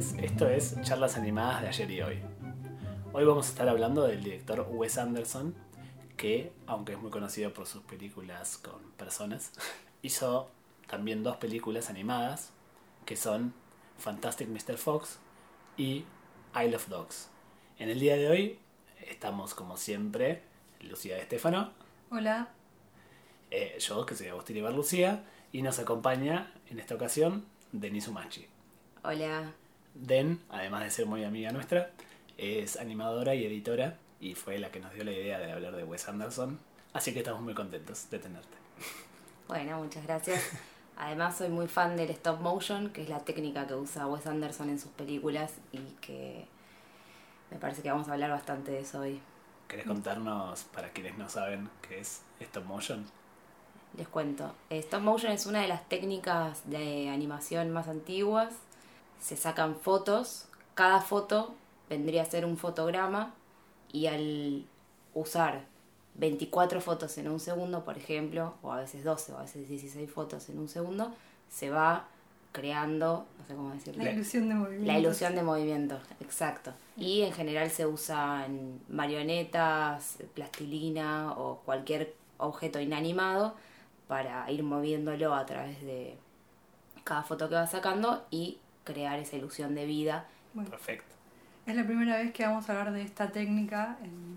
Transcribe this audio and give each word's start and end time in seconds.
noches, 0.00 0.14
esto 0.22 0.48
es 0.48 0.80
Charlas 0.82 1.16
Animadas 1.16 1.60
de 1.62 1.68
ayer 1.68 1.90
y 1.90 2.02
hoy. 2.02 2.18
Hoy 3.12 3.24
vamos 3.24 3.46
a 3.46 3.50
estar 3.50 3.68
hablando 3.68 4.06
del 4.06 4.22
director 4.22 4.66
Wes 4.70 4.96
Anderson, 4.96 5.54
que, 6.16 6.52
aunque 6.66 6.92
es 6.92 6.98
muy 6.98 7.10
conocido 7.10 7.52
por 7.52 7.66
sus 7.66 7.82
películas 7.82 8.56
con 8.56 8.80
personas, 8.92 9.52
hizo 10.02 10.48
también 10.86 11.22
dos 11.22 11.36
películas 11.36 11.90
animadas, 11.90 12.50
que 13.04 13.16
son 13.16 13.52
Fantastic 13.98 14.48
Mr. 14.48 14.78
Fox 14.78 15.18
y 15.76 16.04
I 16.54 16.68
Love 16.70 16.88
Dogs. 16.88 17.28
En 17.78 17.90
el 17.90 18.00
día 18.00 18.16
de 18.16 18.28
hoy 18.30 18.58
estamos, 19.06 19.54
como 19.54 19.76
siempre, 19.76 20.42
Lucía 20.80 21.18
Estefano, 21.18 21.72
Hola. 22.10 22.48
eh, 23.50 23.76
yo, 23.78 24.06
que 24.06 24.14
soy 24.14 24.28
Agustín 24.28 24.56
Ibar 24.56 24.72
Lucía, 24.72 25.24
y 25.52 25.60
nos 25.62 25.78
acompaña 25.78 26.54
en 26.70 26.78
esta 26.78 26.94
ocasión 26.94 27.44
Denis 27.72 28.08
Umachi. 28.08 28.46
Hola. 29.02 29.52
Den, 29.94 30.40
además 30.48 30.84
de 30.84 30.90
ser 30.90 31.06
muy 31.06 31.24
amiga 31.24 31.52
nuestra, 31.52 31.90
es 32.38 32.76
animadora 32.76 33.34
y 33.34 33.44
editora 33.44 33.98
y 34.20 34.34
fue 34.34 34.58
la 34.58 34.70
que 34.70 34.80
nos 34.80 34.92
dio 34.94 35.04
la 35.04 35.12
idea 35.12 35.38
de 35.38 35.52
hablar 35.52 35.74
de 35.76 35.84
Wes 35.84 36.08
Anderson. 36.08 36.58
Así 36.92 37.12
que 37.12 37.20
estamos 37.20 37.42
muy 37.42 37.54
contentos 37.54 38.08
de 38.10 38.18
tenerte. 38.18 38.56
Bueno, 39.48 39.78
muchas 39.82 40.04
gracias. 40.04 40.42
Además 40.96 41.38
soy 41.38 41.48
muy 41.48 41.66
fan 41.66 41.96
del 41.96 42.10
stop 42.10 42.40
motion, 42.40 42.90
que 42.90 43.02
es 43.02 43.08
la 43.08 43.20
técnica 43.20 43.66
que 43.66 43.74
usa 43.74 44.06
Wes 44.06 44.26
Anderson 44.26 44.68
en 44.68 44.78
sus 44.78 44.90
películas 44.90 45.54
y 45.72 45.78
que 46.00 46.46
me 47.50 47.58
parece 47.58 47.82
que 47.82 47.90
vamos 47.90 48.08
a 48.08 48.12
hablar 48.12 48.30
bastante 48.30 48.70
de 48.70 48.80
eso 48.80 49.00
hoy. 49.00 49.20
¿Querés 49.66 49.86
contarnos, 49.86 50.64
para 50.64 50.90
quienes 50.90 51.16
no 51.16 51.28
saben, 51.28 51.70
qué 51.86 52.00
es 52.00 52.22
stop 52.40 52.64
motion? 52.64 53.06
Les 53.96 54.08
cuento. 54.08 54.54
Stop 54.68 55.02
motion 55.02 55.32
es 55.32 55.46
una 55.46 55.62
de 55.62 55.68
las 55.68 55.88
técnicas 55.88 56.68
de 56.68 57.08
animación 57.08 57.70
más 57.70 57.88
antiguas. 57.88 58.54
Se 59.20 59.36
sacan 59.36 59.76
fotos. 59.76 60.46
Cada 60.74 61.00
foto 61.00 61.54
vendría 61.88 62.22
a 62.22 62.24
ser 62.24 62.44
un 62.44 62.56
fotograma 62.56 63.34
y 63.92 64.06
al 64.06 64.64
usar 65.14 65.64
24 66.14 66.80
fotos 66.80 67.16
en 67.18 67.28
un 67.28 67.40
segundo, 67.40 67.84
por 67.84 67.96
ejemplo, 67.96 68.54
o 68.62 68.72
a 68.72 68.80
veces 68.80 69.04
12 69.04 69.32
o 69.32 69.38
a 69.38 69.42
veces 69.42 69.68
16 69.68 70.10
fotos 70.10 70.48
en 70.48 70.58
un 70.58 70.68
segundo, 70.68 71.12
se 71.48 71.70
va 71.70 72.08
creando, 72.52 73.26
no 73.38 73.46
sé 73.46 73.54
cómo 73.54 73.70
decirlo. 73.70 74.04
La 74.04 74.10
ilusión 74.10 74.48
de 74.48 74.54
movimiento. 74.54 74.92
La 74.92 74.98
ilusión 74.98 75.34
de 75.34 75.42
movimiento, 75.42 75.98
exacto. 76.20 76.72
Y 76.96 77.22
en 77.22 77.32
general 77.32 77.70
se 77.70 77.86
usan 77.86 78.80
marionetas, 78.88 80.18
plastilina 80.34 81.32
o 81.32 81.60
cualquier 81.64 82.14
objeto 82.38 82.80
inanimado 82.80 83.54
para 84.08 84.50
ir 84.50 84.62
moviéndolo 84.62 85.34
a 85.34 85.46
través 85.46 85.80
de 85.82 86.16
cada 87.04 87.22
foto 87.22 87.48
que 87.48 87.54
va 87.54 87.66
sacando 87.66 88.24
y 88.30 88.58
crear 88.84 89.18
esa 89.18 89.36
ilusión 89.36 89.74
de 89.74 89.86
vida. 89.86 90.26
Bueno, 90.54 90.70
Perfecto. 90.70 91.14
es 91.66 91.76
la 91.76 91.84
primera 91.84 92.16
vez 92.18 92.32
que 92.32 92.44
vamos 92.44 92.68
a 92.68 92.72
hablar 92.72 92.92
de 92.92 93.02
esta 93.02 93.30
técnica 93.30 93.98
en, 94.02 94.36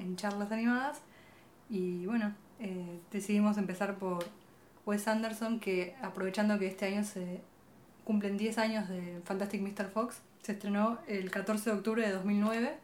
en 0.00 0.16
charlas 0.16 0.52
animadas. 0.52 1.00
Y 1.68 2.06
bueno, 2.06 2.34
eh, 2.58 3.00
decidimos 3.10 3.56
empezar 3.58 3.96
por 3.96 4.24
Wes 4.84 5.06
Anderson, 5.08 5.60
que 5.60 5.94
aprovechando 6.02 6.58
que 6.58 6.66
este 6.66 6.86
año 6.86 7.04
se 7.04 7.40
cumplen 8.04 8.36
10 8.36 8.58
años 8.58 8.88
de 8.88 9.20
Fantastic 9.24 9.62
Mr. 9.62 9.88
Fox, 9.88 10.20
se 10.42 10.52
estrenó 10.52 10.98
el 11.06 11.30
14 11.30 11.70
de 11.70 11.76
octubre 11.76 12.06
de 12.06 12.12
2009 12.12 12.76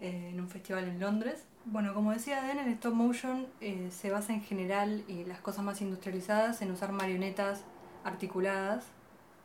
eh, 0.00 0.30
en 0.32 0.40
un 0.40 0.48
festival 0.48 0.84
en 0.84 1.00
Londres. 1.00 1.44
Bueno, 1.64 1.94
como 1.94 2.12
decía 2.12 2.42
Den, 2.42 2.58
el 2.58 2.68
stop 2.74 2.94
motion 2.94 3.46
eh, 3.60 3.88
se 3.90 4.10
basa 4.10 4.32
en 4.32 4.42
general 4.42 5.04
y 5.08 5.24
las 5.24 5.40
cosas 5.40 5.64
más 5.64 5.80
industrializadas 5.80 6.62
en 6.62 6.70
usar 6.70 6.92
marionetas 6.92 7.62
articuladas 8.04 8.84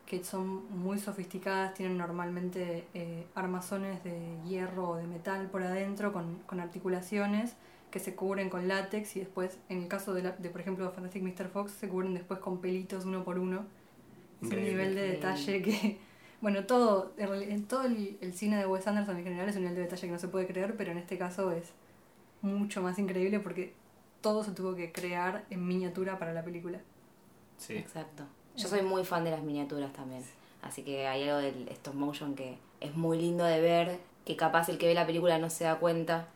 que 0.06 0.22
son 0.24 0.64
muy 0.78 0.98
sofisticadas, 0.98 1.74
tienen 1.74 1.96
normalmente 1.98 2.86
eh, 2.94 3.26
armazones 3.34 4.04
de 4.04 4.38
hierro 4.46 4.90
o 4.90 4.96
de 4.96 5.06
metal 5.06 5.48
por 5.50 5.62
adentro 5.62 6.12
con, 6.12 6.40
con 6.46 6.60
articulaciones 6.60 7.54
que 7.90 8.00
se 8.00 8.14
cubren 8.14 8.50
con 8.50 8.68
látex 8.68 9.16
y 9.16 9.20
después, 9.20 9.58
en 9.68 9.78
el 9.82 9.88
caso 9.88 10.12
de, 10.14 10.22
la- 10.24 10.32
de 10.32 10.50
por 10.50 10.60
ejemplo, 10.60 10.90
Fantastic 10.92 11.22
Mr. 11.22 11.48
Fox, 11.48 11.72
se 11.72 11.88
cubren 11.88 12.14
después 12.14 12.40
con 12.40 12.60
pelitos 12.60 13.04
uno 13.06 13.24
por 13.24 13.38
uno. 13.38 13.64
Es 14.42 14.52
un 14.52 14.62
nivel 14.62 14.94
de 14.94 15.02
detalle 15.02 15.62
que, 15.62 15.98
bueno, 16.40 16.64
todo, 16.66 17.14
en 17.18 17.64
todo 17.66 17.84
el, 17.84 18.18
el 18.20 18.34
cine 18.34 18.58
de 18.58 18.66
Wes 18.66 18.86
Anderson 18.86 19.16
en 19.18 19.24
general 19.24 19.48
es 19.48 19.56
un 19.56 19.62
nivel 19.62 19.76
de 19.76 19.82
detalle 19.82 20.06
que 20.08 20.12
no 20.12 20.18
se 20.18 20.28
puede 20.28 20.46
creer, 20.46 20.76
pero 20.76 20.92
en 20.92 20.98
este 20.98 21.18
caso 21.18 21.50
es 21.52 21.72
mucho 22.42 22.82
más 22.82 22.98
increíble 22.98 23.40
porque 23.40 23.74
todo 24.22 24.44
se 24.44 24.52
tuvo 24.52 24.74
que 24.74 24.92
crear 24.92 25.44
en 25.50 25.66
miniatura 25.66 26.18
para 26.18 26.32
la 26.32 26.44
película. 26.44 26.80
Sí. 27.58 27.74
Exacto. 27.76 28.24
Yo 28.56 28.68
soy 28.68 28.82
muy 28.82 29.04
fan 29.04 29.24
de 29.24 29.30
las 29.30 29.42
miniaturas 29.42 29.92
también. 29.92 30.24
Así 30.62 30.82
que 30.82 31.06
hay 31.06 31.28
algo 31.28 31.38
del 31.38 31.68
stop 31.68 31.94
motion 31.94 32.34
que 32.34 32.56
es 32.80 32.94
muy 32.96 33.18
lindo 33.18 33.44
de 33.44 33.60
ver, 33.60 34.00
que 34.24 34.36
capaz 34.36 34.68
el 34.68 34.78
que 34.78 34.86
ve 34.86 34.94
la 34.94 35.06
película 35.06 35.38
no 35.38 35.50
se 35.50 35.64
da 35.64 35.78
cuenta, 35.78 36.26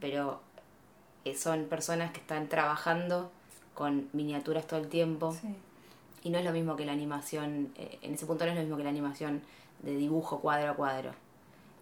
pero 0.00 0.40
eh, 1.24 1.36
son 1.36 1.64
personas 1.64 2.12
que 2.12 2.20
están 2.20 2.48
trabajando 2.48 3.30
con 3.74 4.08
miniaturas 4.12 4.66
todo 4.66 4.80
el 4.80 4.88
tiempo. 4.88 5.32
Sí. 5.32 5.54
Y 6.24 6.30
no 6.30 6.38
es 6.38 6.44
lo 6.44 6.52
mismo 6.52 6.76
que 6.76 6.84
la 6.84 6.92
animación, 6.92 7.72
eh, 7.76 7.98
en 8.02 8.14
ese 8.14 8.26
punto 8.26 8.44
no 8.44 8.50
es 8.50 8.56
lo 8.56 8.62
mismo 8.62 8.76
que 8.76 8.84
la 8.84 8.90
animación 8.90 9.42
de 9.82 9.96
dibujo 9.96 10.40
cuadro 10.40 10.70
a 10.70 10.74
cuadro. 10.74 11.12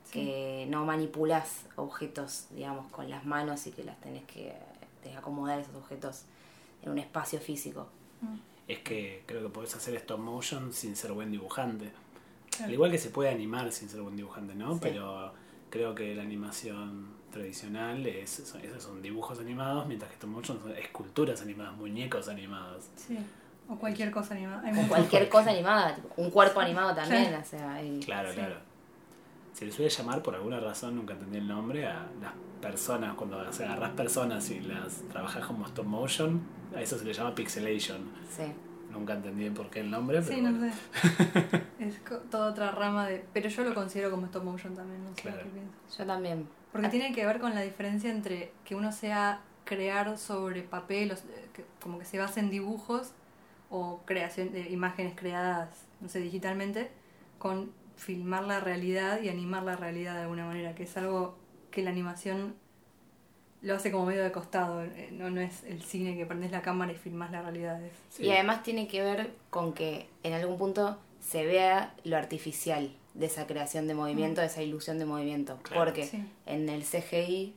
Sí. 0.04 0.12
Que 0.12 0.66
no 0.69 0.84
manipulas 0.84 1.62
objetos, 1.76 2.47
digamos, 2.50 2.91
con 2.91 3.09
las 3.10 3.25
manos 3.25 3.66
y 3.66 3.72
que 3.72 3.84
las 3.84 3.98
tenés 4.00 4.25
que 4.25 4.48
eh, 4.48 5.16
acomodar 5.16 5.60
esos 5.60 5.75
objetos 5.75 6.25
en 6.82 6.91
un 6.91 6.98
espacio 6.98 7.41
físico. 7.41 7.86
Es 8.69 8.81
que 8.81 9.22
creo 9.27 9.43
que 9.43 9.49
podés 9.49 9.75
hacer 9.77 9.94
stop 9.97 10.19
motion 10.19 10.72
sin 10.72 10.97
ser 10.97 11.12
buen 11.12 11.31
dibujante. 11.31 11.91
Claro. 12.50 12.65
Al 12.66 12.72
igual 12.72 12.91
que 12.91 12.99
se 12.99 13.10
puede 13.10 13.31
animar 13.31 13.71
sin 13.72 13.88
ser 13.88 14.00
buen 14.00 14.16
dibujante, 14.16 14.54
¿no? 14.54 14.75
Sí. 14.75 14.81
Pero 14.82 15.32
creo 15.71 15.94
que 15.94 16.15
la 16.15 16.22
animación 16.22 17.15
tradicional 17.31 18.06
es, 18.06 18.31
son, 18.31 18.60
esos 18.62 18.82
son 18.82 19.03
dibujos 19.03 19.38
animados, 19.41 19.87
mientras 19.87 20.10
que 20.10 20.15
stop 20.15 20.31
motion 20.31 20.59
son 20.60 20.77
esculturas 20.77 21.41
animadas, 21.43 21.77
muñecos 21.77 22.28
animados. 22.28 22.87
Sí. 22.97 23.19
O 23.69 23.77
cualquier 23.77 24.10
cosa 24.10 24.34
animada. 24.34 24.62
O 24.84 24.88
cualquier 24.88 25.28
cosa 25.28 25.50
animada, 25.50 25.94
tipo, 25.94 26.09
un 26.16 26.31
cuerpo 26.31 26.60
animado 26.60 26.94
también, 26.94 27.27
Claro. 27.28 27.43
o 27.43 27.47
sea, 27.47 27.83
y- 27.84 28.00
Claro, 28.00 28.31
Sí. 28.31 28.37
claro. 28.37 28.56
Se 29.56 29.65
le 29.65 29.72
suele 29.72 29.89
llamar, 29.91 30.22
por 30.22 30.34
alguna 30.34 30.61
razón, 30.61 30.97
nunca 30.97 31.15
entendí 31.15 31.39
el 31.39 31.49
nombre, 31.49 31.87
a 31.87 32.06
las 32.21 32.33
personas, 32.61 33.15
cuando 33.15 33.39
o 33.39 33.53
sea, 33.55 33.72
agarras 33.72 33.93
personas 33.93 34.50
y 34.50 34.61
las 34.61 35.00
trabajas 35.11 35.47
como 35.47 35.65
stop 35.65 35.87
motion, 35.87 36.43
a 36.75 36.83
eso 36.83 36.99
se 36.99 37.06
le 37.06 37.15
llama 37.15 37.34
pixelation. 37.34 38.03
sí. 38.31 38.43
Nunca 38.93 39.15
entendí 39.15 39.50
por 39.50 39.69
qué 39.71 39.81
el 39.81 39.91
nombre, 39.91 40.21
pero 40.22 40.34
Sí, 40.37 40.41
no 40.43 40.59
sé. 40.61 40.72
Es 41.78 42.00
toda 42.31 42.50
otra 42.50 42.71
rama 42.71 43.06
de... 43.06 43.25
Pero 43.33 43.49
yo 43.49 43.65
lo 43.65 43.75
considero 43.75 44.11
como 44.11 44.27
stop 44.27 44.45
motion 44.45 44.75
también, 44.75 45.03
no 45.05 45.15
sé 45.15 45.22
Claro. 45.22 45.39
qué 45.39 45.49
piensas. 45.50 45.99
Yo 45.99 46.06
también. 46.06 46.49
Porque 46.72 46.89
tiene 46.89 47.12
que 47.15 47.25
ver 47.27 47.41
con 47.41 47.55
la 47.55 47.61
diferencia 47.62 48.11
entre 48.11 48.53
que 48.65 48.75
uno 48.75 48.93
sea 48.93 49.41
crear 49.65 50.16
sobre 50.19 50.62
papel, 50.62 51.11
eh, 51.12 51.65
como 51.83 51.99
que 51.99 52.05
se 52.05 52.19
basa 52.19 52.41
en 52.41 52.49
dibujos 52.50 53.12
o 53.71 54.00
creación 54.06 54.53
de 54.53 54.71
imágenes 54.71 55.15
creadas, 55.16 55.69
no 56.00 56.09
sé, 56.09 56.21
digitalmente, 56.21 56.91
con 57.39 57.72
filmar 57.97 58.45
la 58.45 58.61
realidad 58.61 59.21
y 59.23 59.29
animar 59.29 59.62
la 59.65 59.77
realidad 59.77 60.15
de 60.15 60.23
alguna 60.23 60.47
manera, 60.47 60.75
que 60.75 60.84
es 60.84 60.97
algo 60.97 61.37
que 61.71 61.83
la 61.83 61.91
animación 61.91 62.55
lo 63.62 63.75
hace 63.75 63.91
como 63.91 64.07
medio 64.07 64.23
de 64.23 64.31
costado, 64.33 64.84
eh, 64.84 65.09
no, 65.12 65.31
no 65.31 65.41
es 65.41 65.65
el 65.65 65.83
cine 65.83 66.17
que 66.17 66.27
prendes 66.27 66.51
la 66.53 66.62
cámara 66.62 66.93
y 66.93 66.95
filmas 66.97 67.31
la 67.33 67.43
realidad. 67.43 67.83
es- 67.83 67.93
Sí. 68.11 68.25
Y 68.25 68.31
además 68.31 68.62
tiene 68.62 68.87
que 68.87 69.03
ver 69.03 69.31
con 69.51 69.73
que 69.73 70.09
en 70.23 70.34
algún 70.34 70.59
punto 70.59 70.99
se 71.21 71.45
vea 71.45 71.95
lo 72.05 72.17
artificial 72.17 72.95
de 73.15 73.27
esa 73.27 73.47
creación 73.47 73.89
de 73.89 73.95
movimiento, 73.95 74.41
de 74.43 74.47
esa 74.49 74.63
ilusión 74.63 74.99
de 74.99 75.07
movimiento. 75.07 75.59
Claro. 75.63 75.84
Porque 75.84 76.05
Sí. 76.07 76.23
en 76.45 76.69
el 76.69 76.84
CGI, 76.84 77.55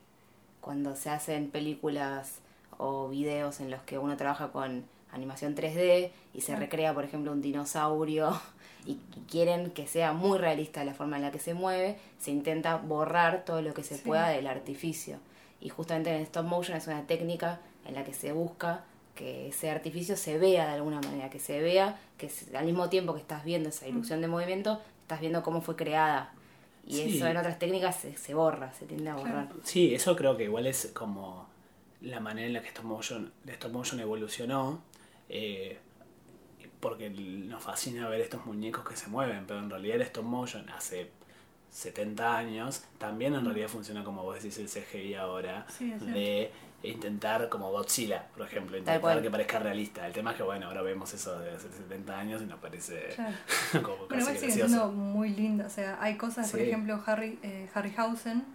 cuando 0.62 0.96
se 0.96 1.10
hacen 1.10 1.50
películas 1.52 2.40
o 2.78 3.10
videos 3.10 3.60
en 3.60 3.70
los 3.70 3.82
que 3.84 3.98
uno 3.98 4.16
trabaja 4.18 4.52
con 4.52 4.86
animación 5.12 5.56
3D 5.56 6.12
y 6.34 6.42
se 6.42 6.56
recrea, 6.56 6.94
por 6.94 7.04
ejemplo, 7.04 7.32
un 7.32 7.42
dinosaurio 7.42 8.40
y 8.86 8.96
quieren 9.30 9.72
que 9.72 9.88
sea 9.88 10.14
muy 10.14 10.38
realista 10.38 10.84
la 10.84 10.94
forma 10.94 11.18
en 11.18 11.24
la 11.24 11.32
que 11.32 11.40
se 11.40 11.54
mueve, 11.54 11.98
se 12.20 12.32
intenta 12.32 12.78
borrar 12.78 13.44
todo 13.46 13.62
lo 13.62 13.74
que 13.74 13.84
se 13.84 13.96
Sí. 13.98 14.04
pueda 14.06 14.30
del 14.30 14.48
artificio. 14.48 15.18
Y 15.62 15.70
justamente 15.70 16.16
en 16.16 16.22
stop 16.22 16.46
motion 16.46 16.78
es 16.78 16.88
una 16.88 17.06
técnica 17.06 17.60
en 17.86 17.96
la 17.96 18.04
que 18.04 18.14
se 18.14 18.32
busca 18.32 18.84
que 19.16 19.50
ese 19.50 19.70
artificio 19.70 20.16
se 20.16 20.38
vea 20.38 20.66
de 20.66 20.74
alguna 20.76 21.02
manera, 21.02 21.30
que 21.30 21.40
se 21.40 21.60
vea 21.60 22.00
que 22.18 22.32
al 22.56 22.66
mismo 22.66 22.88
tiempo 22.90 23.14
que 23.14 23.20
estás 23.20 23.44
viendo 23.44 23.68
esa 23.68 23.86
ilusión 23.88 24.22
de 24.22 24.28
movimiento, 24.30 24.80
estás 25.02 25.20
viendo 25.20 25.44
cómo 25.44 25.62
fue 25.62 25.76
creada. 25.76 26.32
Y 26.88 26.94
Sí. 26.96 27.18
eso 27.18 27.28
en 27.28 27.36
otras 27.36 27.60
técnicas 27.60 27.98
se, 27.98 28.16
se 28.16 28.34
borra, 28.34 28.72
se 28.74 28.86
tiende 28.86 29.10
a 29.10 29.16
borrar. 29.16 29.50
Sí, 29.64 29.94
eso 29.94 30.16
creo 30.16 30.38
que 30.38 30.46
igual 30.46 30.66
es 30.68 30.92
como 30.94 31.48
la 32.02 32.22
manera 32.22 32.48
en 32.48 32.54
la 32.54 32.62
que 32.62 32.70
stop 32.70 32.86
motion, 32.86 33.34
el 33.46 33.50
stop 33.52 33.74
motion 33.74 34.00
evolucionó. 34.00 34.82
Eh, 35.30 35.78
porque 36.80 37.10
nos 37.10 37.64
fascina 37.64 38.08
ver 38.10 38.22
estos 38.22 38.46
muñecos 38.46 38.84
que 38.88 38.96
se 38.96 39.08
mueven, 39.08 39.46
pero 39.48 39.60
en 39.60 39.70
realidad 39.70 39.98
el 39.98 40.02
stop 40.04 40.24
motion 40.26 40.70
hace 40.70 41.12
70 41.72 42.38
años 42.38 42.84
también 42.98 43.36
en 43.36 43.46
realidad 43.46 43.68
funciona 43.68 44.04
como 44.04 44.24
vos 44.24 44.36
decís 44.42 44.58
el 44.58 44.68
CGI 44.70 45.16
ahora, 45.16 45.66
Sí, 45.70 45.92
de 45.92 46.52
intentar 46.82 47.50
como 47.50 47.72
Godzilla, 47.72 48.28
por 48.36 48.48
ejemplo, 48.48 48.78
intentar 48.78 49.22
que 49.22 49.30
parezca 49.30 49.60
realista. 49.60 50.08
El 50.08 50.14
tema 50.14 50.32
es 50.32 50.38
que, 50.38 50.44
bueno, 50.44 50.68
ahora 50.68 50.82
vemos 50.82 51.14
eso 51.14 51.38
de 51.38 51.52
hace 51.52 51.70
70 51.70 52.18
años 52.18 52.42
y 52.42 52.46
nos 52.46 52.60
parece 52.60 53.10
Claro. 53.16 53.36
como 53.84 54.08
casi 54.08 54.22
igual 54.22 54.38
sigue 54.38 54.52
siendo 54.54 54.88
muy 54.92 55.30
linda. 55.32 55.66
O 55.66 55.70
sea, 55.70 55.98
hay 56.02 56.16
cosas, 56.16 56.50
por 56.50 56.62
ejemplo, 56.62 57.04
Harry, 57.06 57.38
eh, 57.44 57.70
Harryhausen, 57.74 58.46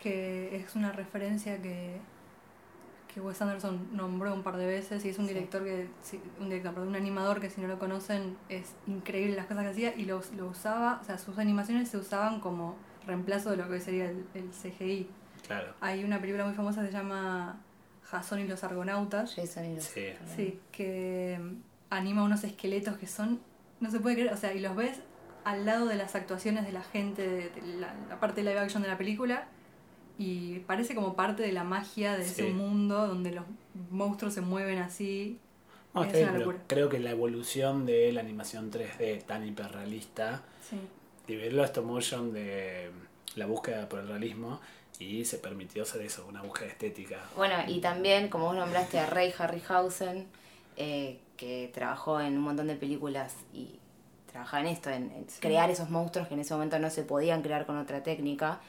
que 0.00 0.54
es 0.56 0.76
una 0.76 0.92
referencia 0.92 1.60
que, 1.60 1.96
que 3.12 3.20
Wes 3.20 3.40
Anderson 3.42 3.88
nombró 3.92 4.32
un 4.32 4.42
par 4.42 4.56
de 4.56 4.66
veces 4.66 5.04
y 5.04 5.10
es 5.10 5.18
un 5.18 5.26
Sí. 5.26 5.34
director 5.34 5.62
que, 5.64 5.88
sí, 6.02 6.20
un 6.40 6.48
director, 6.48 6.72
perdón, 6.72 6.88
un 6.90 6.96
animador 6.96 7.40
que 7.40 7.50
si 7.50 7.60
no 7.60 7.68
lo 7.68 7.78
conocen 7.78 8.36
es 8.48 8.74
increíble 8.86 9.36
las 9.36 9.46
cosas 9.46 9.64
que 9.64 9.70
hacía 9.70 9.94
y 9.96 10.04
lo, 10.06 10.22
lo 10.36 10.46
usaba, 10.48 10.98
o 11.00 11.04
sea, 11.04 11.18
sus 11.18 11.38
animaciones 11.38 11.88
se 11.90 11.98
usaban 11.98 12.40
como 12.40 12.76
reemplazo 13.06 13.50
de 13.50 13.56
lo 13.58 13.68
que 13.68 13.80
sería 13.80 14.08
el, 14.08 14.24
el 14.34 14.50
CGI. 14.50 15.08
Claro. 15.46 15.74
Hay 15.80 16.04
una 16.04 16.20
película 16.20 16.44
muy 16.44 16.54
famosa 16.54 16.80
que 16.82 16.86
se 16.88 16.92
llama 16.94 17.60
Jason 18.04 18.40
y 18.40 18.46
los 18.46 18.64
Argonautas, 18.64 19.34
Jason 19.34 19.64
y 19.66 19.74
los- 19.74 19.84
Sí. 19.84 20.06
sí, 20.36 20.60
que 20.70 21.38
mm, 21.42 21.56
anima 21.90 22.22
unos 22.24 22.44
esqueletos 22.44 22.96
que 22.96 23.06
son, 23.06 23.40
no 23.80 23.90
se 23.90 24.00
puede 24.00 24.16
creer, 24.16 24.32
o 24.32 24.36
sea, 24.36 24.54
y 24.54 24.60
los 24.60 24.74
ves 24.76 25.00
al 25.44 25.66
lado 25.66 25.86
de 25.86 25.96
las 25.96 26.14
actuaciones 26.14 26.64
de 26.64 26.72
la 26.72 26.82
gente, 26.82 27.28
de, 27.28 27.50
de 27.50 27.62
la, 27.78 27.92
la 28.08 28.20
parte 28.20 28.42
de 28.42 28.48
live 28.50 28.60
action 28.60 28.82
de 28.82 28.88
la 28.88 28.96
película, 28.96 29.48
y 30.18 30.60
parece 30.60 30.94
como 30.94 31.14
parte 31.14 31.42
de 31.42 31.52
la 31.52 31.64
magia 31.64 32.16
de 32.16 32.24
ese 32.24 32.44
mundo 32.50 33.06
donde 33.06 33.32
los 33.32 33.44
monstruos 33.90 34.34
se 34.34 34.40
mueven 34.40 34.78
así. 34.78 35.38
No, 35.94 36.02
Es 36.02 36.08
está 36.08 36.18
bien, 36.18 36.28
una 36.30 36.38
pero 36.38 36.50
locura. 36.52 36.64
creo 36.68 36.88
que 36.88 36.98
la 37.00 37.10
evolución 37.10 37.84
de 37.86 38.12
la 38.12 38.20
animación 38.20 38.70
3D 38.70 39.22
tan 39.24 39.46
hiperrealista 39.46 40.42
Sí, 40.68 40.76
liberó 41.28 41.62
a 41.62 41.66
stop 41.66 41.84
motion 41.84 42.32
de 42.32 42.90
la 43.36 43.46
búsqueda 43.46 43.88
por 43.88 44.00
el 44.00 44.08
realismo 44.08 44.60
y 44.98 45.24
se 45.24 45.38
permitió 45.38 45.82
hacer 45.82 46.02
eso, 46.02 46.24
una 46.28 46.42
búsqueda 46.42 46.68
estética. 46.68 47.18
Bueno, 47.36 47.54
y 47.66 47.80
también, 47.80 48.28
como 48.28 48.46
vos 48.46 48.56
nombraste 48.56 48.98
a 49.00 49.06
Ray 49.06 49.34
Harryhausen, 49.36 50.26
eh, 50.76 51.18
que 51.36 51.70
trabajó 51.74 52.20
en 52.20 52.36
un 52.38 52.44
montón 52.44 52.68
de 52.68 52.76
películas 52.76 53.34
y 53.52 53.78
trabajaba 54.30 54.60
en 54.62 54.68
esto, 54.68 54.90
en, 54.90 55.10
en 55.10 55.26
crear 55.40 55.70
esos 55.70 55.90
monstruos 55.90 56.28
que 56.28 56.34
en 56.34 56.40
ese 56.40 56.54
momento 56.54 56.78
no 56.78 56.88
se 56.88 57.02
podían 57.02 57.42
crear 57.42 57.66
con 57.66 57.76
otra 57.78 58.02
técnica. 58.02 58.60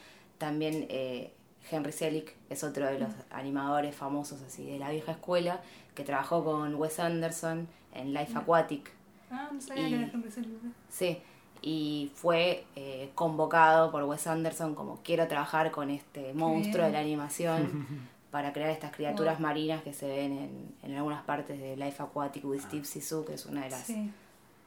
También 0.43 0.87
eh, 0.89 1.31
Henry 1.71 1.93
Selick 1.93 2.35
es 2.49 2.65
otro 2.65 2.85
de 2.85 2.99
los 2.99 3.09
animadores 3.31 3.95
famosos 3.95 4.41
así 4.41 4.65
de 4.65 4.77
la 4.77 4.89
vieja 4.89 5.13
escuela, 5.13 5.61
que 5.95 6.03
trabajó 6.03 6.43
con 6.43 6.75
Wes 6.75 6.99
Anderson 6.99 7.65
en 7.93 8.13
Life 8.13 8.37
Aquatic. 8.37 8.91
Ah, 9.31 9.49
no 9.53 9.61
sabía 9.61 9.87
Y- 9.87 9.91
que 9.91 9.95
era 9.99 10.09
Henry 10.13 10.31
Selick. 10.31 10.57
Sí, 10.89 11.17
y 11.61 12.11
fue 12.15 12.65
eh, 12.75 13.09
convocado 13.15 13.89
por 13.89 14.03
Wes 14.03 14.27
Anderson 14.27 14.75
como 14.75 14.97
quiero 15.01 15.29
trabajar 15.29 15.71
con 15.71 15.89
este 15.89 16.33
monstruo 16.33 16.85
de 16.87 16.91
la 16.91 16.99
animación 16.99 17.87
para 18.31 18.51
crear 18.51 18.69
estas 18.71 18.91
criaturas 18.91 19.37
Wow. 19.37 19.43
marinas 19.47 19.81
que 19.81 19.93
se 19.93 20.07
ven 20.09 20.33
en, 20.37 20.75
en 20.83 20.97
algunas 20.97 21.23
partes 21.23 21.57
de 21.57 21.77
Life 21.77 22.03
Aquatic 22.03 22.43
with 22.43 22.59
Steve 22.59 22.83
Zissou, 22.83 23.23
que 23.23 23.35
es 23.35 23.45
una 23.45 23.63
de 23.63 23.69
las 23.69 23.83
Sí. 23.85 24.11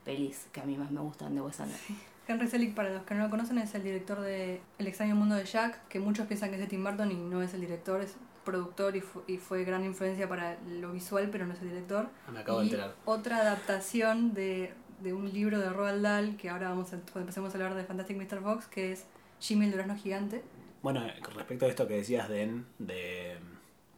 pelis 0.03 0.47
que 0.51 0.59
a 0.59 0.63
mí 0.63 0.75
más 0.75 0.89
me 0.89 1.01
gustan 1.01 1.35
de 1.35 1.41
Wes 1.41 1.59
Anderson. 1.59 1.95
Henry 2.27 2.47
Selick, 2.47 2.73
para 2.75 2.89
los 2.89 3.03
que 3.03 3.15
no 3.15 3.23
lo 3.23 3.29
conocen, 3.29 3.57
es 3.57 3.73
el 3.75 3.83
director 3.83 4.19
de 4.21 4.61
El 4.77 4.87
extraño 4.87 5.15
mundo 5.15 5.35
de 5.35 5.45
Jack, 5.45 5.87
que 5.87 5.99
muchos 5.99 6.27
piensan 6.27 6.49
que 6.49 6.55
es 6.55 6.61
de 6.61 6.67
Tim 6.67 6.83
Burton 6.83 7.11
y 7.11 7.15
no 7.15 7.41
es 7.41 7.53
el 7.53 7.61
director, 7.61 8.01
es 8.01 8.15
productor 8.43 8.95
y, 8.95 9.01
fu- 9.01 9.23
y 9.27 9.37
fue 9.37 9.63
gran 9.63 9.83
influencia 9.85 10.27
para 10.29 10.57
lo 10.67 10.91
visual, 10.91 11.29
pero 11.31 11.45
no 11.45 11.53
es 11.53 11.61
el 11.61 11.69
director. 11.69 12.09
Ah, 12.27 12.31
Me 12.31 12.39
acabo 12.39 12.59
de 12.59 12.65
enterar. 12.65 12.95
otra 13.05 13.37
adaptación 13.37 14.33
de, 14.33 14.73
de 15.01 15.13
un 15.13 15.31
libro 15.31 15.59
de 15.59 15.69
Roald 15.69 16.01
Dahl, 16.01 16.37
que 16.37 16.49
ahora 16.49 16.69
vamos 16.69 16.87
a, 16.93 16.97
cuando 16.97 17.19
empecemos 17.21 17.53
a 17.53 17.57
hablar 17.57 17.75
de 17.75 17.83
Fantastic 17.83 18.17
Mr. 18.17 18.41
Fox, 18.41 18.67
que 18.67 18.91
es 18.93 19.05
Jimmy 19.39 19.65
el 19.65 19.71
durazno 19.71 19.95
gigante. 19.95 20.43
Bueno, 20.81 21.05
eh, 21.05 21.15
con 21.23 21.33
respecto 21.35 21.65
a 21.65 21.69
esto 21.69 21.87
que 21.87 21.95
decías, 21.95 22.29
Den, 22.29 22.65
de 22.79 23.37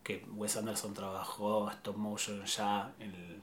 que 0.04 0.26
Wes 0.36 0.58
Anderson 0.58 0.94
trabajó 0.94 1.70
stop 1.72 1.98
motion 1.98 2.44
ya 2.46 2.92
en 3.00 3.14
el, 3.14 3.42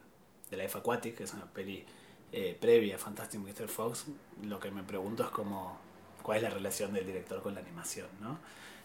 de 0.51 0.57
Life 0.57 0.79
Aquatic, 0.79 1.17
que 1.17 1.25
es 1.25 1.35
una 1.35 1.45
peli 1.47 1.85
eh, 2.33 2.57
previa 2.61 2.97
a 2.97 2.99
Fantastic 2.99 3.41
Mr. 3.41 3.69
Fox, 3.69 4.07
lo 4.43 4.59
que 4.61 4.71
me 4.71 4.83
pregunto 4.83 5.23
es 5.25 5.31
como, 5.31 5.79
cuál 6.23 6.39
es 6.39 6.43
la 6.43 6.51
relación 6.51 6.93
del 6.93 7.07
director 7.07 7.43
con 7.43 7.55
la 7.55 7.61
animación, 7.61 8.09
¿no? 8.21 8.39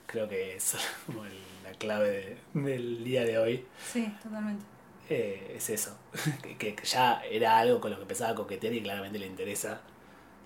Creo 0.05 0.27
que 0.27 0.55
es 0.55 0.75
como 1.05 1.25
el- 1.25 1.39
la 1.63 1.71
clave 1.73 2.37
de- 2.53 2.61
del 2.61 3.03
día 3.03 3.23
de 3.25 3.37
hoy. 3.37 3.65
Sí, 3.91 4.11
totalmente. 4.21 4.63
Eh, 5.09 5.53
es 5.57 5.69
eso, 5.69 5.97
que, 6.57 6.75
que 6.75 6.85
ya 6.85 7.21
era 7.25 7.57
algo 7.59 7.81
con 7.81 7.91
lo 7.91 7.97
que 7.97 8.03
empezaba 8.03 8.31
a 8.31 8.35
coquetear 8.35 8.73
y 8.73 8.81
claramente 8.81 9.19
le 9.19 9.25
interesa, 9.27 9.81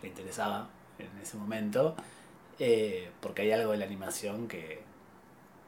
le 0.01 0.07
interesaba 0.07 0.69
en 0.97 1.09
ese 1.21 1.37
momento, 1.37 1.95
eh, 2.57 3.11
porque 3.21 3.43
hay 3.43 3.51
algo 3.51 3.73
de 3.73 3.77
la 3.77 3.85
animación 3.85 4.47
que, 4.47 4.81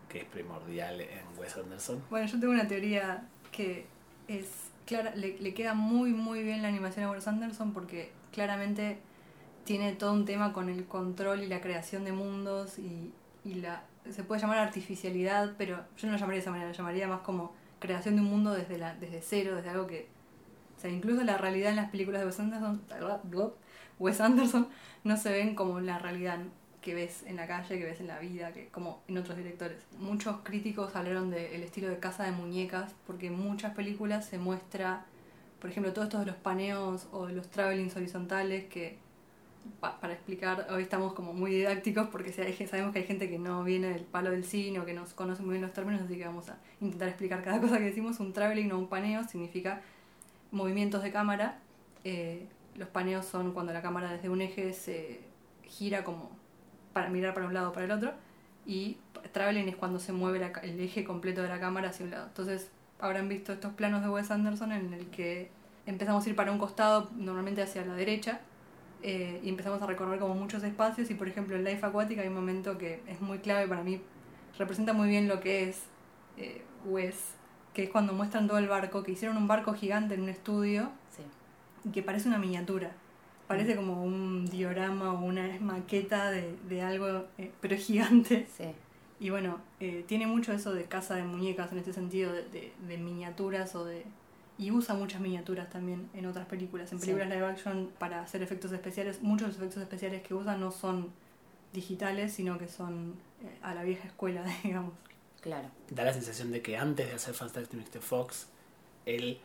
que 0.09 0.19
es 0.19 0.25
primordial 0.25 1.01
en 1.01 1.21
Wes 1.37 1.55
Anderson. 1.57 2.01
Bueno, 2.09 2.25
yo 2.27 2.39
tengo 2.39 2.53
una 2.53 2.67
teoría 2.67 3.27
que 3.51 3.85
es 4.27 4.47
clara, 4.87 5.13
le, 5.15 5.37
le 5.37 5.53
queda 5.53 5.75
muy 5.75 6.13
muy 6.13 6.41
bien 6.41 6.63
la 6.63 6.69
animación 6.69 7.05
a 7.05 7.11
Wes 7.11 7.27
Anderson 7.27 7.73
porque 7.73 8.11
claramente 8.31 8.97
tiene 9.65 9.93
todo 9.93 10.13
un 10.13 10.25
tema 10.25 10.53
con 10.53 10.69
el 10.69 10.85
control 10.85 11.43
y 11.43 11.47
la 11.47 11.61
creación 11.61 12.05
de 12.05 12.13
mundos 12.13 12.79
y, 12.79 13.11
y 13.45 13.55
la 13.55 13.83
se 14.09 14.23
puede 14.23 14.39
llamar 14.39 14.59
artificialidad, 14.59 15.55
pero 15.57 15.83
yo 15.97 16.07
no 16.07 16.13
lo 16.13 16.17
llamaría 16.17 16.37
de 16.37 16.41
esa 16.41 16.51
manera, 16.51 16.69
lo 16.69 16.75
llamaría 16.75 17.07
más 17.07 17.19
como 17.19 17.53
creación 17.79 18.15
de 18.15 18.21
un 18.21 18.27
mundo 18.27 18.53
desde 18.53 18.77
la 18.77 18.95
desde 18.95 19.21
cero, 19.21 19.55
desde 19.57 19.69
algo 19.69 19.85
que 19.85 20.07
o 20.77 20.79
sea, 20.79 20.89
incluso 20.89 21.23
la 21.23 21.37
realidad 21.37 21.71
en 21.71 21.75
las 21.75 21.89
películas 21.89 22.21
de 22.21 22.27
Wes 22.27 22.39
Anderson, 22.39 22.81
Wes 23.99 24.21
Anderson 24.21 24.67
no 25.03 25.17
se 25.17 25.31
ven 25.31 25.55
como 25.55 25.79
la 25.79 25.99
realidad 25.99 26.39
que 26.87 26.95
ves 26.95 27.23
en 27.27 27.35
la 27.35 27.47
calle, 27.47 27.77
que 27.77 27.83
ves 27.83 27.99
en 27.99 28.07
la 28.07 28.17
vida, 28.19 28.53
que 28.53 28.67
como 28.69 29.01
en 29.09 29.17
otros 29.17 29.35
directores. 29.35 29.77
Muchos 29.99 30.37
críticos 30.43 30.95
hablaron 30.95 31.29
del 31.29 31.61
estilo 31.63 31.89
de 31.89 31.99
casa 31.99 32.23
de 32.23 32.31
muñecas, 32.31 32.93
porque 33.05 33.27
en 33.27 33.37
muchas 33.37 33.73
películas 33.75 34.25
se 34.25 34.37
muestra, 34.37 35.03
por 35.59 35.69
ejemplo, 35.69 35.91
todo 35.91 36.05
esto 36.05 36.19
de 36.19 36.27
los 36.27 36.37
paneos 36.37 37.09
o 37.11 37.25
de 37.27 37.33
los 37.33 37.49
travelings 37.49 37.93
horizontales, 37.97 38.67
que 38.69 38.95
pa- 39.81 39.99
para 39.99 40.13
explicar, 40.13 40.67
hoy 40.69 40.83
estamos 40.83 41.11
como 41.11 41.33
muy 41.33 41.51
didácticos 41.51 42.07
porque 42.07 42.31
sabemos 42.31 42.93
que 42.93 42.99
hay 42.99 43.05
gente 43.05 43.29
que 43.29 43.37
no 43.37 43.65
viene 43.65 43.89
del 43.89 44.03
palo 44.05 44.31
del 44.31 44.45
cine 44.45 44.79
o 44.79 44.85
que 44.85 44.93
no 44.93 45.03
conoce 45.13 45.41
muy 45.43 45.51
bien 45.55 45.63
los 45.63 45.73
términos, 45.73 46.01
así 46.03 46.15
que 46.17 46.23
vamos 46.25 46.47
a 46.47 46.57
intentar 46.79 47.09
explicar 47.09 47.43
cada 47.43 47.59
cosa 47.65 47.79
que 47.79 47.83
decimos. 47.83 48.21
Un 48.21 48.31
traveling 48.31 48.71
o 48.71 48.77
un 48.79 48.87
paneo 48.87 49.25
significa 49.27 49.81
movimientos 50.51 51.03
de 51.03 51.11
cámara. 51.11 51.59
Eh, 52.05 52.47
los 52.77 52.87
paneos 52.87 53.25
son 53.25 53.51
cuando 53.51 53.73
la 53.73 53.81
cámara 53.81 54.13
desde 54.13 54.29
un 54.29 54.39
eje 54.41 54.71
se 54.71 55.19
gira 55.63 56.05
como 56.05 56.31
para 56.97 57.09
mirar 57.09 57.35
para 57.35 57.45
un 57.45 57.53
lado 57.53 57.69
o 57.69 57.73
para 57.73 57.85
el 57.85 57.91
otro. 57.91 58.11
Y 58.65 58.97
traveling 59.33 59.69
es 59.69 59.75
cuando 59.75 59.99
se 59.99 60.13
mueve 60.13 60.39
la 60.39 60.47
el 60.61 60.79
eje 60.79 61.03
completo 61.03 61.43
de 61.43 61.47
la 61.47 61.59
cámara 61.59 61.89
hacia 61.89 62.05
un 62.05 62.11
lado. 62.11 62.25
Entonces 62.25 62.71
habrán 62.99 63.29
visto 63.29 63.53
estos 63.53 63.73
planos 63.73 64.01
de 64.01 64.09
Wes 64.09 64.31
Anderson 64.31 64.71
en 64.71 64.93
el 64.93 65.05
que 65.07 65.51
empezamos 65.85 66.25
a 66.25 66.29
ir 66.29 66.35
para 66.35 66.51
un 66.51 66.57
costado, 66.57 67.09
normalmente 67.15 67.61
hacia 67.61 67.85
la 67.85 67.93
derecha, 67.93 68.41
eh, 69.03 69.39
y 69.43 69.49
empezamos 69.49 69.79
a 69.83 69.85
recorrer 69.85 70.19
como 70.19 70.33
muchos 70.33 70.63
espacios. 70.63 71.11
Y 71.11 71.13
por 71.13 71.27
ejemplo 71.27 71.55
en 71.55 71.63
Life 71.63 71.85
Aquatic 71.85 72.17
hay 72.17 72.29
un 72.29 72.33
momento 72.33 72.79
que 72.79 73.03
es 73.07 73.21
muy 73.21 73.37
clave 73.37 73.67
para 73.67 73.83
mí, 73.83 74.01
representa 74.57 74.93
muy 74.93 75.07
bien 75.07 75.27
lo 75.27 75.39
que 75.39 75.69
es 75.69 75.83
eh, 76.37 76.63
Wes, 76.85 77.35
que 77.75 77.83
es 77.83 77.89
cuando 77.91 78.13
muestran 78.13 78.47
todo 78.47 78.57
el 78.57 78.67
barco, 78.67 79.03
que 79.03 79.11
hicieron 79.11 79.37
un 79.37 79.47
barco 79.47 79.73
gigante 79.73 80.15
en 80.15 80.23
un 80.23 80.29
estudio 80.29 80.89
Sí. 81.15 81.21
y 81.85 81.91
que 81.91 82.01
parece 82.01 82.27
una 82.27 82.39
miniatura. 82.39 82.91
Parece 83.47 83.75
como 83.75 84.03
un 84.03 84.45
diorama 84.45 85.13
o 85.13 85.23
una 85.23 85.47
maqueta 85.61 86.29
de, 86.31 86.55
de 86.67 86.81
algo, 86.81 87.25
eh, 87.37 87.51
pero 87.61 87.75
es 87.75 87.85
gigante. 87.85 88.47
Sí. 88.57 88.65
Y 89.19 89.29
bueno, 89.29 89.59
eh, 89.79 90.03
tiene 90.07 90.27
mucho 90.27 90.51
eso 90.53 90.73
de 90.73 90.83
casa 90.83 91.15
de 91.15 91.23
muñecas 91.23 91.71
en 91.71 91.77
este 91.79 91.93
sentido, 91.93 92.31
de, 92.33 92.43
de- 92.49 92.73
de 92.87 92.97
miniaturas 92.97 93.73
o 93.75 93.85
de... 93.85 94.03
Y 94.59 94.71
usa 94.71 94.95
muchas 94.95 95.21
miniaturas 95.21 95.69
también 95.69 96.09
en 96.13 96.25
otras 96.25 96.45
películas. 96.47 96.91
En 96.91 96.99
Sí. 96.99 97.05
películas 97.05 97.29
live 97.29 97.45
action 97.45 97.89
para 97.99 98.21
hacer 98.21 98.41
efectos 98.43 98.71
especiales, 98.71 99.21
muchos 99.21 99.47
de 99.47 99.53
los 99.53 99.57
efectos 99.57 99.81
especiales 99.83 100.21
que 100.23 100.33
usa 100.33 100.57
no 100.57 100.71
son 100.71 101.09
digitales, 101.73 102.33
sino 102.33 102.57
que 102.57 102.67
son 102.67 103.13
eh, 103.43 103.57
a 103.61 103.73
la 103.73 103.83
vieja 103.83 104.07
escuela, 104.07 104.43
digamos. 104.63 104.93
Claro. 105.41 105.69
Da 105.91 106.03
la 106.03 106.13
sensación 106.13 106.51
de 106.51 106.61
que 106.61 106.75
antes 106.77 107.07
de 107.07 107.13
hacer 107.13 107.33
Fantastic 107.33 107.73
Mr. 107.79 108.01
Fox, 108.01 108.47
él 109.05 109.39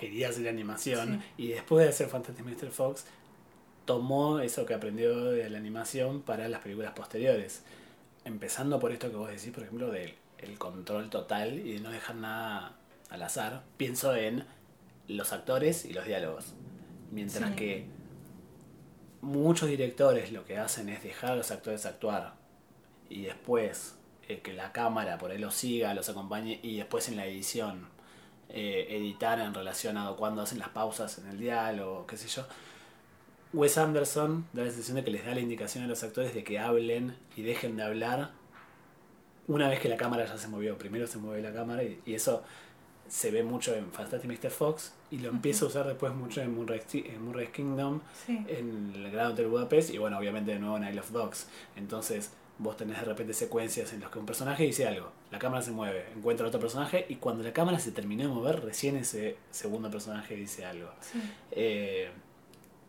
quería 0.00 0.30
hacer 0.30 0.48
animación 0.48 1.22
y 1.36 1.48
después 1.48 1.84
de 1.84 1.90
hacer 1.90 2.08
Fantastic 2.08 2.42
Mr. 2.46 2.70
Fox, 2.70 3.04
tomó 3.84 4.40
eso 4.40 4.64
que 4.64 4.72
aprendió 4.72 5.24
de 5.26 5.50
la 5.50 5.58
animación 5.58 6.22
para 6.22 6.48
las 6.48 6.62
películas 6.62 6.92
posteriores. 6.94 7.62
Empezando 8.24 8.80
por 8.80 8.92
esto 8.92 9.10
que 9.10 9.16
vos 9.16 9.28
decís, 9.28 9.50
por 9.52 9.62
ejemplo, 9.64 9.90
del 9.90 10.14
el 10.38 10.56
control 10.58 11.10
total 11.10 11.58
y 11.58 11.74
de 11.74 11.80
no 11.80 11.90
dejar 11.90 12.16
nada 12.16 12.76
al 13.10 13.22
azar. 13.22 13.62
Pienso 13.76 14.16
en 14.16 14.46
los 15.06 15.34
actores 15.34 15.84
y 15.84 15.92
los 15.92 16.06
diálogos. 16.06 16.54
Mientras 17.10 17.50
Sí. 17.50 17.56
que 17.56 17.86
muchos 19.20 19.68
directores 19.68 20.32
lo 20.32 20.46
que 20.46 20.56
hacen 20.56 20.88
es 20.88 21.02
dejar 21.02 21.32
a 21.32 21.36
los 21.36 21.50
actores 21.50 21.84
actuar 21.84 22.32
y 23.10 23.22
después 23.22 23.96
eh, 24.28 24.40
que 24.40 24.54
la 24.54 24.72
cámara 24.72 25.18
por 25.18 25.30
ahí 25.30 25.38
los 25.38 25.54
siga, 25.54 25.92
los 25.92 26.08
acompañe 26.08 26.58
y 26.62 26.78
después 26.78 27.08
en 27.08 27.16
la 27.16 27.26
edición 27.26 27.88
eh, 28.52 28.86
editar 28.90 29.38
en 29.40 29.54
relación 29.54 29.96
a 29.96 30.10
cuando 30.12 30.42
hacen 30.42 30.58
las 30.58 30.68
pausas 30.70 31.18
en 31.18 31.26
el 31.28 31.38
diálogo, 31.38 32.06
qué 32.06 32.16
sé 32.16 32.28
yo. 32.28 32.44
Wes 33.52 33.78
Anderson 33.78 34.46
da 34.52 34.62
la 34.64 34.70
sensación 34.70 34.96
de 34.96 35.04
que 35.04 35.10
les 35.10 35.24
da 35.26 35.34
la 35.34 35.40
indicación 35.40 35.82
a 35.84 35.86
los 35.88 36.02
actores 36.04 36.34
de 36.34 36.44
que 36.44 36.58
hablen 36.58 37.16
y 37.36 37.42
dejen 37.42 37.76
de 37.76 37.82
hablar 37.82 38.30
una 39.48 39.68
vez 39.68 39.80
que 39.80 39.88
la 39.88 39.96
cámara 39.96 40.24
ya 40.24 40.38
se 40.38 40.46
movió. 40.48 40.78
Primero 40.78 41.06
se 41.08 41.18
mueve 41.18 41.42
la 41.42 41.52
cámara 41.52 41.82
y, 41.82 42.00
y 42.06 42.14
eso 42.14 42.44
se 43.08 43.32
ve 43.32 43.42
mucho 43.42 43.74
en 43.74 43.90
Fantastic 43.90 44.30
Mr. 44.30 44.50
Fox 44.50 44.92
y 45.10 45.18
lo 45.18 45.30
empieza 45.30 45.64
a 45.64 45.68
usar 45.68 45.86
después 45.88 46.14
mucho 46.14 46.40
en 46.42 46.54
Moonrise, 46.54 46.86
en 47.12 47.24
Moonrise 47.24 47.50
Kingdom, 47.50 48.00
Sí. 48.24 48.44
en 48.46 48.92
el 48.94 49.10
Gran 49.10 49.32
Hotel 49.32 49.48
Budapest 49.48 49.90
y 49.90 49.98
bueno, 49.98 50.16
obviamente 50.18 50.52
de 50.52 50.60
nuevo 50.60 50.76
en 50.76 50.84
Isle 50.86 51.00
of 51.00 51.10
Dogs. 51.10 51.48
Entonces 51.74 52.30
vos 52.60 52.76
tenés 52.76 52.98
de 52.98 53.06
repente 53.06 53.32
secuencias 53.32 53.92
en 53.94 54.00
las 54.00 54.10
que 54.10 54.18
un 54.18 54.26
personaje 54.26 54.64
dice 54.64 54.86
algo, 54.86 55.10
la 55.30 55.38
cámara 55.38 55.62
se 55.62 55.70
mueve, 55.70 56.06
encuentra 56.14 56.46
otro 56.46 56.60
personaje 56.60 57.06
y 57.08 57.16
cuando 57.16 57.42
la 57.42 57.54
cámara 57.54 57.78
se 57.78 57.90
terminó 57.90 58.22
de 58.24 58.28
mover, 58.28 58.62
recién 58.62 58.96
ese 58.96 59.38
segundo 59.50 59.90
personaje 59.90 60.36
dice 60.36 60.66
algo. 60.66 60.90
Sí. 61.00 61.22
Eh, 61.52 62.10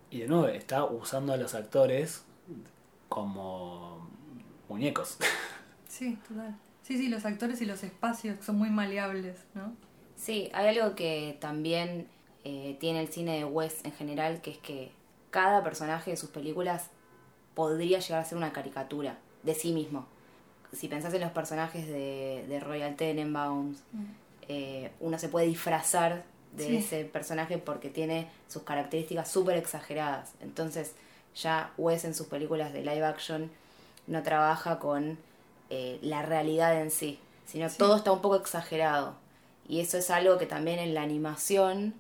y 0.10 0.20
de 0.20 0.28
nuevo, 0.28 0.48
está 0.48 0.84
usando 0.84 1.32
a 1.32 1.38
los 1.38 1.56
actores 1.56 2.24
como 3.10 4.10
muñecos. 4.70 5.18
Sí, 5.88 6.18
total. 6.26 6.58
Sí, 6.84 6.98
sí, 6.98 7.10
los 7.10 7.26
actores 7.26 7.62
y 7.62 7.66
los 7.66 7.84
espacios 7.84 8.44
son 8.44 8.58
muy 8.58 8.70
maleables, 8.70 9.36
¿no? 9.54 9.76
Sí, 10.16 10.50
hay 10.54 10.76
algo 10.76 10.96
que 10.96 11.38
también 11.42 12.08
eh, 12.46 12.78
tiene 12.80 13.02
el 13.02 13.10
cine 13.10 13.36
de 13.36 13.44
Wes 13.44 13.82
en 13.84 13.92
general, 13.92 14.42
que 14.42 14.52
es 14.52 14.58
que 14.58 14.94
cada 15.32 15.62
personaje 15.64 16.12
de 16.12 16.18
sus 16.18 16.30
películas 16.30 16.90
podría 17.56 18.00
llegar 18.00 18.22
a 18.22 18.26
ser 18.26 18.38
una 18.38 18.54
caricatura 18.54 19.20
de 19.44 19.56
sí 19.56 19.72
mismo. 19.72 20.06
Si 20.74 20.88
pensás 20.88 21.14
en 21.14 21.22
los 21.22 21.32
personajes 21.32 21.88
de, 21.88 22.46
de 22.48 22.60
Royal 22.60 22.96
Tenenbaums, 22.96 23.80
eh, 24.48 24.92
uno 25.00 25.18
se 25.20 25.28
puede 25.30 25.48
disfrazar 25.48 26.24
de 26.56 26.66
Sí. 26.68 26.76
ese 26.78 27.06
personaje 27.06 27.58
porque 27.58 27.90
tiene 27.90 28.28
sus 28.48 28.64
características 28.64 29.30
súper 29.30 29.58
exageradas. 29.58 30.32
Entonces, 30.42 30.94
ya 31.36 31.72
Wes 31.78 32.04
en 32.06 32.14
sus 32.14 32.28
películas 32.28 32.74
de 32.74 32.82
live 32.82 33.06
action 33.06 33.50
no 34.08 34.22
trabaja 34.24 34.80
con 34.80 35.18
eh, 35.70 36.00
la 36.02 36.22
realidad 36.22 36.82
en 36.82 36.92
sí, 36.92 37.18
sino 37.46 37.70
Sí. 37.70 37.78
todo 37.78 37.96
está 37.96 38.12
un 38.12 38.22
poco 38.22 38.36
exagerado. 38.36 39.16
Y 39.70 39.80
eso 39.80 39.98
es 39.98 40.10
algo 40.10 40.38
que 40.38 40.46
también 40.46 40.80
en 40.80 40.94
la 40.94 41.02
animación, 41.02 41.94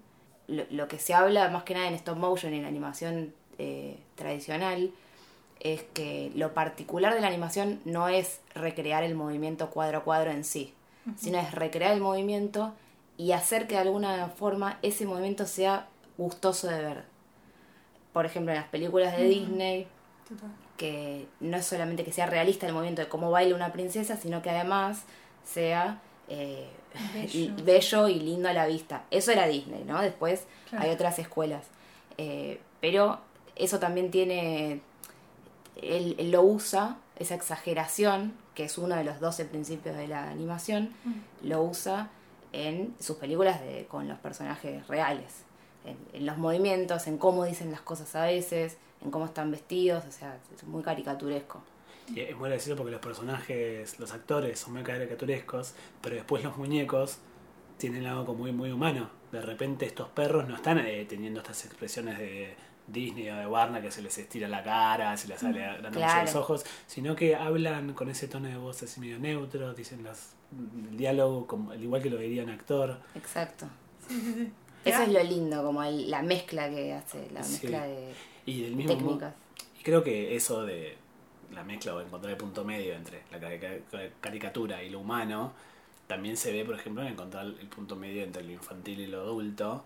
lo, 0.48 0.65
lo 0.71 0.89
que 0.89 1.00
se 1.00 1.13
habla 1.13 1.50
más 1.50 1.63
que 1.63 1.74
nada 1.74 1.88
en 1.88 1.93
stop 1.93 2.17
motion, 2.17 2.53
en 2.53 2.63
la 2.63 2.67
animación 2.67 3.33
eh, 3.60 3.98
tradicional, 4.15 4.91
es 5.62 5.84
que 5.94 6.32
lo 6.36 6.53
particular 6.53 7.13
de 7.13 7.22
la 7.22 7.27
animación 7.27 7.80
no 7.86 8.10
es 8.10 8.41
recrear 8.56 9.03
el 9.03 9.15
movimiento 9.15 9.70
cuadro 9.70 10.00
a 10.00 10.03
cuadro 10.03 10.32
en 10.32 10.44
sí, 10.44 10.74
sino 11.15 11.39
es 11.39 11.51
recrear 11.53 11.94
el 11.94 12.01
movimiento 12.01 12.74
y 13.18 13.32
hacer 13.32 13.68
que 13.68 13.75
de 13.75 13.82
alguna 13.82 14.27
forma 14.30 14.80
ese 14.82 15.06
movimiento 15.06 15.46
sea 15.46 15.88
gustoso 16.18 16.68
de 16.68 16.82
ver. 16.82 17.03
Por 18.13 18.25
ejemplo, 18.25 18.51
en 18.51 18.60
las 18.60 18.68
películas 18.70 19.15
de 19.15 19.24
Ujú. 19.24 19.30
Disney, 19.30 19.88
Total. 20.27 20.50
que 20.77 21.27
no 21.39 21.58
es 21.58 21.65
solamente 21.65 22.03
que 22.03 22.12
sea 22.12 22.25
realista 22.25 22.65
el 22.68 22.74
movimiento 22.74 23.01
de 23.01 23.08
cómo 23.08 23.32
baila 23.32 23.56
una 23.56 23.72
princesa, 23.72 24.18
sino 24.18 24.41
que 24.41 24.50
además 24.50 25.03
sea 25.46 26.01
eh, 26.27 26.68
Bello. 27.13 27.39
y- 27.39 27.48
bello 27.63 28.08
y 28.08 28.20
lindo 28.20 28.50
a 28.50 28.53
la 28.53 28.65
vista. 28.65 29.03
Eso 29.12 29.32
era 29.32 29.46
Disney, 29.48 29.84
¿no? 29.86 30.01
Después 30.01 30.46
Claro. 30.70 30.86
hay 30.86 30.91
otras 30.91 31.20
escuelas. 31.20 31.65
Eh, 32.18 32.60
pero 32.82 33.20
eso 33.56 33.80
también 33.80 34.12
tiene, 34.12 34.82
él, 35.75 36.16
él 36.18 36.32
lo 36.32 36.42
usa, 36.44 36.98
esa 37.18 37.36
exageración, 37.36 38.34
que 38.56 38.66
es 38.66 38.78
uno 38.78 38.96
de 38.96 39.04
los 39.04 39.20
12 39.20 39.46
principios 39.46 39.96
de 39.96 40.08
la 40.08 40.30
animación, 40.30 40.92
Mm. 41.06 41.48
lo 41.48 41.62
usa 41.63 42.10
en 42.54 42.94
sus 43.00 43.18
películas 43.18 43.62
de, 43.62 43.86
con 43.86 44.08
los 44.08 44.18
personajes 44.20 44.86
reales. 44.88 45.44
En, 45.86 45.98
en 46.13 46.25
los 46.25 46.38
movimientos, 46.38 47.08
en 47.08 47.18
cómo 47.18 47.46
dicen 47.46 47.72
las 47.72 47.82
cosas 47.82 48.13
a 48.16 48.25
veces, 48.25 48.78
en 49.04 49.10
cómo 49.12 49.25
están 49.25 49.50
vestidos, 49.51 50.04
o 50.08 50.12
sea, 50.12 50.38
es 50.56 50.63
muy 50.63 50.84
caricaturesco. 50.84 51.62
Y 52.13 52.20
es 52.22 52.36
muy 52.36 52.50
gracioso 52.50 52.75
porque 52.78 52.92
los 52.92 53.00
personajes, 53.01 54.00
los 54.00 54.12
actores 54.12 54.60
son 54.60 54.74
muy 54.74 54.84
caricaturescos, 54.84 55.74
pero 56.01 56.16
después 56.16 56.44
los 56.44 56.58
muñecos 56.58 57.18
tienen 57.78 58.06
algo 58.06 58.25
como 58.25 58.40
muy, 58.40 58.51
muy 58.51 58.72
humano. 58.72 59.10
De 59.32 59.42
repente 59.42 59.86
estos 59.86 60.10
perros 60.10 60.48
no 60.48 60.56
están 60.56 60.80
eh, 60.80 61.06
teniendo 61.08 61.40
estas 61.40 61.66
expresiones 61.66 62.18
de 62.20 62.54
Disney 62.88 63.30
o 63.30 63.36
de 63.38 63.48
Warner 63.48 63.82
que 63.82 63.92
se 63.92 64.02
les 64.02 64.18
estira 64.18 64.48
la 64.48 64.64
cara, 64.64 65.16
se 65.18 65.28
les 65.28 65.40
sale 65.40 65.64
agrandando 65.64 66.00
mucho 66.00 66.12
Claro. 66.12 66.26
los 66.26 66.36
ojos, 66.36 66.66
sino 66.88 67.16
que 67.16 67.36
hablan 67.36 67.94
con 67.94 68.10
ese 68.10 68.28
tono 68.28 68.48
de 68.50 68.58
voz 68.58 68.84
así 68.84 69.00
medio 69.00 69.18
neutro, 69.20 69.74
dicen 69.74 70.04
los, 70.04 70.32
el 70.90 70.98
diálogo 70.98 71.48
como, 71.48 71.72
al 71.72 71.82
igual 71.82 72.02
que 72.02 72.10
lo 72.10 72.18
diría 72.18 72.44
un 72.44 72.50
actor. 72.50 73.00
Exacto. 73.16 73.68
Sí, 74.08 74.16
sí, 74.20 74.34
sí. 74.34 74.52
Eso 74.84 75.04
es 75.04 75.10
lo 75.10 75.24
lindo, 75.24 75.64
como 75.64 75.84
el- 75.84 76.10
la 76.10 76.22
mezcla 76.24 76.70
que 76.70 76.94
hace, 76.94 77.30
la 77.32 77.44
Sí. 77.44 77.52
mezcla 77.62 77.86
de 77.86 78.14
Y 78.46 78.64
del 78.64 78.76
mismo 78.76 78.94
modo- 78.96 79.04
técnicas. 79.06 79.34
Y 79.80 79.84
creo 79.84 80.04
que 80.04 80.36
eso 80.36 80.64
de 80.66 80.98
la 81.54 81.64
mezcla 81.64 81.94
o 81.96 82.02
encontrar 82.02 82.32
el 82.32 82.38
punto 82.38 82.64
medio 82.66 82.94
entre 82.96 83.22
la 83.32 83.40
carica- 83.40 83.78
caricatura 84.20 84.84
y 84.84 84.90
lo 84.90 85.00
humano 85.00 85.54
también 86.08 86.36
se 86.36 86.52
ve, 86.52 86.66
por 86.66 86.76
ejemplo, 86.76 87.04
en 87.04 87.10
encontrar 87.10 87.46
el 87.46 87.68
punto 87.68 87.96
medio 87.96 88.24
entre 88.24 88.44
lo 88.44 88.52
infantil 88.52 89.00
y 89.00 89.08
lo 89.08 89.22
adulto, 89.22 89.86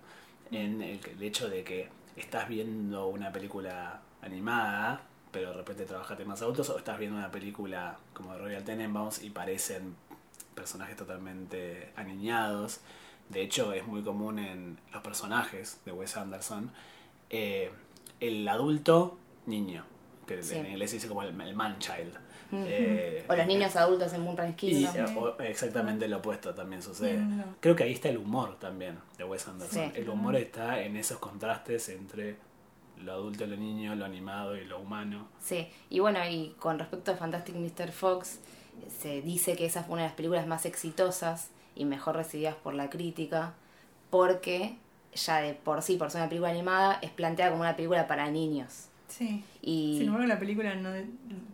en 0.52 0.82
el, 0.82 1.00
el 1.06 1.22
hecho 1.24 1.50
de 1.50 1.64
que 1.64 1.88
estás 2.16 2.48
viendo 2.48 3.08
una 3.08 3.32
película 3.32 4.02
animada, 4.22 5.02
pero 5.32 5.50
de 5.52 5.58
repente 5.58 5.86
trabaja 5.86 6.16
temas 6.16 6.42
adultos, 6.42 6.70
o 6.70 6.78
estás 6.78 6.98
viendo 6.98 7.18
una 7.18 7.32
película 7.32 7.98
como 8.14 8.34
de 8.34 8.40
Royal 8.40 8.64
Tenenbaums 8.64 9.22
y 9.24 9.30
parecen 9.30 9.96
personajes 10.56 10.96
totalmente 10.96 11.92
aniñados. 11.96 12.80
De 13.30 13.42
hecho, 13.42 13.74
es 13.74 13.86
muy 13.86 14.02
común 14.04 14.40
en 14.40 14.80
los 14.94 15.02
personajes 15.02 15.82
de 15.86 15.92
Wes 15.92 16.16
Anderson 16.16 16.72
eh, 17.30 17.72
el 18.20 18.48
adulto 18.48 19.18
niño, 19.46 19.84
que 20.28 20.42
Sí. 20.42 20.56
en 20.56 20.68
inglés 20.68 20.92
se 20.92 20.98
dice 20.98 21.08
como 21.08 21.24
el, 21.24 21.40
el 21.42 21.56
man 21.56 21.78
child. 21.80 22.18
Eh, 22.52 23.26
o 23.28 23.36
los 23.36 23.48
niños 23.48 23.76
adultos 23.76 24.14
en 24.14 24.22
Moonrise 24.22 24.50
y 24.50 24.54
Kingdom. 24.56 24.96
eh, 24.96 25.20
o- 25.20 25.42
exactamente 25.42 26.08
lo 26.08 26.18
opuesto 26.18 26.54
también 26.54 26.82
sucede. 26.82 27.18
No. 27.18 27.44
Creo 27.60 27.76
que 27.76 27.84
ahí 27.84 27.94
está 27.94 28.10
el 28.10 28.18
humor 28.18 28.58
también 28.60 28.98
de 29.18 29.24
Wes 29.24 29.48
Anderson. 29.48 29.92
Sí. 29.94 30.00
El 30.00 30.10
humor 30.10 30.36
está 30.36 30.80
en 30.82 30.96
esos 30.98 31.18
contrastes 31.20 31.90
entre 31.90 32.38
lo 33.02 33.12
adulto, 33.14 33.46
lo 33.46 33.58
niño, 33.58 33.94
lo 33.96 34.06
animado 34.06 34.56
y 34.56 34.64
lo 34.66 34.80
humano. 34.80 35.28
Sí, 35.42 35.68
y 35.90 36.00
bueno, 36.00 36.20
y 36.30 36.56
con 36.60 36.80
respecto 36.80 37.12
a 37.12 37.16
Fantastic 37.18 37.56
Mr. 37.56 37.92
Fox, 37.92 38.40
se 39.02 39.22
dice 39.22 39.56
que 39.56 39.66
esa 39.66 39.84
fue 39.84 39.94
una 39.94 40.04
de 40.04 40.08
las 40.10 40.16
películas 40.16 40.48
más 40.48 40.66
exitosas 40.66 41.50
y 41.76 41.84
mejor 41.86 42.16
recibidas 42.16 42.56
por 42.56 42.74
la 42.74 42.90
crítica, 42.90 43.54
porque 44.10 44.78
ya 45.14 45.38
de 45.42 45.54
por 45.54 45.82
sí, 45.82 45.98
por 45.98 46.12
ser 46.12 46.22
una 46.22 46.30
película 46.30 46.52
animada, 46.52 47.00
es 47.02 47.10
planteada 47.12 47.52
como 47.52 47.62
una 47.64 47.76
película 47.76 48.08
para 48.08 48.30
niños. 48.30 48.86
Sí. 49.08 49.44
Y 49.62 49.96
Sin 49.98 50.08
embargo, 50.08 50.26
la 50.28 50.40
película, 50.40 50.74
no, 50.76 50.90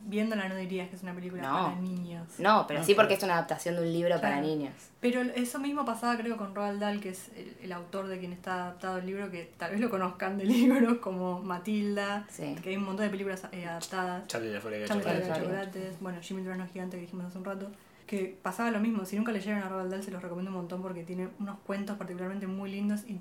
viéndola 0.06 0.48
no 0.50 0.56
dirías 0.56 0.90
que 0.90 0.96
es 0.96 1.04
una 1.04 1.14
película 1.14 1.42
No. 1.44 1.66
para 1.70 1.76
niños. 1.82 2.28
no, 2.40 2.66
pero 2.68 2.80
No, 2.80 2.86
sí 2.86 2.96
porque 2.96 3.14
es 3.16 3.24
una 3.24 3.34
adaptación 3.34 3.76
de 3.76 3.82
un 3.82 3.92
libro 3.94 4.20
para 4.22 4.40
niños. 4.42 4.74
Pero 5.00 5.22
eso 5.22 5.60
mismo 5.60 5.84
pasaba 5.86 6.18
creo 6.18 6.38
con 6.38 6.56
Roald 6.56 6.80
Dahl, 6.80 7.00
que 7.00 7.10
es 7.10 7.30
el, 7.36 7.56
el 7.64 7.72
autor 7.72 8.08
de 8.08 8.20
quien 8.20 8.34
está 8.34 8.54
adaptado 8.56 8.98
el 9.00 9.06
libro, 9.06 9.30
que 9.32 9.52
tal 9.58 9.72
vez 9.72 9.80
lo 9.80 9.90
conozcan 9.90 10.38
de 10.38 10.46
libros 10.46 10.98
como 11.02 11.42
Matilda, 11.42 12.26
Sí. 12.30 12.56
que 12.62 12.70
hay 12.70 12.78
un 12.78 12.84
montón 12.86 13.06
de 13.06 13.10
películas 13.12 13.44
eh, 13.52 13.66
adaptadas. 13.66 14.28
Charlie 14.28 14.50
y 14.50 14.54
la 14.54 14.62
fábrica 14.62 14.84
de 14.84 14.88
de 14.88 14.88
la 14.90 14.96
chocolate. 14.96 15.22
Fábrica. 15.28 15.40
chocolates, 15.44 16.00
bueno, 16.02 16.20
Jimmy 16.22 16.40
el 16.40 16.46
Durazno 16.46 16.68
Gigante 16.72 16.98
que 16.98 17.02
dijimos 17.02 17.26
hace 17.26 17.38
un 17.38 17.46
rato, 17.46 17.70
que 18.08 18.38
pasaba 18.42 18.72
lo 18.72 18.80
mismo. 18.80 19.06
Si 19.06 19.16
nunca 19.16 19.32
leyeron 19.32 19.62
a 19.62 19.70
Roald 19.70 19.92
Dahl, 19.92 20.04
se 20.04 20.12
los 20.12 20.22
recomiendo 20.22 20.52
un 20.52 20.58
montón 20.58 20.82
porque 20.82 21.04
tiene 21.04 21.30
unos 21.40 21.58
cuentos 21.66 21.98
particularmente 21.98 22.46
muy 22.48 22.70
lindos 22.72 23.02
y, 23.08 23.20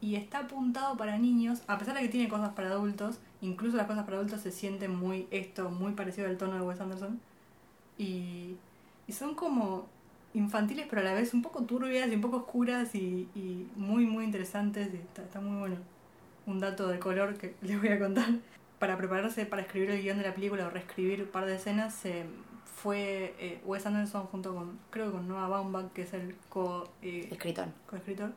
y 0.00 0.16
está 0.16 0.40
apuntado 0.40 0.96
para 0.96 1.16
niños, 1.18 1.62
a 1.66 1.78
pesar 1.78 1.94
de 1.94 2.00
que 2.02 2.08
tiene 2.08 2.28
cosas 2.28 2.50
para 2.50 2.70
adultos, 2.70 3.18
incluso 3.44 3.76
las 3.76 3.86
cosas 3.86 4.04
para 4.04 4.16
adultos 4.16 4.40
se 4.40 4.50
sienten 4.50 4.94
muy 4.94 5.28
esto, 5.30 5.70
muy 5.70 5.92
parecido 5.92 6.28
al 6.28 6.36
tono 6.36 6.54
de 6.54 6.62
Wes 6.62 6.80
Anderson. 6.80 7.20
Y, 7.98 8.56
y 9.06 9.12
son 9.12 9.34
como 9.34 9.86
infantiles, 10.32 10.86
pero 10.88 11.02
a 11.02 11.04
la 11.04 11.14
vez 11.14 11.34
un 11.34 11.42
poco 11.42 11.62
turbias 11.62 12.08
y 12.10 12.14
un 12.14 12.20
poco 12.20 12.38
oscuras 12.38 12.94
y, 12.94 13.28
y 13.34 13.68
muy, 13.76 14.06
muy 14.06 14.24
interesantes. 14.24 14.92
Y 14.92 14.96
está, 14.96 15.22
está 15.22 15.40
muy 15.40 15.58
bueno. 15.58 15.76
Un 16.46 16.58
dato 16.58 16.88
de 16.88 16.98
color 16.98 17.36
que 17.36 17.54
les 17.62 17.78
voy 17.78 17.90
a 17.90 17.98
contar. 17.98 18.26
Para 18.78 18.96
prepararse 18.96 19.46
para 19.46 19.62
escribir 19.62 19.90
el 19.90 20.02
guion 20.02 20.18
de 20.18 20.24
la 20.24 20.34
película 20.34 20.66
o 20.66 20.70
reescribir 20.70 21.22
un 21.22 21.28
par 21.28 21.46
de 21.46 21.54
escenas, 21.54 22.04
fue 22.84 23.34
eh, 23.38 23.60
Wes 23.64 23.86
Anderson 23.86 24.26
junto 24.26 24.54
con, 24.54 24.78
creo 24.90 25.06
que 25.06 25.12
con 25.12 25.28
Noah 25.28 25.48
Baumbach, 25.48 25.92
que 25.92 26.02
es 26.02 26.12
el 26.12 26.36
co, 26.48 26.90
eh, 27.00 27.30
Escritor. 27.30 28.32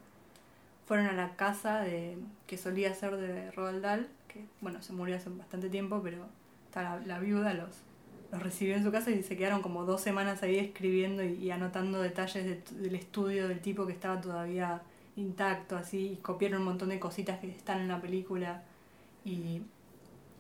fueron 0.86 1.08
a 1.08 1.14
la 1.14 1.36
casa 1.36 1.80
de, 1.80 2.18
que 2.46 2.58
solía 2.58 2.94
ser 2.94 3.18
de 3.18 3.52
Roald 3.52 3.82
Dahl, 3.82 4.08
que 4.28 4.46
bueno, 4.62 4.82
se 4.82 4.94
murió 4.94 5.16
hace 5.16 5.30
bastante 5.30 5.70
tiempo, 5.70 6.02
pero 6.04 6.26
está 6.68 7.00
la, 7.06 7.20
viuda 7.20 7.54
los, 7.54 7.70
los 8.32 8.42
recibió 8.44 8.76
en 8.76 8.84
su 8.84 8.92
casa 8.92 9.12
y 9.12 9.24
se 9.24 9.38
quedaron 9.38 9.62
como 9.62 9.86
dos 9.86 10.02
semanas 10.02 10.44
ahí 10.44 10.58
escribiendo 10.58 11.24
y, 11.24 11.50
anotando 11.52 12.02
detalles 12.02 12.46
de- 12.46 12.82
del 12.82 12.96
estudio 12.96 13.48
del 13.48 13.60
tipo 13.62 13.86
que 13.88 13.94
estaba 13.94 14.20
todavía 14.22 14.82
intacto, 15.16 15.76
así, 15.76 16.12
y 16.14 16.16
copiaron 16.18 16.60
un 16.60 16.66
montón 16.66 16.90
de 16.90 17.00
cositas 17.00 17.40
que 17.40 17.50
están 17.50 17.80
en 17.82 17.88
la 17.88 18.00
película. 18.02 18.64
Y 19.26 19.62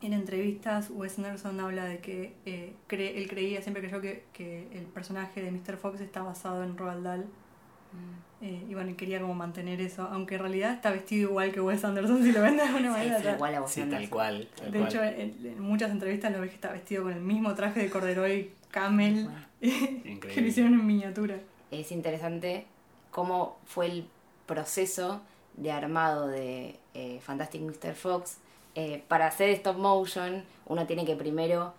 en 0.01 0.13
entrevistas, 0.13 0.89
Wes 0.91 1.17
Anderson 1.17 1.59
habla 1.59 1.85
de 1.85 1.97
que 1.99 2.33
eh, 2.45 2.73
él 2.89 3.27
creía, 3.27 3.61
siempre 3.63 3.81
creyó 3.81 4.01
que, 4.01 4.23
que 4.33 4.67
el 4.77 4.83
personaje 4.85 5.41
de 5.41 5.51
Mr. 5.51 5.77
Fox 5.77 5.99
está 6.01 6.21
basado 6.21 6.63
en 6.63 6.77
Roald 6.77 7.03
Dahl. 7.03 7.25
Eh, 8.39 8.65
y 8.69 8.73
bueno, 8.75 8.95
quería 8.95 9.19
como 9.19 9.33
mantener 9.33 9.81
eso, 9.81 10.03
aunque 10.11 10.35
en 10.35 10.41
realidad 10.41 10.73
está 10.73 10.91
vestido 10.91 11.29
igual 11.31 11.51
que 11.51 11.59
Wes 11.59 11.83
Anderson, 11.83 12.21
si 12.23 12.31
lo 12.31 12.41
ven 12.41 12.55
de 12.57 12.63
alguna 12.63 12.91
manera. 12.91 13.15
sí, 13.15 13.21
está- 13.23 13.35
igual 13.35 13.55
a 13.55 13.59
vos 13.61 13.71
Sí, 13.71 13.83
tal 13.89 14.09
cual. 14.09 14.47
tal 14.55 14.71
de 14.71 14.77
cual. 14.79 14.89
hecho, 14.89 15.03
en, 15.03 15.35
en 15.43 15.59
muchas 15.59 15.89
entrevistas 15.91 16.31
lo 16.31 16.41
ves 16.41 16.49
que 16.51 16.55
está 16.55 16.71
vestido 16.71 17.03
con 17.03 17.13
el 17.13 17.21
mismo 17.21 17.55
traje 17.55 17.79
de 17.81 17.89
corderoy 17.89 18.51
camel 18.69 19.27
que 19.59 20.33
lo 20.41 20.47
hicieron 20.47 20.73
en 20.75 20.85
miniatura. 20.85 21.39
Es 21.71 21.91
interesante 21.91 22.67
cómo 23.09 23.57
fue 23.65 23.87
el 23.87 24.07
proceso 24.45 25.21
de 25.55 25.71
armado 25.71 26.27
de 26.27 26.79
eh, 26.93 27.19
Fantastic 27.23 27.61
Mr. 27.61 27.95
Fox. 27.95 28.37
Eh, 28.75 29.03
para 29.07 29.25
hacer 29.25 29.49
stop 29.49 29.77
motion, 29.77 30.43
uno 30.67 30.85
tiene 30.85 31.03
que 31.05 31.15
primero 31.15 31.73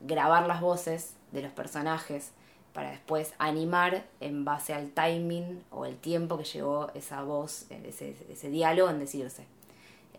grabar 0.00 0.46
las 0.48 0.60
voces 0.60 1.14
de 1.30 1.42
los 1.42 1.52
personajes 1.52 2.32
para 2.80 2.92
después 2.92 3.34
animar 3.38 4.04
en 4.20 4.46
base 4.46 4.72
al 4.72 4.88
timing 4.90 5.62
o 5.70 5.84
el 5.84 5.96
tiempo 5.98 6.38
que 6.38 6.44
llevó 6.44 6.90
esa 6.94 7.22
voz, 7.22 7.66
ese, 7.68 8.16
ese 8.30 8.48
diálogo 8.48 8.88
en 8.88 8.98
decirse. 8.98 9.44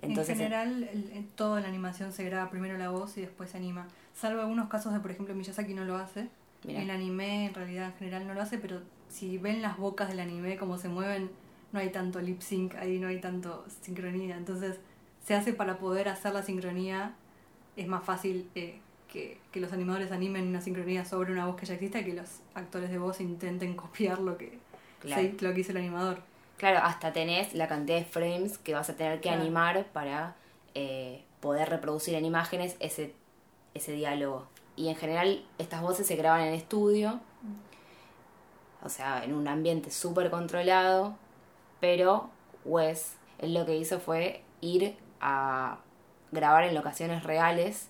Entonces, 0.03 0.33
en 0.33 0.43
general, 0.43 0.89
toda 1.35 1.59
la 1.59 1.67
animación 1.67 2.13
se 2.13 2.23
graba 2.23 2.51
primero 2.51 2.77
la 2.77 2.89
voz 2.89 3.17
y 3.17 3.21
después 3.21 3.49
se 3.49 3.57
anima. 3.57 3.87
Salvo 4.13 4.41
algunos 4.41 4.69
casos 4.69 4.93
de, 4.93 4.99
por 4.99 5.09
ejemplo, 5.09 5.33
Miyazaki 5.33 5.73
no 5.73 5.85
lo 5.85 5.95
hace. 5.97 6.27
El 6.67 6.91
anime 6.91 7.47
en 7.47 7.55
realidad 7.55 7.87
en 7.87 7.93
general 7.93 8.27
no 8.27 8.35
lo 8.35 8.41
hace, 8.43 8.59
pero 8.59 8.81
si 9.09 9.39
ven 9.39 9.63
las 9.63 9.79
bocas 9.79 10.09
del 10.09 10.19
anime, 10.19 10.57
cómo 10.57 10.77
se 10.77 10.87
mueven, 10.87 11.31
no 11.71 11.79
hay 11.79 11.89
tanto 11.89 12.21
lip 12.21 12.41
sync, 12.41 12.75
ahí 12.75 12.99
no 12.99 13.07
hay 13.07 13.19
tanto 13.19 13.65
sincronía. 13.81 14.37
Entonces 14.37 14.79
se 15.25 15.33
hace 15.33 15.53
para 15.53 15.79
poder 15.79 16.09
hacer 16.09 16.31
la 16.33 16.43
sincronía, 16.43 17.15
es 17.75 17.87
más 17.87 18.03
fácil 18.03 18.47
eh, 18.53 18.79
que, 19.11 19.39
los 19.53 19.73
animadores 19.73 20.11
animen 20.11 20.47
una 20.47 20.61
sincronía 20.61 21.05
sobre 21.05 21.31
una 21.31 21.45
voz 21.45 21.55
que 21.57 21.65
ya 21.65 21.73
existe 21.75 22.03
que 22.03 22.13
los 22.13 22.39
actores 22.53 22.89
de 22.89 22.97
voz 22.97 23.19
intenten 23.19 23.75
copiar 23.75 24.19
lo 24.19 24.37
que, 24.37 24.57
lo 25.03 25.53
que 25.53 25.59
hizo 25.59 25.71
el 25.71 25.77
animador. 25.77 26.19
Claro, 26.57 26.79
hasta 26.83 27.11
tenés 27.11 27.53
la 27.53 27.67
cantidad 27.67 27.97
de 27.97 28.05
frames 28.05 28.57
que 28.57 28.73
vas 28.73 28.89
a 28.89 28.95
tener 28.95 29.19
que 29.19 29.29
animar 29.29 29.85
para 29.93 30.35
eh, 30.75 31.23
poder 31.39 31.69
reproducir 31.69 32.15
en 32.15 32.25
imágenes 32.25 32.75
ese, 32.79 33.13
ese 33.73 33.93
diálogo. 33.93 34.47
Y 34.75 34.89
en 34.89 34.95
general 34.95 35.43
estas 35.57 35.81
voces 35.81 36.07
se 36.07 36.15
graban 36.15 36.41
en 36.41 36.53
estudio, 36.53 37.19
o 38.83 38.89
sea, 38.89 39.23
en 39.23 39.33
un 39.33 39.47
ambiente 39.47 39.91
súper 39.91 40.29
controlado, 40.29 41.15
pero 41.79 42.29
Wes 42.63 43.15
él 43.41 43.55
lo 43.55 43.65
que 43.65 43.75
hizo 43.75 43.99
fue 43.99 44.43
ir 44.61 44.95
a 45.19 45.79
grabar 46.31 46.63
en 46.63 46.75
locaciones 46.75 47.23
reales 47.23 47.87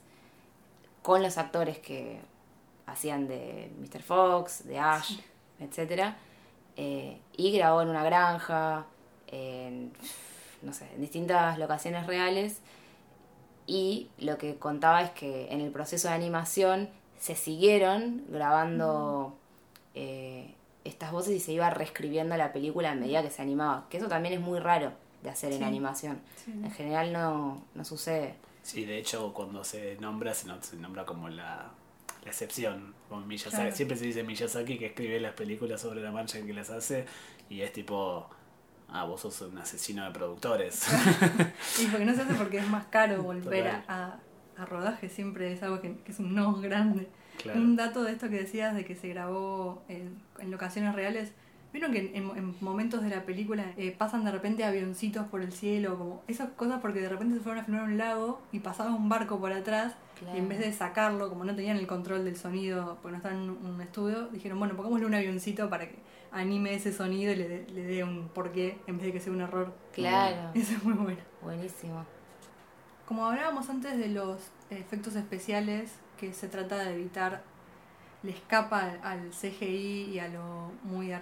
con 1.02 1.24
los 1.24 1.38
actores 1.38 1.80
que 1.80 2.20
hacían 2.86 3.28
de 3.28 3.72
Mr. 3.80 4.02
Fox, 4.02 4.66
de 4.66 4.80
Ash, 4.80 5.18
etc. 5.60 6.14
Eh, 6.76 7.20
y 7.38 7.52
grabó 7.52 7.82
en 7.82 7.90
una 7.90 8.04
granja, 8.04 8.86
en, 9.28 9.92
no 10.62 10.74
sé, 10.74 10.88
en 10.94 11.02
distintas 11.02 11.58
locaciones 11.58 12.08
reales. 12.08 12.60
Y 13.68 14.10
lo 14.18 14.38
que 14.38 14.56
contaba 14.58 15.02
es 15.02 15.12
que 15.12 15.52
en 15.52 15.62
el 15.62 15.72
proceso 15.72 16.08
de 16.08 16.14
animación 16.14 16.90
se 17.20 17.36
siguieron 17.36 18.24
grabando 18.30 19.36
eh, 19.94 20.54
estas 20.84 21.12
voces 21.12 21.34
y 21.34 21.40
se 21.40 21.52
iba 21.52 21.70
reescribiendo 21.70 22.36
la 22.36 22.52
película 22.52 22.92
a 22.92 22.96
medida 22.96 23.22
que 23.22 23.30
se 23.30 23.42
animaba. 23.42 23.86
Que 23.90 23.98
eso 23.98 24.08
también 24.08 24.34
es 24.34 24.42
muy 24.42 24.60
raro 24.60 24.92
de 25.22 25.30
hacer 25.30 25.54
en 25.54 25.64
animación. 25.64 26.20
En 26.48 26.72
general 26.72 27.14
no, 27.14 27.64
no 27.76 27.86
sucede. 27.86 28.36
Sí, 28.64 28.86
de 28.86 28.98
hecho 28.98 29.34
cuando 29.34 29.64
se 29.64 29.98
nombra, 30.00 30.34
se, 30.34 30.48
nombra 30.78 31.06
como 31.06 31.30
la, 31.30 31.72
excepción. 32.26 32.94
Como 33.10 33.26
Miyazaki, 33.26 33.76
Siempre 33.76 33.98
se 33.98 34.06
dice 34.06 34.24
Miyazaki 34.24 34.78
que 34.78 34.88
escribe 34.88 35.20
las 35.20 35.34
películas 35.34 35.82
sobre 35.82 36.02
la 36.02 36.12
mancha 36.12 36.38
en 36.38 36.46
que 36.46 36.54
las 36.54 36.70
hace 36.70 37.06
y 37.50 37.62
es 37.62 37.74
tipo, 37.74 38.30
ah, 38.90 39.06
vos 39.06 39.22
sos 39.22 39.42
un 39.42 39.58
asesino 39.58 40.06
de 40.06 40.12
productores. 40.12 40.88
y 41.82 41.88
porque 41.88 42.06
no 42.06 42.14
se 42.14 42.22
hace 42.22 42.34
porque 42.36 42.60
es 42.60 42.68
más 42.68 42.86
caro 42.86 43.24
volver 43.24 43.68
a, 43.68 44.20
a, 44.58 44.66
rodaje, 44.66 45.10
siempre 45.10 45.52
es 45.52 45.64
algo 45.64 45.82
que, 45.82 45.98
es 46.06 46.20
un 46.20 46.36
no 46.36 46.54
grande. 46.56 47.10
Un 47.56 47.76
dato 47.76 48.04
de 48.04 48.12
esto 48.12 48.30
que 48.30 48.38
decías 48.38 48.76
de 48.76 48.86
que 48.86 48.96
se 48.96 49.08
grabó 49.08 49.84
en, 49.88 50.22
en 50.38 50.52
locaciones 50.52 50.94
reales, 50.94 51.32
Vieron 51.74 51.94
que 51.94 52.12
en, 52.14 52.56
momentos 52.60 53.02
de 53.02 53.10
la 53.10 53.24
película 53.24 53.74
eh, 53.78 53.96
pasan 53.98 54.26
de 54.26 54.32
repente 54.32 54.66
avioncitos 54.66 55.26
por 55.28 55.42
el 55.42 55.54
cielo, 55.54 55.98
como 55.98 56.24
esas 56.28 56.50
cosas 56.50 56.82
porque 56.82 57.00
de 57.00 57.08
repente 57.08 57.36
se 57.36 57.42
fueron 57.42 57.62
a 57.62 57.66
filmar 57.66 57.84
un 57.84 57.98
lago 57.98 58.42
y 58.52 58.60
pasaba 58.60 58.94
un 58.94 59.08
barco 59.08 59.40
por 59.40 59.54
atrás 59.54 59.94
y 60.34 60.38
en 60.38 60.50
vez 60.50 60.60
de 60.60 60.72
sacarlo, 60.72 61.30
como 61.30 61.46
no 61.46 61.56
tenían 61.56 61.78
el 61.78 61.88
control 61.88 62.26
del 62.26 62.36
sonido, 62.36 62.98
porque 63.02 63.12
no 63.12 63.18
estaban 63.18 63.44
en 63.44 63.50
un 63.50 63.82
estudio, 63.82 64.28
dijeron, 64.28 64.60
bueno, 64.60 64.76
pongámosle 64.76 65.06
un 65.06 65.16
avioncito 65.16 65.70
para 65.70 65.88
que 65.88 65.96
anime 66.32 66.76
ese 66.76 66.94
sonido 66.94 67.32
y 67.32 67.36
le, 67.38 67.66
dé 67.66 68.04
un 68.04 68.28
porqué 68.30 68.78
en 68.88 68.98
vez 68.98 69.08
de 69.08 69.14
que 69.14 69.20
sea 69.20 69.34
un 69.34 69.42
error. 69.42 69.74
Claro. 69.94 70.52
Eso 70.54 70.74
es 70.74 70.84
muy 70.84 70.94
bueno. 70.94 71.22
Buenísimo. 71.42 72.06
Como 73.08 73.26
hablábamos 73.26 73.70
antes 73.70 73.98
de 73.98 74.10
los 74.10 74.52
efectos 74.70 75.16
especiales, 75.16 75.92
que 76.20 76.34
se 76.34 76.48
trata 76.48 76.78
de 76.78 76.94
evitar 76.94 77.44
le 78.24 78.32
escapa 78.32 78.98
al 79.04 79.32
CGI 79.32 80.12
y 80.14 80.20
a 80.20 80.28
lo 80.28 80.72
muy 80.84 81.12
eh, 81.12 81.20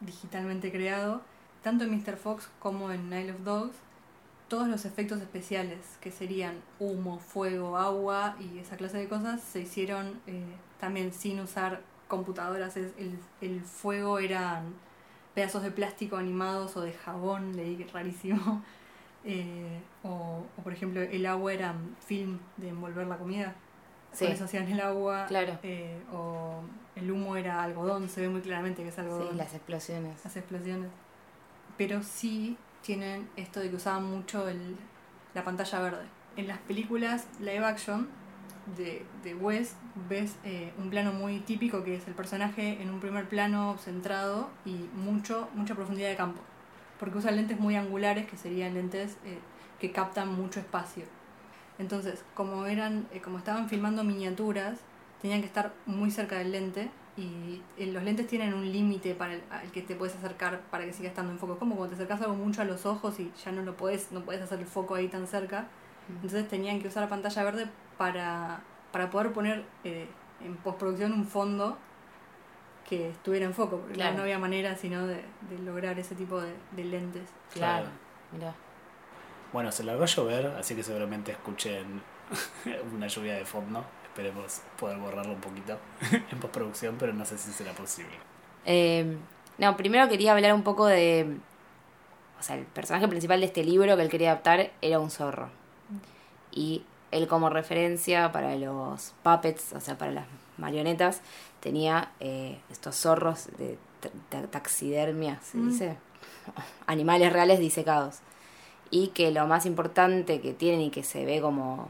digitalmente 0.00 0.70
creado, 0.72 1.22
tanto 1.62 1.84
en 1.84 1.90
Mr. 1.90 2.16
Fox 2.16 2.48
como 2.58 2.90
en 2.90 3.10
Nile 3.10 3.32
of 3.32 3.40
Dogs, 3.44 3.76
todos 4.48 4.68
los 4.68 4.84
efectos 4.84 5.20
especiales 5.20 5.78
que 6.00 6.10
serían 6.10 6.56
humo, 6.78 7.18
fuego, 7.18 7.76
agua 7.76 8.36
y 8.38 8.58
esa 8.58 8.76
clase 8.76 8.98
de 8.98 9.08
cosas 9.08 9.40
se 9.40 9.60
hicieron 9.60 10.20
eh, 10.26 10.44
también 10.78 11.12
sin 11.12 11.40
usar 11.40 11.82
computadoras. 12.08 12.76
El, 12.76 13.18
el 13.40 13.60
fuego 13.62 14.18
eran 14.18 14.74
pedazos 15.34 15.62
de 15.62 15.70
plástico 15.70 16.16
animados 16.16 16.76
o 16.76 16.82
de 16.82 16.92
jabón, 16.92 17.56
leí 17.56 17.84
rarísimo. 17.92 18.62
Eh, 19.26 19.80
o, 20.02 20.44
o, 20.58 20.62
por 20.62 20.74
ejemplo 20.74 21.00
el 21.00 21.24
agua 21.24 21.54
era 21.54 21.74
film 22.06 22.40
de 22.58 22.68
envolver 22.68 23.06
la 23.06 23.16
comida 23.16 23.54
sí. 24.14 24.26
eso 24.26 24.44
hacían 24.44 24.68
el 24.68 24.80
agua. 24.80 25.26
Claro. 25.26 25.58
Eh, 25.62 25.98
o 26.12 26.60
el 26.96 27.10
humo 27.10 27.36
era 27.36 27.62
algodón, 27.62 28.08
se 28.08 28.20
ve 28.20 28.28
muy 28.28 28.40
claramente 28.40 28.82
que 28.82 28.88
es 28.88 28.98
algodón. 28.98 29.28
Sí, 29.30 29.36
las 29.36 29.54
explosiones. 29.54 30.24
Las 30.24 30.36
explosiones. 30.36 30.90
Pero 31.76 32.02
sí 32.02 32.56
tienen 32.82 33.28
esto 33.36 33.60
de 33.60 33.70
que 33.70 33.76
usaban 33.76 34.04
mucho 34.04 34.48
el, 34.48 34.76
la 35.34 35.44
pantalla 35.44 35.80
verde. 35.80 36.04
En 36.36 36.48
las 36.48 36.58
películas 36.58 37.26
live 37.40 37.64
action 37.64 38.08
de, 38.76 39.04
de 39.22 39.34
Wes 39.34 39.76
ves 40.08 40.36
eh, 40.44 40.72
un 40.78 40.90
plano 40.90 41.12
muy 41.12 41.40
típico 41.40 41.84
que 41.84 41.96
es 41.96 42.06
el 42.08 42.14
personaje 42.14 42.80
en 42.80 42.90
un 42.90 43.00
primer 43.00 43.28
plano 43.28 43.76
centrado 43.78 44.48
y 44.64 44.88
mucho, 44.94 45.48
mucha 45.54 45.74
profundidad 45.74 46.08
de 46.08 46.16
campo. 46.16 46.40
Porque 46.98 47.18
usa 47.18 47.30
lentes 47.30 47.58
muy 47.58 47.76
angulares 47.76 48.26
que 48.26 48.36
serían 48.36 48.74
lentes 48.74 49.16
eh, 49.24 49.38
que 49.80 49.90
captan 49.90 50.32
mucho 50.34 50.60
espacio. 50.60 51.04
Entonces, 51.78 52.24
como 52.34 52.66
eran, 52.66 53.06
eh, 53.12 53.20
como 53.20 53.38
estaban 53.38 53.68
filmando 53.68 54.04
miniaturas, 54.04 54.78
tenían 55.20 55.40
que 55.40 55.46
estar 55.46 55.72
muy 55.86 56.10
cerca 56.10 56.38
del 56.38 56.52
lente 56.52 56.90
y 57.16 57.62
eh, 57.78 57.86
los 57.86 58.02
lentes 58.02 58.26
tienen 58.26 58.54
un 58.54 58.70
límite 58.70 59.14
para 59.14 59.34
el, 59.34 59.42
al 59.50 59.70
que 59.70 59.82
te 59.82 59.94
puedes 59.94 60.14
acercar 60.16 60.60
para 60.70 60.84
que 60.84 60.92
siga 60.92 61.08
estando 61.08 61.32
en 61.32 61.38
foco. 61.38 61.58
como 61.58 61.76
cuando 61.76 61.96
te 61.96 62.02
acercas 62.02 62.20
algo 62.22 62.34
mucho 62.34 62.62
a 62.62 62.64
los 62.64 62.86
ojos 62.86 63.18
y 63.20 63.32
ya 63.44 63.52
no 63.52 63.62
lo 63.62 63.76
puedes, 63.76 64.12
no 64.12 64.20
puedes 64.20 64.42
hacer 64.42 64.60
el 64.60 64.66
foco 64.66 64.94
ahí 64.94 65.08
tan 65.08 65.26
cerca. 65.26 65.66
Entonces 66.08 66.46
tenían 66.48 66.80
que 66.80 66.88
usar 66.88 67.04
la 67.04 67.08
pantalla 67.08 67.42
verde 67.44 67.66
para, 67.96 68.60
para 68.92 69.10
poder 69.10 69.32
poner 69.32 69.64
eh, 69.84 70.06
en 70.44 70.56
postproducción 70.56 71.12
un 71.12 71.26
fondo 71.26 71.78
que 72.88 73.08
estuviera 73.08 73.46
en 73.46 73.54
foco, 73.54 73.78
porque 73.78 73.98
no 74.12 74.22
había 74.22 74.38
manera 74.38 74.76
sino 74.76 75.06
de, 75.06 75.24
de 75.48 75.58
lograr 75.64 75.98
ese 75.98 76.14
tipo 76.14 76.40
de, 76.40 76.52
de 76.72 76.84
lentes. 76.84 77.28
Claro, 77.52 77.86
mira. 78.30 78.54
Bueno, 79.54 79.70
se 79.70 79.84
largó 79.84 80.02
a 80.02 80.06
llover, 80.06 80.46
así 80.58 80.74
que 80.74 80.82
seguramente 80.82 81.30
escuchen 81.30 82.02
una 82.92 83.06
lluvia 83.06 83.34
de 83.34 83.44
fondo. 83.44 83.84
Esperemos 84.02 84.62
poder 84.76 84.98
borrarlo 84.98 85.32
un 85.32 85.40
poquito 85.40 85.78
en 86.10 86.40
postproducción, 86.40 86.96
pero 86.98 87.12
no 87.12 87.24
sé 87.24 87.38
si 87.38 87.52
será 87.52 87.70
posible. 87.72 88.10
Eh, 88.66 89.16
no, 89.58 89.76
primero 89.76 90.08
quería 90.08 90.32
hablar 90.32 90.54
un 90.54 90.64
poco 90.64 90.86
de. 90.86 91.36
O 92.40 92.42
sea, 92.42 92.56
el 92.56 92.64
personaje 92.64 93.06
principal 93.06 93.38
de 93.38 93.46
este 93.46 93.62
libro 93.62 93.94
que 93.94 94.02
él 94.02 94.08
quería 94.08 94.32
adaptar 94.32 94.72
era 94.82 94.98
un 94.98 95.12
zorro. 95.12 95.50
Y 96.50 96.82
él, 97.12 97.28
como 97.28 97.48
referencia 97.48 98.32
para 98.32 98.56
los 98.56 99.14
puppets, 99.22 99.72
o 99.72 99.80
sea, 99.80 99.96
para 99.96 100.10
las 100.10 100.26
marionetas, 100.58 101.20
tenía 101.60 102.10
eh, 102.18 102.58
estos 102.72 102.96
zorros 102.96 103.46
de 103.56 103.78
taxidermia, 104.50 105.38
se 105.44 105.58
mm. 105.58 105.68
dice. 105.70 105.96
Animales 106.88 107.32
reales 107.32 107.60
disecados 107.60 108.18
y 108.94 109.08
que 109.08 109.32
lo 109.32 109.44
más 109.48 109.66
importante 109.66 110.40
que 110.40 110.52
tienen 110.52 110.80
y 110.80 110.90
que 110.90 111.02
se 111.02 111.24
ve 111.24 111.40
como 111.40 111.88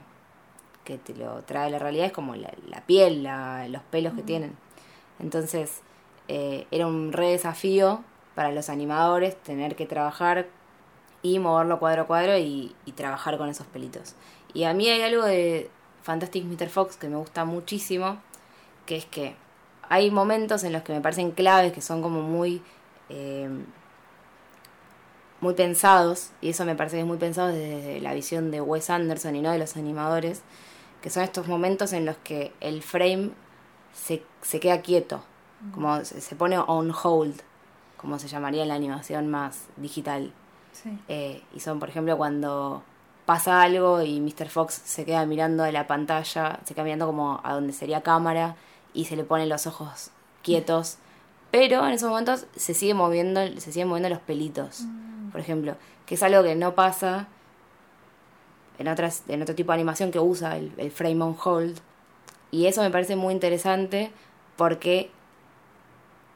que 0.84 0.96
te 0.96 1.14
lo 1.14 1.42
trae 1.42 1.70
la 1.70 1.78
realidad 1.78 2.06
es 2.06 2.12
como 2.12 2.34
la, 2.34 2.50
piel, 2.86 3.22
la, 3.22 3.68
los 3.68 3.82
pelos 3.82 4.14
que 4.14 4.22
tienen. 4.22 4.56
Entonces 5.18 5.82
eh, 6.28 6.66
era 6.70 6.86
un 6.86 7.12
re 7.12 7.32
desafío 7.32 8.02
para 8.34 8.52
los 8.52 8.70
animadores 8.70 9.36
tener 9.36 9.76
que 9.76 9.84
trabajar 9.84 10.46
y 11.20 11.38
moverlo 11.40 11.78
cuadro 11.78 12.02
a 12.02 12.06
cuadro 12.06 12.38
y, 12.38 12.74
y 12.86 12.92
trabajar 12.92 13.36
con 13.36 13.50
esos 13.50 13.66
pelitos. 13.66 14.14
Y 14.54 14.64
a 14.64 14.72
mí 14.72 14.88
hay 14.88 15.02
algo 15.02 15.26
de 15.26 15.68
Fantastic 16.04 16.46
Mr. 16.46 16.70
Fox 16.70 16.96
que 16.96 17.10
me 17.10 17.16
gusta 17.16 17.44
muchísimo, 17.44 18.16
que 18.86 18.96
es 18.96 19.04
que 19.04 19.36
hay 19.90 20.10
momentos 20.10 20.64
en 20.64 20.72
los 20.72 20.80
que 20.80 20.94
me 20.94 21.02
parecen 21.02 21.32
claves, 21.32 21.74
que 21.74 21.82
son 21.82 22.00
como 22.00 22.22
muy... 22.22 22.62
Eh, 23.10 23.50
muy 25.44 25.54
pensados, 25.54 26.30
y 26.40 26.48
eso 26.48 26.64
me 26.64 26.74
parece 26.74 26.96
que 26.96 27.02
es 27.02 27.06
muy 27.06 27.18
pensado 27.18 27.48
desde 27.48 28.00
la 28.00 28.14
visión 28.14 28.50
de 28.50 28.62
Wes 28.62 28.88
Anderson 28.88 29.36
y 29.36 29.42
no 29.42 29.52
de 29.52 29.58
los 29.58 29.76
animadores, 29.76 30.42
que 31.02 31.10
son 31.10 31.22
estos 31.22 31.46
momentos 31.46 31.92
en 31.92 32.06
los 32.06 32.16
que 32.16 32.52
el 32.60 32.82
frame 32.82 33.30
se, 33.92 34.22
se 34.40 34.58
queda 34.58 34.80
quieto, 34.80 35.22
como 35.74 36.02
se, 36.02 36.34
pone 36.34 36.58
on 36.58 36.92
hold, 36.92 37.42
como 37.98 38.18
se 38.18 38.26
llamaría 38.26 38.62
en 38.62 38.68
la 38.68 38.74
animación 38.74 39.30
más 39.30 39.66
digital. 39.76 40.32
Sí. 40.72 40.98
Eh, 41.08 41.42
y 41.54 41.60
son, 41.60 41.78
por 41.78 41.90
ejemplo, 41.90 42.16
cuando 42.16 42.82
pasa 43.26 43.60
algo 43.60 44.02
y 44.02 44.20
Mr. 44.20 44.48
Fox 44.48 44.80
se 44.82 45.04
queda 45.04 45.26
mirando 45.26 45.62
de 45.62 45.72
la 45.72 45.86
pantalla, 45.86 46.60
se 46.64 46.74
queda 46.74 46.84
mirando 46.84 47.06
como 47.06 47.40
a 47.44 47.52
donde 47.52 47.74
sería 47.74 48.02
cámara 48.02 48.56
y 48.94 49.04
se 49.04 49.16
le 49.16 49.24
ponen 49.24 49.50
los 49.50 49.66
ojos 49.66 50.10
quietos. 50.42 50.96
Pero 51.50 51.86
en 51.86 51.92
esos 51.92 52.08
momentos 52.08 52.46
se 52.56 52.72
sigue 52.72 52.94
moviendo, 52.94 53.40
se 53.60 53.72
siguen 53.72 53.88
moviendo 53.88 54.08
los 54.08 54.20
pelitos, 54.20 54.84
por 55.34 55.40
ejemplo, 55.40 55.74
que 56.06 56.14
es 56.14 56.22
algo 56.22 56.44
que 56.44 56.54
no 56.54 56.76
pasa 56.76 57.26
en 58.78 58.86
otras, 58.86 59.24
en 59.26 59.42
otro 59.42 59.56
tipo 59.56 59.72
de 59.72 59.74
animación 59.74 60.12
que 60.12 60.20
usa 60.20 60.56
el, 60.56 60.70
el 60.76 60.92
frame 60.92 61.20
on 61.24 61.36
hold. 61.44 61.76
Y 62.52 62.66
eso 62.66 62.82
me 62.82 62.90
parece 62.92 63.16
muy 63.16 63.34
interesante 63.34 64.12
porque 64.54 65.10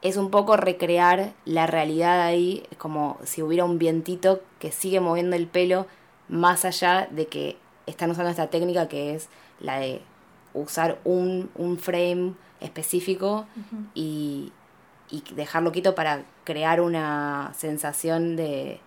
es 0.03 0.17
un 0.17 0.33
poco 0.33 0.57
recrear 0.57 1.33
la 1.45 1.69
realidad 1.69 2.23
ahí, 2.23 2.65
es 2.73 2.77
como 2.77 3.19
si 3.23 3.41
hubiera 3.41 3.65
un 3.65 3.79
vientito 3.79 4.43
que 4.59 4.73
sigue 4.73 4.99
moviendo 4.99 5.37
el 5.37 5.47
pelo 5.47 5.87
más 6.29 6.65
allá 6.65 7.07
de 7.09 7.29
que 7.29 7.57
están 7.87 8.11
usando 8.11 8.31
esta 8.31 8.49
técnica 8.49 8.89
que 8.89 9.15
es 9.15 9.29
la 9.61 9.79
de 9.79 10.03
usar 10.55 10.99
un, 11.05 11.51
un 11.55 11.79
frame 11.79 12.35
específico 12.59 13.47
y, 13.95 14.53
y 15.09 15.23
dejarlo 15.37 15.71
quieto 15.71 15.95
para 15.95 16.25
crear 16.43 16.81
una 16.81 17.53
sensación 17.55 18.35
de, 18.35 18.81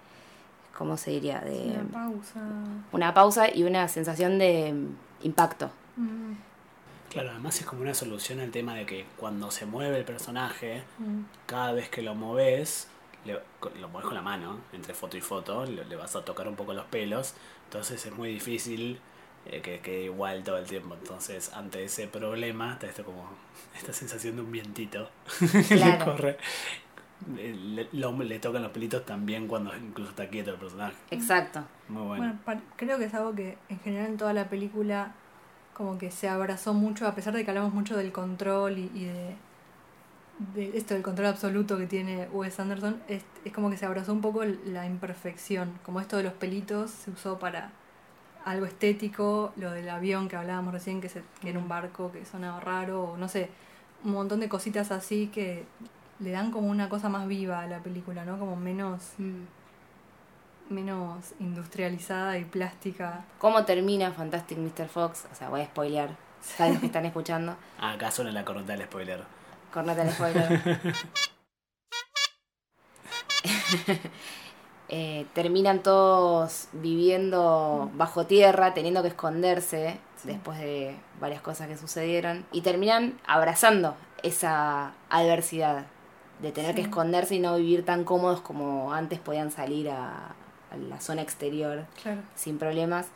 ¿cómo 0.77 0.97
se 0.97 1.11
diría? 1.11 1.39
De 1.41 1.77
Una 1.79 1.83
pausa. 1.91 2.39
una 2.91 3.13
pausa 3.13 3.53
y 3.53 3.63
una 3.63 3.87
sensación 3.87 4.37
de 4.39 4.73
mm, 4.73 5.25
impacto. 5.25 5.69
Mm, 5.97 6.33
Claro, 7.09 7.31
además 7.31 7.59
es 7.59 7.65
como 7.65 7.81
una 7.81 7.93
solución 7.93 8.39
al 8.39 8.51
tema 8.51 8.73
de 8.75 8.85
que 8.85 9.05
cuando 9.17 9.51
se 9.51 9.65
mueve 9.65 9.97
el 9.97 10.05
personaje, 10.05 10.83
mm. 10.97 11.21
cada 11.45 11.73
vez 11.73 11.89
que 11.89 12.01
lo 12.01 12.15
moves, 12.15 12.87
le- 13.25 13.39
lo 13.79 13.89
mueves 13.89 14.05
con 14.07 14.15
la 14.15 14.21
mano, 14.21 14.59
entre 14.71 14.93
foto 14.93 15.17
y 15.17 15.21
foto, 15.21 15.65
le, 15.65 15.83
le 15.85 15.95
vas 15.97 16.15
a 16.15 16.23
tocar 16.23 16.47
un 16.47 16.55
poco 16.55 16.73
los 16.73 16.85
pelos, 16.85 17.33
entonces 17.65 18.05
es 18.05 18.13
muy 18.13 18.29
difícil 18.29 18.99
eh, 19.45 19.59
que 19.61 19.79
quede 19.81 20.03
igual 20.05 20.43
todo 20.43 20.57
el 20.57 20.65
tiempo. 20.67 20.95
Entonces, 20.95 21.51
ante 21.53 21.83
ese 21.83 22.07
problema, 22.07 22.73
está 22.73 22.87
esto 22.87 23.03
como 23.03 23.27
esta 23.77 23.91
sensación 23.91 24.37
de 24.37 24.43
un 24.43 24.51
vientito 24.51 25.09
que 25.67 25.75
le 25.75 25.97
corre. 25.97 26.37
Le, 27.35 28.39
tocan 28.39 28.63
los 28.63 28.71
pelitos 28.71 29.05
también 29.05 29.47
cuando 29.47 29.75
incluso 29.75 30.11
está 30.11 30.29
quieto 30.29 30.51
el 30.51 30.57
personaje. 30.57 30.95
Exacto. 31.11 31.63
Muy 31.89 32.03
bueno. 32.03 32.39
Bueno, 32.45 32.61
creo 32.75 32.97
que 32.97 33.05
es 33.05 33.13
algo 33.13 33.33
que 33.35 33.57
en 33.69 33.79
general 33.79 34.07
en 34.07 34.17
toda 34.17 34.33
la 34.33 34.49
película 34.49 35.13
como 35.73 35.97
que 35.97 36.11
se 36.11 36.27
abrazó 36.27 36.73
mucho, 36.73 37.07
a 37.07 37.15
pesar 37.15 37.33
de 37.33 37.43
que 37.43 37.51
hablamos 37.51 37.73
mucho 37.73 37.97
del 37.97 38.11
control 38.11 38.77
y, 38.77 38.91
y 38.93 39.05
de, 39.05 39.35
de 40.53 40.77
esto 40.77 40.93
del 40.93 41.03
control 41.03 41.27
absoluto 41.27 41.77
que 41.77 41.87
tiene 41.87 42.27
Wes 42.31 42.59
Anderson, 42.59 43.01
es, 43.07 43.23
es 43.45 43.53
como 43.53 43.69
que 43.69 43.77
se 43.77 43.85
abrazó 43.85 44.13
un 44.13 44.21
poco 44.21 44.43
la 44.43 44.85
imperfección, 44.85 45.73
como 45.83 45.99
esto 45.99 46.17
de 46.17 46.23
los 46.23 46.33
pelitos 46.33 46.91
se 46.91 47.11
usó 47.11 47.39
para 47.39 47.71
algo 48.45 48.65
estético, 48.65 49.53
lo 49.55 49.71
del 49.71 49.89
avión 49.89 50.27
que 50.27 50.35
hablábamos 50.35 50.73
recién, 50.73 50.99
que, 50.99 51.09
se, 51.09 51.21
que 51.41 51.49
era 51.49 51.59
un 51.59 51.67
barco 51.67 52.11
que 52.11 52.25
sonaba 52.25 52.59
raro, 52.59 53.03
o 53.03 53.17
no 53.17 53.27
sé, 53.27 53.49
un 54.03 54.13
montón 54.13 54.39
de 54.39 54.49
cositas 54.49 54.91
así 54.91 55.27
que 55.27 55.63
le 56.21 56.31
dan 56.31 56.51
como 56.51 56.69
una 56.69 56.87
cosa 56.87 57.09
más 57.09 57.27
viva 57.27 57.61
a 57.61 57.67
la 57.67 57.79
película, 57.79 58.23
¿no? 58.25 58.37
Como 58.37 58.55
menos, 58.55 59.13
menos 60.69 61.33
industrializada 61.39 62.37
y 62.37 62.45
plástica. 62.45 63.25
¿Cómo 63.39 63.65
termina 63.65 64.11
Fantastic 64.11 64.57
Mr. 64.57 64.87
Fox? 64.87 65.25
O 65.31 65.35
sea, 65.35 65.49
voy 65.49 65.61
a 65.61 65.65
spoilear. 65.65 66.15
Para 66.57 66.71
los 66.71 66.79
que 66.79 66.87
están 66.87 67.05
escuchando. 67.05 67.55
Ah, 67.79 67.93
acá 67.93 68.09
suena 68.09 68.31
la 68.31 68.43
corneta 68.43 68.73
del 68.73 68.83
spoiler. 68.83 69.23
Corneta 69.73 70.03
el 70.03 70.11
spoiler. 70.11 70.79
Eh, 74.93 75.25
terminan 75.33 75.83
todos 75.83 76.67
viviendo 76.73 77.89
bajo 77.93 78.25
tierra, 78.25 78.73
teniendo 78.73 79.01
que 79.01 79.07
esconderse 79.07 79.97
después 80.25 80.59
de 80.59 80.97
varias 81.21 81.41
cosas 81.41 81.69
que 81.69 81.77
sucedieron. 81.77 82.45
Y 82.51 82.59
terminan 82.59 83.17
abrazando 83.25 83.95
esa 84.21 84.91
adversidad 85.09 85.85
de 86.41 86.51
tener 86.51 86.75
que 86.75 86.81
esconderse 86.81 87.35
y 87.35 87.39
no 87.39 87.55
vivir 87.57 87.85
tan 87.85 88.03
cómodos 88.03 88.41
como 88.41 88.93
antes 88.93 89.19
podían 89.19 89.51
salir 89.51 89.89
a, 89.89 90.27
a 90.71 90.77
la 90.77 90.99
zona 90.99 91.21
exterior 91.21 91.85
Claro. 92.01 92.21
sin 92.35 92.57
problemas 92.57 93.07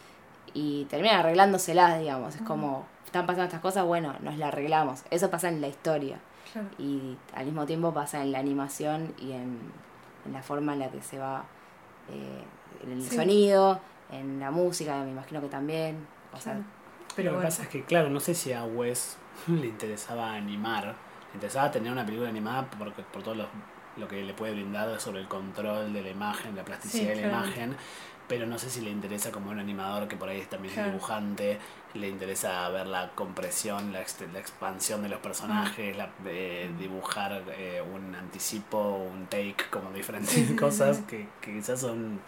y 0.54 0.86
terminan 0.86 1.20
arreglándoselas, 1.20 2.00
digamos. 2.00 2.36
Es 2.36 2.42
como, 2.44 2.86
están 3.06 3.26
pasando 3.26 3.46
estas 3.46 3.62
cosas, 3.62 3.86
bueno, 3.86 4.16
nos 4.22 4.38
las 4.38 4.50
arreglamos. 4.50 5.04
Eso 5.10 5.30
pasa 5.30 5.50
en 5.50 5.60
la 5.62 5.68
historia 5.68 6.20
Claro. 6.54 6.68
y 6.78 7.18
al 7.34 7.46
mismo 7.46 7.66
tiempo 7.66 7.94
pasa 7.94 8.22
en 8.22 8.32
la 8.32 8.40
animación 8.40 9.14
y 9.18 9.32
en, 9.32 9.58
en 10.26 10.34
la 10.34 10.42
forma 10.44 10.74
en 10.74 10.80
la 10.80 10.90
que 10.90 11.02
se 11.02 11.18
va, 11.20 11.44
eh, 12.12 12.44
en 12.84 12.92
el 12.92 13.02
Sí. 13.04 13.16
sonido, 13.16 13.80
en 14.12 14.40
la 14.40 14.52
música, 14.52 15.04
me 15.04 15.12
imagino 15.12 15.42
que 15.42 15.48
también. 15.50 16.06
O 16.34 16.38
sea, 16.40 16.54
Claro. 16.54 16.66
Pero 17.16 17.32
lo 17.32 17.38
que 17.38 17.44
bueno. 17.44 17.50
pasa 17.50 17.64
es 17.64 17.70
que, 17.70 17.84
claro, 17.84 18.10
no 18.10 18.20
sé 18.20 18.34
si 18.36 18.52
a 18.54 18.66
Wes 18.66 19.18
le 19.48 19.68
interesaba 19.68 20.34
animar, 20.34 20.96
interesaba 21.36 21.72
tener 21.72 21.92
una 21.92 22.06
película 22.06 22.30
animada 22.30 22.70
porque, 22.80 23.04
por 23.04 23.24
todo 23.24 23.36
lo, 23.36 23.48
lo 23.98 24.08
que 24.08 24.24
le 24.24 24.34
puede 24.34 24.54
brindar 24.54 25.00
sobre 25.00 25.22
el 25.22 25.28
control 25.28 25.94
de 25.94 26.02
la 26.02 26.10
imagen, 26.10 26.56
la 26.56 26.66
plasticidad 26.66 27.12
Sí, 27.14 27.16
de 27.16 27.16
la 27.16 27.28
imagen, 27.30 27.76
pero 28.28 28.48
no 28.48 28.58
sé 28.58 28.70
si 28.70 28.82
le 28.82 28.90
interesa 28.90 29.32
como 29.32 29.52
un 29.52 29.60
animador 29.60 30.08
que 30.08 30.18
por 30.18 30.30
ahí 30.30 30.42
también 30.46 30.74
Claro. 30.74 30.88
es 30.90 30.94
dibujante, 30.94 31.60
le 31.94 32.08
interesa 32.10 32.68
ver 32.70 32.88
la 32.88 33.12
compresión, 33.16 33.94
la, 33.94 34.02
ex- 34.02 34.18
la 34.34 34.40
expansión 34.40 35.04
de 35.04 35.10
los 35.10 35.20
personajes, 35.20 35.96
la, 35.96 36.10
eh, 36.26 36.72
dibujar 36.80 37.44
eh, 37.58 37.82
un 37.82 38.16
anticipo, 38.16 38.80
un 39.14 39.28
take, 39.28 39.56
como 39.70 39.92
diferentes 39.92 40.32
Sí, 40.32 40.56
cosas 40.56 40.98
sí. 40.98 41.04
que, 41.08 41.28
que 41.42 41.54
quizás 41.54 41.80
son 41.82 42.20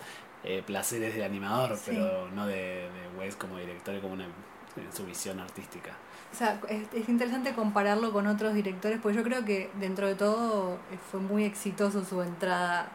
eh, 0.43 0.63
placeres 0.65 1.15
de 1.15 1.25
animador, 1.25 1.79
pero 1.85 2.29
no 2.29 2.45
de, 2.45 2.89
de 2.91 3.07
Wes 3.17 3.35
como 3.35 3.57
director 3.57 3.95
y 3.95 3.99
como 3.99 4.13
una, 4.13 4.27
su 4.95 5.05
visión 5.05 5.39
artística. 5.39 5.91
O 6.31 6.35
sea, 6.35 6.59
es, 6.69 6.83
es 6.93 7.09
interesante 7.09 7.53
compararlo 7.53 8.11
con 8.11 8.27
otros 8.27 8.53
directores, 8.53 8.99
porque 9.01 9.17
yo 9.17 9.23
creo 9.23 9.45
que 9.45 9.69
dentro 9.79 10.07
de 10.07 10.15
todo 10.15 10.75
eh, 10.91 10.97
fue 11.11 11.19
muy 11.19 11.45
exitoso 11.45 12.03
su 12.03 12.21
entrada 12.21 12.89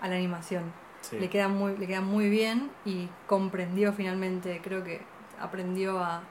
a 0.00 0.08
la 0.08 0.14
animación. 0.16 0.64
Sí. 1.02 1.18
Le, 1.18 1.28
queda 1.28 1.48
muy, 1.48 1.76
le 1.76 1.86
queda 1.86 2.00
muy 2.00 2.28
bien 2.30 2.70
y 2.84 3.08
comprendió 3.26 3.92
finalmente, 3.92 4.60
creo 4.62 4.82
que 4.84 5.02
aprendió 5.40 5.98
a, 6.02 6.22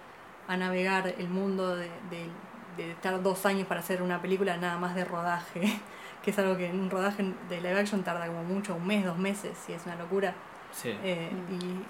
a 0.47 0.57
navegar 0.57 1.07
el 1.17 1.29
mundo 1.29 1.75
de, 1.75 1.89
de- 2.09 2.29
de 2.77 2.91
estar 2.91 3.21
dos 3.23 3.45
años 3.45 3.67
para 3.67 3.79
hacer 3.79 4.01
una 4.01 4.21
película 4.21 4.57
nada 4.57 4.77
más 4.77 4.95
de 4.95 5.05
rodaje, 5.05 5.61
que 6.23 6.31
es 6.31 6.39
algo 6.39 6.57
que 6.57 6.67
en 6.69 6.77
un 6.79 6.89
rodaje 6.89 7.23
de 7.47 7.61
live 7.61 7.79
action 7.79 8.03
tarda 8.03 8.27
como 8.27 8.43
mucho, 8.43 8.75
un 8.75 8.85
mes, 8.85 9.05
dos 9.05 9.17
meses, 9.17 9.57
y 9.69 9.73
es 9.73 9.85
una 9.85 9.95
locura. 9.95 10.33
Sí. 10.73 10.89
Eh, 11.03 11.31
Mm. 11.31 11.53
y, 11.53 11.85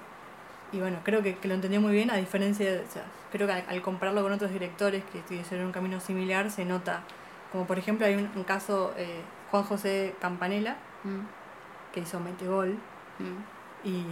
y 0.76 0.80
bueno, 0.80 1.00
creo 1.04 1.24
que, 1.24 1.38
que 1.38 1.48
lo 1.48 1.54
entendió 1.54 1.80
muy 1.80 1.94
bien, 1.94 2.12
a 2.12 2.18
diferencia 2.18 2.70
de, 2.70 2.80
o 2.80 2.92
sea, 2.92 3.04
creo 3.32 3.48
que 3.48 3.54
al, 3.54 3.64
al 3.68 3.82
compararlo 3.82 4.22
con 4.22 4.34
otros 4.34 4.52
directores 4.52 5.04
que 5.06 5.20
tuviesen 5.22 5.64
un 5.64 5.72
camino 5.72 6.00
similar, 6.02 6.52
se 6.52 6.66
nota, 6.66 7.04
como 7.52 7.66
por 7.66 7.80
ejemplo 7.80 8.06
hay 8.06 8.16
un, 8.16 8.30
un 8.36 8.44
caso, 8.44 8.94
eh, 8.98 9.22
Juan 9.52 9.64
José 9.64 10.16
Campanella, 10.20 10.76
mm, 11.04 11.94
que 11.94 12.02
hizo 12.02 12.20
Metegol, 12.20 12.74
mm. 13.20 13.88
y, 13.88 14.04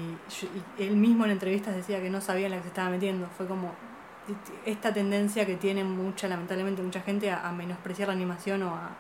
él 0.79 0.95
mismo 0.95 1.25
en 1.25 1.31
entrevistas 1.31 1.75
decía 1.75 2.01
que 2.01 2.09
no 2.09 2.21
sabía 2.21 2.45
en 2.45 2.51
la 2.51 2.57
que 2.57 2.63
se 2.63 2.69
estaba 2.69 2.89
metiendo, 2.89 3.27
fue 3.37 3.45
como 3.45 3.73
esta 4.65 4.93
tendencia 4.93 5.45
que 5.45 5.57
tiene 5.57 5.83
mucha, 5.83 6.29
lamentablemente, 6.29 6.81
mucha 6.81 7.01
gente 7.01 7.29
a, 7.29 7.45
a 7.45 7.51
menospreciar 7.51 8.07
la 8.07 8.13
animación 8.13 8.63
o 8.63 8.69
a, 8.69 8.91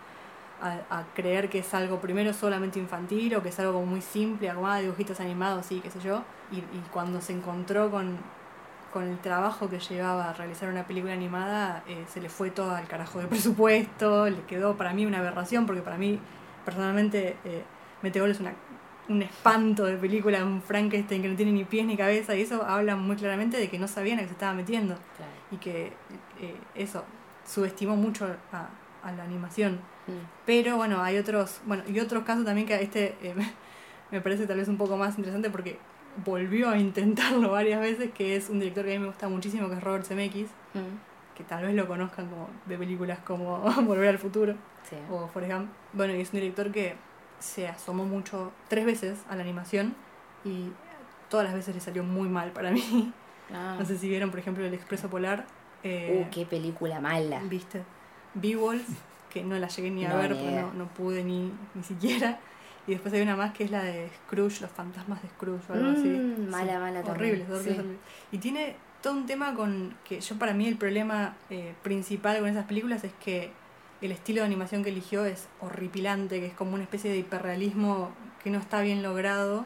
a, 0.63 0.99
a 0.99 1.03
creer 1.13 1.49
que 1.49 1.59
es 1.59 1.73
algo 1.73 1.99
primero 1.99 2.33
solamente 2.33 2.79
infantil 2.79 3.35
o 3.35 3.43
que 3.43 3.49
es 3.49 3.59
algo 3.59 3.73
como 3.73 3.85
muy 3.85 4.01
simple, 4.01 4.51
como 4.53 4.67
ah, 4.67 4.79
dibujitos 4.79 5.19
animados, 5.19 5.65
sí, 5.65 5.79
qué 5.83 5.89
sé 5.91 5.99
yo. 5.99 6.23
Y, 6.51 6.57
y 6.57 6.83
cuando 6.91 7.19
se 7.21 7.33
encontró 7.33 7.91
con, 7.91 8.17
con 8.93 9.03
el 9.03 9.17
trabajo 9.19 9.69
que 9.69 9.79
llevaba 9.79 10.29
a 10.29 10.33
realizar 10.33 10.69
una 10.69 10.85
película 10.87 11.13
animada, 11.13 11.83
eh, 11.87 12.05
se 12.07 12.21
le 12.21 12.29
fue 12.29 12.49
todo 12.51 12.71
al 12.75 12.87
carajo 12.87 13.19
de 13.19 13.27
presupuesto, 13.27 14.29
le 14.29 14.41
quedó 14.43 14.75
para 14.77 14.93
mí 14.93 15.05
una 15.05 15.19
aberración, 15.19 15.65
porque 15.65 15.81
para 15.81 15.97
mí, 15.97 16.19
personalmente, 16.63 17.35
eh, 17.43 17.63
Meteor 18.01 18.29
es 18.29 18.39
una, 18.39 18.53
un 19.09 19.21
espanto 19.21 19.83
de 19.85 19.97
película, 19.97 20.43
un 20.45 20.61
Frankenstein 20.61 21.21
que 21.21 21.27
no 21.27 21.35
tiene 21.35 21.51
ni 21.51 21.65
pies 21.65 21.85
ni 21.85 21.97
cabeza, 21.97 22.35
y 22.35 22.41
eso 22.41 22.63
habla 22.63 22.95
muy 22.95 23.15
claramente 23.17 23.57
de 23.57 23.69
que 23.69 23.77
no 23.79 23.87
sabían 23.87 24.19
a 24.19 24.21
qué 24.21 24.27
se 24.27 24.33
estaba 24.33 24.53
metiendo 24.53 24.95
Claro. 25.17 25.31
y 25.51 25.57
que 25.57 25.87
eh, 26.39 26.55
eso 26.75 27.03
subestimó 27.45 27.95
mucho 27.97 28.25
a, 28.53 28.67
a 29.07 29.11
la 29.11 29.23
animación. 29.23 29.79
Mm. 30.07 30.11
Pero 30.45 30.75
bueno, 30.77 31.01
hay 31.01 31.17
otros, 31.17 31.61
bueno, 31.65 31.83
y 31.87 31.99
otros 31.99 32.23
casos 32.23 32.45
también 32.45 32.67
que 32.67 32.75
este 32.81 33.15
eh, 33.21 33.35
me 34.11 34.21
parece 34.21 34.45
tal 34.47 34.57
vez 34.57 34.67
un 34.67 34.77
poco 34.77 34.97
más 34.97 35.17
interesante 35.17 35.49
porque 35.49 35.77
volvió 36.25 36.69
a 36.69 36.77
intentarlo 36.77 37.51
varias 37.59 37.79
veces, 37.79 38.11
que 38.11 38.35
es 38.35 38.49
un 38.49 38.59
director 38.59 38.85
que 38.85 38.91
a 38.91 38.93
mí 38.95 38.99
me 38.99 39.07
gusta 39.07 39.27
muchísimo, 39.29 39.69
que 39.69 39.75
es 39.75 39.83
Robert 39.83 40.05
Zemeckis, 40.05 40.47
Mm. 40.73 41.35
que 41.37 41.43
tal 41.43 41.63
vez 41.65 41.75
lo 41.75 41.87
conozcan 41.87 42.27
como 42.27 42.49
de 42.65 42.77
películas 42.77 43.19
como 43.19 43.59
Volver 43.85 44.09
al 44.09 44.17
Futuro 44.19 44.55
Sí. 44.89 44.95
o 45.11 45.27
Forrest 45.27 45.53
Gump. 45.53 45.69
Bueno, 45.93 46.13
y 46.15 46.21
es 46.21 46.33
un 46.33 46.39
director 46.39 46.71
que 46.71 46.95
se 47.39 47.67
asomó 47.67 48.05
mucho, 48.05 48.51
tres 48.69 48.85
veces 48.85 49.19
a 49.29 49.35
la 49.35 49.43
animación 49.43 49.95
y 50.43 50.69
todas 51.29 51.45
las 51.45 51.53
veces 51.55 51.73
le 51.75 51.81
salió 51.81 52.03
muy 52.03 52.27
mal 52.27 52.51
para 52.51 52.71
mí. 52.71 53.11
Ah. 53.53 53.75
No 53.79 53.85
sé 53.85 53.97
si 53.97 54.09
vieron, 54.09 54.29
por 54.31 54.39
ejemplo, 54.39 54.65
El 54.65 54.73
Expreso 54.73 55.09
Polar. 55.09 55.45
eh, 55.83 56.25
Uh, 56.25 56.29
qué 56.33 56.45
película 56.45 56.99
mala. 57.01 57.39
¿Viste? 57.43 57.83
Beowulf, 58.33 58.87
que 59.33 59.43
no 59.43 59.57
la 59.57 59.67
llegué 59.67 59.89
ni 59.91 60.05
a 60.05 60.09
No, 60.09 60.17
ver 60.17 60.29
ni 60.31 60.35
porque 60.37 60.51
idea. 60.51 60.61
no, 60.61 60.73
no 60.73 60.87
pude 60.89 61.23
ni, 61.23 61.51
ni 61.73 61.83
siquiera. 61.83 62.39
Y 62.85 62.91
después 62.91 63.13
hay 63.13 63.21
una 63.21 63.35
más 63.37 63.53
que 63.53 63.63
es 63.63 63.71
la 63.71 63.81
de 63.83 64.09
Scrooge, 64.25 64.61
los 64.61 64.69
fantasmas 64.71 65.21
de 65.21 65.29
Scrooge 65.29 65.63
o 65.69 65.73
algo 65.73 65.89
así. 65.91 66.07
Mm, 66.09 66.49
mala, 66.49 66.79
mala 66.79 66.99
horribles, 67.01 67.47
sí. 67.47 67.53
horribles. 67.53 67.97
Y 68.31 68.37
tiene 68.39 68.75
todo 69.01 69.13
un 69.13 69.25
tema 69.25 69.53
con 69.53 69.95
que 70.03 70.19
yo 70.21 70.35
para 70.37 70.53
mí 70.53 70.67
el 70.67 70.75
problema 70.77 71.35
eh, 71.49 71.73
principal 71.81 72.39
con 72.39 72.47
esas 72.49 72.65
películas 72.65 73.03
es 73.03 73.13
que 73.23 73.51
el 74.01 74.11
estilo 74.11 74.41
de 74.41 74.47
animación 74.47 74.83
que 74.83 74.89
eligió 74.89 75.23
es 75.25 75.47
horripilante, 75.61 76.41
que 76.41 76.47
es 76.47 76.53
como 76.53 76.73
una 76.73 76.83
especie 76.83 77.09
de 77.09 77.17
hiperrealismo 77.19 78.11
que 78.43 78.49
no 78.49 78.59
está 78.59 78.81
bien 78.81 79.01
logrado 79.01 79.65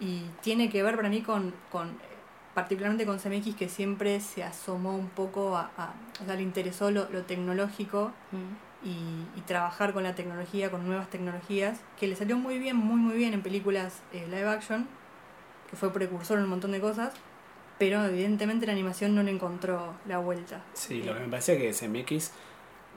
y 0.00 0.22
tiene 0.42 0.70
que 0.70 0.82
ver 0.82 0.96
para 0.96 1.10
mí 1.10 1.20
con, 1.20 1.52
con 1.70 1.90
particularmente 2.54 3.04
con 3.06 3.18
CMX 3.18 3.54
que 3.56 3.68
siempre 3.68 4.20
se 4.20 4.44
asomó 4.44 4.94
un 4.96 5.08
poco 5.08 5.56
a, 5.56 5.70
a- 5.76 5.94
o 6.22 6.24
sea, 6.24 6.34
le 6.36 6.42
interesó 6.42 6.90
lo, 6.90 7.08
lo 7.10 7.22
tecnológico 7.22 8.12
Mm. 8.32 8.86
y, 8.88 9.38
y 9.38 9.40
trabajar 9.46 9.92
con 9.92 10.02
la 10.02 10.14
tecnología, 10.14 10.70
con 10.70 10.86
nuevas 10.86 11.08
tecnologías, 11.10 11.80
que 11.98 12.06
le 12.06 12.16
salió 12.16 12.36
muy 12.36 12.58
bien, 12.58 12.76
muy 12.76 12.96
muy 12.96 13.16
bien 13.16 13.32
en 13.34 13.42
películas 13.42 14.00
eh, 14.12 14.26
live 14.28 14.48
action, 14.48 14.86
que 15.70 15.76
fue 15.76 15.92
precursor 15.92 16.38
en 16.38 16.44
un 16.44 16.50
montón 16.50 16.72
de 16.72 16.80
cosas, 16.80 17.12
pero 17.78 18.04
evidentemente 18.04 18.66
la 18.66 18.72
animación 18.72 19.14
no 19.14 19.22
le 19.22 19.30
encontró 19.32 19.94
la 20.06 20.18
vuelta. 20.18 20.60
Sí, 20.74 21.00
Eh, 21.00 21.04
lo 21.06 21.14
que 21.14 21.20
me 21.20 21.28
parecía 21.28 21.56
que 21.58 21.72
SMX 21.72 22.30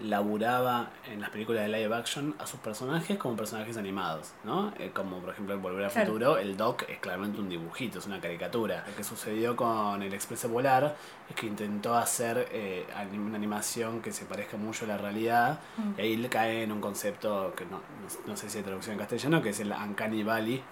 laburaba 0.01 0.89
en 1.11 1.21
las 1.21 1.29
películas 1.31 1.63
de 1.63 1.69
live 1.69 1.95
action 1.95 2.35
a 2.39 2.45
sus 2.45 2.59
personajes 2.59 3.17
como 3.17 3.35
personajes 3.35 3.77
animados, 3.77 4.31
¿no? 4.43 4.71
Eh, 4.79 4.91
como 4.93 5.17
por 5.19 5.31
ejemplo 5.31 5.55
en 5.55 5.61
Volver 5.61 5.85
al 5.85 5.91
Claro. 5.91 6.07
Futuro, 6.07 6.37
el 6.37 6.55
Doc 6.57 6.83
es 6.87 6.99
claramente 6.99 7.39
un 7.39 7.49
dibujito, 7.49 7.99
es 7.99 8.05
una 8.05 8.19
caricatura. 8.21 8.83
Lo 8.87 8.95
que 8.95 9.03
sucedió 9.03 9.55
con 9.55 10.01
el 10.03 10.13
Expreso 10.13 10.49
Polar 10.49 10.95
es 11.29 11.35
que 11.35 11.47
intentó 11.47 11.95
hacer 11.95 12.47
eh, 12.51 12.85
una 13.13 13.35
animación 13.37 14.01
que 14.01 14.11
se 14.11 14.25
parezca 14.25 14.57
mucho 14.57 14.85
a 14.85 14.87
la 14.89 14.97
realidad 14.97 15.59
Mm. 15.77 15.91
y 15.97 16.01
ahí 16.01 16.15
le 16.17 16.29
cae 16.29 16.63
en 16.63 16.71
un 16.71 16.81
concepto 16.81 17.53
que 17.55 17.65
no, 17.65 17.77
no- 17.77 17.81
no 18.27 18.37
sé 18.37 18.49
si 18.49 18.59
hay 18.59 18.63
traducción 18.63 18.93
en 18.93 18.99
castellano, 18.99 19.41
que 19.41 19.49
es 19.49 19.59
el 19.59 19.71
Uncanny 19.71 20.23
Valley. 20.23 20.63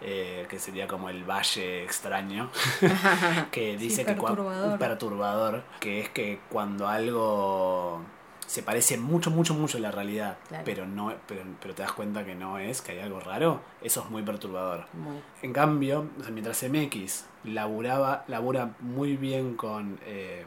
eh, 0.00 0.46
que 0.48 0.60
sería 0.60 0.86
como 0.86 1.08
el 1.10 1.24
valle 1.24 1.82
extraño 1.82 2.50
que 3.50 3.72
Sí, 3.72 3.76
dice 3.78 4.04
que 4.04 4.16
cua- 4.16 4.26
perturbador. 4.28 4.72
un 4.72 4.78
perturbador 4.78 5.62
que 5.80 6.00
es 6.00 6.08
que 6.10 6.38
cuando 6.48 6.86
algo 6.86 8.00
se 8.48 8.62
parece 8.62 8.96
mucho 8.98 9.30
mucho 9.30 9.52
mucho 9.54 9.78
a 9.78 9.80
la 9.80 9.90
realidad 9.92 10.38
Claro. 10.48 10.64
pero 10.64 10.86
no 10.86 11.12
pero, 11.28 11.42
pero 11.60 11.74
te 11.74 11.82
das 11.82 11.92
cuenta 11.92 12.24
que 12.24 12.34
no 12.34 12.58
es 12.58 12.80
que 12.82 12.92
hay 12.92 12.98
algo 13.00 13.20
raro 13.20 13.60
eso 13.82 14.02
es 14.02 14.10
muy 14.10 14.22
perturbador 14.22 14.86
Muy. 14.94 15.16
en 15.42 15.52
cambio 15.52 16.06
o 16.18 16.22
sea, 16.22 16.32
mientras 16.32 16.62
MX 16.62 17.26
laburaba 17.44 18.24
labura 18.26 18.74
muy 18.80 19.16
bien 19.16 19.54
con 19.54 20.00
eh, 20.06 20.44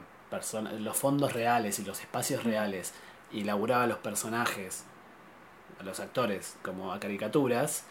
los 0.80 0.98
fondos 0.98 1.34
reales 1.34 1.78
y 1.80 1.84
los 1.86 2.00
espacios 2.02 2.44
reales 2.44 2.94
y 3.32 3.44
laburaba 3.44 3.84
a 3.84 3.88
los 3.88 3.98
personajes 4.00 4.84
a 5.80 5.84
los 5.84 6.00
actores 6.00 6.58
como 6.64 6.92
a 6.94 7.00
caricaturas 7.00 7.84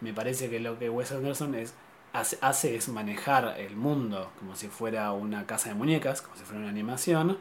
me 0.00 0.12
parece 0.14 0.48
que 0.48 0.60
lo 0.60 0.78
que 0.78 0.88
Wes 0.88 1.12
Anderson 1.12 1.54
es 1.54 1.74
hace, 2.12 2.38
hace 2.40 2.76
es 2.76 2.88
manejar 2.88 3.56
el 3.58 3.76
mundo 3.76 4.30
como 4.38 4.56
si 4.56 4.68
fuera 4.68 5.12
una 5.12 5.46
casa 5.46 5.68
de 5.68 5.74
muñecas 5.74 6.22
como 6.22 6.36
si 6.36 6.44
fuera 6.44 6.60
una 6.60 6.70
animación 6.70 7.38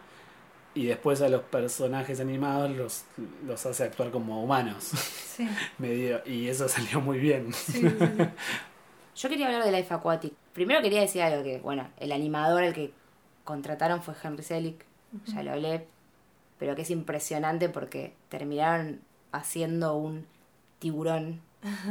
y 0.76 0.86
después 0.86 1.22
a 1.22 1.30
los 1.30 1.42
personajes 1.44 2.20
animados 2.20 2.72
los, 2.72 3.04
los 3.46 3.66
hace 3.66 3.84
actuar 3.84 4.12
como 4.12 4.44
humanos 4.44 4.86
Sí, 4.86 5.48
medio 5.80 6.22
y 6.26 6.48
eso 6.48 6.68
salió 6.70 7.02
muy 7.02 7.18
bien 7.20 7.52
sí, 7.54 7.82
sí, 7.82 7.90
sí. 7.90 8.24
Yo 9.16 9.28
quería 9.28 9.48
hablar 9.48 9.66
de 9.66 9.72
Life 9.72 9.94
Aquatic. 9.94 10.34
Primero 10.54 10.82
quería 10.82 11.02
decir 11.02 11.22
algo 11.22 11.44
que, 11.44 11.60
bueno, 11.60 11.90
el 12.00 12.14
animador 12.14 12.64
al 12.64 12.74
que 12.74 12.94
contrataron 13.44 14.02
fue 14.02 14.14
Henry 14.24 14.44
Selick, 14.44 14.86
ya 15.26 15.44
lo 15.44 15.52
hablé, 15.52 15.88
pero 16.58 16.74
que 16.76 16.84
es 16.84 16.90
impresionante 16.90 17.68
porque 17.68 18.14
terminaron 18.30 19.02
haciendo 19.34 19.96
un 19.98 20.26
tiburón. 20.80 21.42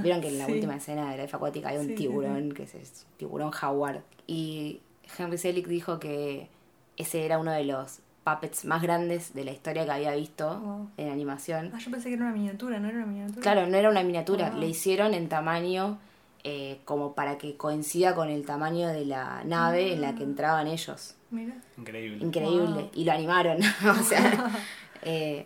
Vieron 0.03 0.23
que 0.23 0.29
en 0.29 0.39
la 0.39 0.47
Sí. 0.47 0.53
última 0.53 0.77
escena 0.77 1.11
de 1.11 1.19
Life 1.21 1.37
Aquatic 1.37 1.67
hay 1.67 1.77
un 1.77 1.83
Sí, 1.85 1.89
sí, 1.91 1.95
tiburón, 1.97 2.53
que 2.53 2.63
es 2.63 2.75
el 2.75 2.83
tiburón 3.19 3.51
jaguar. 3.51 4.03
Y 4.27 4.81
Henry 5.19 5.37
Selick 5.37 5.67
dijo 5.67 5.99
que 5.99 6.49
ese 6.97 7.27
era 7.27 7.39
uno 7.39 7.51
de 7.53 7.65
los 7.65 7.99
puppets 8.35 8.65
más 8.65 8.83
grandes 8.83 9.35
de 9.35 9.45
la 9.45 9.51
historia 9.53 9.85
que 9.85 9.91
había 9.91 10.15
visto 10.15 10.59
Wow. 10.59 10.91
en 10.97 11.11
animación. 11.11 11.71
Ah, 11.75 11.79
yo 11.79 11.91
pensé 11.91 12.09
que 12.09 12.15
era 12.15 12.25
una 12.25 12.33
miniatura, 12.35 12.79
¿no 12.79 12.89
era 12.89 12.97
una 12.99 13.07
miniatura? 13.07 13.41
Claro, 13.43 13.67
no 13.67 13.77
era 13.77 13.91
una 13.91 14.03
miniatura, 14.03 14.51
Ah. 14.53 14.57
le 14.59 14.67
hicieron 14.69 15.15
en 15.15 15.29
tamaño 15.29 15.99
eh, 16.45 16.81
como 16.85 17.15
para 17.15 17.37
que 17.37 17.57
coincida 17.57 18.15
con 18.15 18.31
el 18.31 18.47
tamaño 18.47 18.87
de 18.89 19.05
la 19.05 19.43
nave 19.45 19.93
en 19.93 20.01
la 20.01 20.15
que 20.15 20.23
entraban 20.23 20.67
ellos. 20.69 21.17
Mira. 21.31 21.55
increíble 21.77 22.25
Increíble. 22.25 22.67
Wow. 22.83 22.91
Y 22.95 23.05
lo 23.05 23.13
animaron. 23.13 23.59
o 24.01 24.03
sea, 24.05 24.51
eh, 25.03 25.45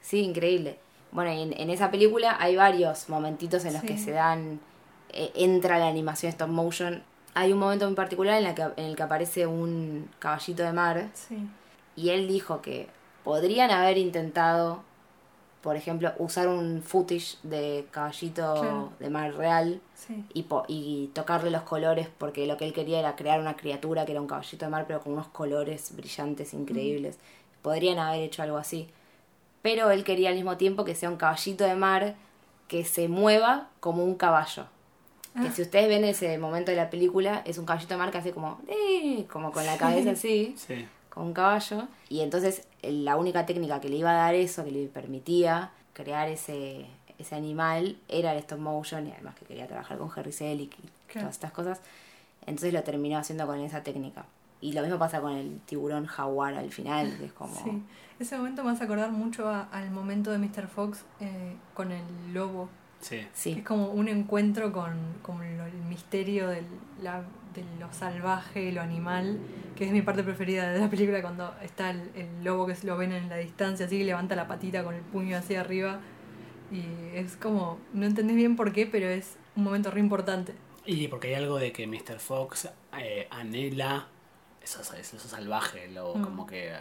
sí, 0.00 0.20
increíble. 0.20 0.78
Bueno, 1.10 1.32
y 1.32 1.42
en, 1.42 1.52
en 1.60 1.70
esa 1.70 1.90
película 1.90 2.36
hay 2.40 2.56
varios 2.56 3.08
momentitos 3.08 3.64
en 3.64 3.74
los 3.74 3.82
que 3.82 3.98
se 3.98 4.12
dan, 4.12 4.60
eh, 5.10 5.30
entra 5.34 5.78
la 5.78 5.88
animación 5.88 6.30
stop 6.30 6.48
motion. 6.48 7.02
Hay 7.34 7.52
un 7.52 7.58
momento 7.58 7.86
en 7.88 7.94
particular 7.94 8.38
en, 8.38 8.44
la 8.44 8.54
que, 8.54 8.62
en 8.76 8.84
el 8.86 8.96
que 8.96 9.02
aparece 9.02 9.46
un 9.46 10.08
caballito 10.20 10.62
de 10.62 10.72
mar 10.72 11.08
Sí. 11.14 11.36
Y 11.96 12.10
él 12.10 12.28
dijo 12.28 12.60
que 12.62 12.88
podrían 13.24 13.70
haber 13.70 13.98
intentado, 13.98 14.82
por 15.62 15.76
ejemplo, 15.76 16.12
usar 16.18 16.48
un 16.48 16.82
footage 16.82 17.36
de 17.44 17.86
caballito 17.90 18.54
Claro. 18.60 18.92
de 18.98 19.10
mar 19.10 19.34
real 19.34 19.80
Sí. 19.94 20.24
y, 20.34 20.42
po- 20.44 20.64
y 20.66 21.10
tocarle 21.14 21.50
los 21.50 21.62
colores 21.62 22.08
porque 22.18 22.46
lo 22.46 22.56
que 22.56 22.64
él 22.66 22.72
quería 22.72 22.98
era 22.98 23.14
crear 23.14 23.38
una 23.40 23.54
criatura 23.54 24.04
que 24.04 24.12
era 24.12 24.20
un 24.20 24.26
caballito 24.26 24.64
de 24.64 24.70
mar 24.70 24.84
pero 24.88 25.00
con 25.00 25.12
unos 25.12 25.28
colores 25.28 25.94
brillantes 25.94 26.52
increíbles. 26.54 27.18
Podrían 27.62 27.98
haber 28.00 28.22
hecho 28.22 28.42
algo 28.42 28.56
así. 28.56 28.88
Pero 29.62 29.90
él 29.92 30.02
quería 30.02 30.30
al 30.30 30.34
mismo 30.34 30.56
tiempo 30.56 30.84
que 30.84 30.96
sea 30.96 31.08
un 31.08 31.16
caballito 31.16 31.62
de 31.64 31.76
mar 31.76 32.16
que 32.66 32.84
se 32.84 33.06
mueva 33.06 33.68
como 33.78 34.02
un 34.04 34.16
caballo. 34.16 34.64
Que 35.40 35.46
Ah. 35.48 35.52
si 35.54 35.62
ustedes 35.62 35.86
ven 35.88 36.02
ese 36.04 36.36
momento 36.38 36.72
de 36.72 36.76
la 36.76 36.90
película, 36.90 37.42
es 37.44 37.58
un 37.58 37.64
caballito 37.66 37.94
de 37.94 37.98
mar 37.98 38.10
que 38.10 38.18
hace 38.18 38.32
como, 38.32 38.58
"Eh", 38.66 39.24
como 39.30 39.52
con 39.52 39.64
la 39.64 39.78
cabeza 39.78 40.10
así 40.10 40.54
sí 40.56 40.88
con 41.12 41.24
un 41.24 41.32
caballo. 41.34 41.88
Y 42.08 42.20
entonces 42.20 42.66
la 42.82 43.16
única 43.16 43.44
técnica 43.46 43.80
que 43.80 43.88
le 43.88 43.96
iba 43.96 44.10
a 44.10 44.14
dar 44.14 44.34
eso, 44.34 44.64
que 44.64 44.70
le 44.70 44.86
permitía 44.88 45.70
crear 45.92 46.28
ese, 46.28 46.86
ese 47.18 47.34
animal, 47.34 47.96
era 48.08 48.32
el 48.32 48.38
stop 48.38 48.58
motion. 48.60 49.06
Y 49.06 49.12
además 49.12 49.34
que 49.34 49.44
quería 49.44 49.66
trabajar 49.66 49.98
con 49.98 50.10
Harry 50.16 50.32
Selick 50.32 50.74
y 50.78 51.12
todas 51.18 51.30
estas 51.34 51.52
cosas. 51.52 51.80
Entonces 52.46 52.72
lo 52.72 52.82
terminó 52.82 53.18
haciendo 53.18 53.46
con 53.46 53.60
esa 53.60 53.82
técnica. 53.82 54.24
Y 54.60 54.72
lo 54.72 54.82
mismo 54.82 54.98
pasa 54.98 55.20
con 55.20 55.32
el 55.32 55.60
tiburón 55.66 56.06
jaguar 56.06 56.54
al 56.54 56.70
final, 56.70 57.16
que 57.18 57.26
es 57.26 57.32
como... 57.32 57.54
Sí. 57.62 57.82
Ese 58.20 58.36
momento 58.36 58.62
me 58.62 58.70
hace 58.70 58.84
acordar 58.84 59.10
mucho 59.10 59.48
a- 59.48 59.62
al 59.72 59.90
momento 59.90 60.30
de 60.30 60.38
Mr. 60.38 60.68
Fox 60.68 61.04
eh, 61.20 61.56
con 61.74 61.90
el 61.90 62.04
lobo. 62.32 62.68
Sí 63.02 63.26
Sí, 63.34 63.52
Es 63.58 63.64
como 63.64 63.90
un 63.90 64.08
encuentro 64.08 64.72
con, 64.72 64.96
con 65.20 65.38
lo- 65.58 65.66
el 65.66 65.74
misterio 65.88 66.48
del, 66.48 66.64
la- 67.02 67.22
de 67.54 67.62
lo 67.78 67.92
salvaje, 67.92 68.72
lo 68.72 68.80
animal, 68.80 69.38
que 69.76 69.84
es 69.84 69.92
mi 69.92 70.00
parte 70.00 70.22
preferida 70.22 70.72
de 70.72 70.78
la 70.80 70.88
película 70.88 71.20
cuando 71.20 71.54
está 71.62 71.90
el, 71.90 72.10
el 72.14 72.42
lobo 72.44 72.66
que 72.66 72.74
lo 72.84 72.96
ven 72.96 73.12
en 73.12 73.28
la 73.28 73.36
distancia, 73.36 73.84
así 73.84 73.98
que 73.98 74.04
levanta 74.04 74.34
la 74.34 74.48
patita 74.48 74.82
con 74.82 74.94
el 74.94 75.02
puño 75.02 75.36
hacia 75.36 75.60
arriba. 75.60 76.00
Y 76.70 76.82
es 77.14 77.36
como, 77.36 77.78
no 77.92 78.06
entendés 78.06 78.36
bien 78.36 78.56
por 78.56 78.72
qué, 78.72 78.86
pero 78.86 79.06
es 79.06 79.36
un 79.56 79.64
momento 79.64 79.90
re 79.90 80.00
importante. 80.00 80.54
Y 80.86 81.08
porque 81.08 81.28
hay 81.28 81.34
algo 81.34 81.58
de 81.58 81.72
que 81.72 81.86
Mr. 81.86 82.18
Fox 82.18 82.68
eh, 82.98 83.28
anhela 83.30 84.06
eso, 84.62 84.80
eso 84.94 85.18
salvaje, 85.18 85.84
el 85.84 85.94
lobo, 85.96 86.14
Mm. 86.16 86.22
como 86.24 86.46
que... 86.46 86.72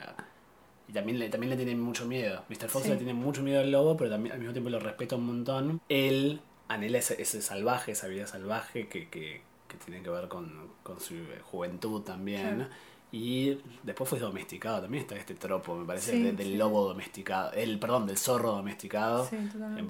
eh, 0.91 0.93
y 0.93 0.93
también 0.93 1.17
le, 1.19 1.29
también 1.29 1.49
le 1.49 1.55
tiene 1.57 1.75
mucho 1.75 2.05
miedo. 2.05 2.43
Mr. 2.49 2.67
Fox 2.69 2.83
Sí. 2.85 2.89
le 2.91 2.97
tiene 2.97 3.13
mucho 3.13 3.41
miedo 3.41 3.61
al 3.61 3.71
lobo, 3.71 3.97
pero 3.97 4.09
también 4.11 4.33
al 4.33 4.39
mismo 4.39 4.53
tiempo 4.53 4.69
lo 4.69 4.79
respeta 4.79 5.15
un 5.15 5.25
montón. 5.25 5.81
Él 5.89 6.41
anhela 6.67 6.97
ese, 6.99 7.21
ese 7.21 7.41
salvaje, 7.41 7.91
esa 7.93 8.07
vida 8.07 8.27
salvaje 8.27 8.87
que, 8.87 9.09
que, 9.09 9.41
que 9.67 9.77
tiene 9.85 10.01
que 10.03 10.09
ver 10.09 10.27
con, 10.27 10.69
con 10.83 10.99
su 10.99 11.15
juventud 11.49 12.01
también. 12.01 12.67
Y 13.13 13.57
después 13.83 14.09
fue 14.09 14.19
domesticado, 14.19 14.81
también 14.83 15.01
está 15.03 15.17
este 15.17 15.35
tropo, 15.35 15.75
me 15.75 15.85
parece, 15.85 16.11
Sí, 16.11 16.23
de- 16.23 16.31
del 16.31 16.47
sí. 16.47 16.55
lobo 16.55 16.87
domesticado, 16.87 17.51
el, 17.51 17.77
perdón, 17.77 18.07
del 18.07 18.17
zorro 18.17 18.51
domesticado. 18.53 19.25
Sí, 19.27 19.35
totalmente. 19.51 19.81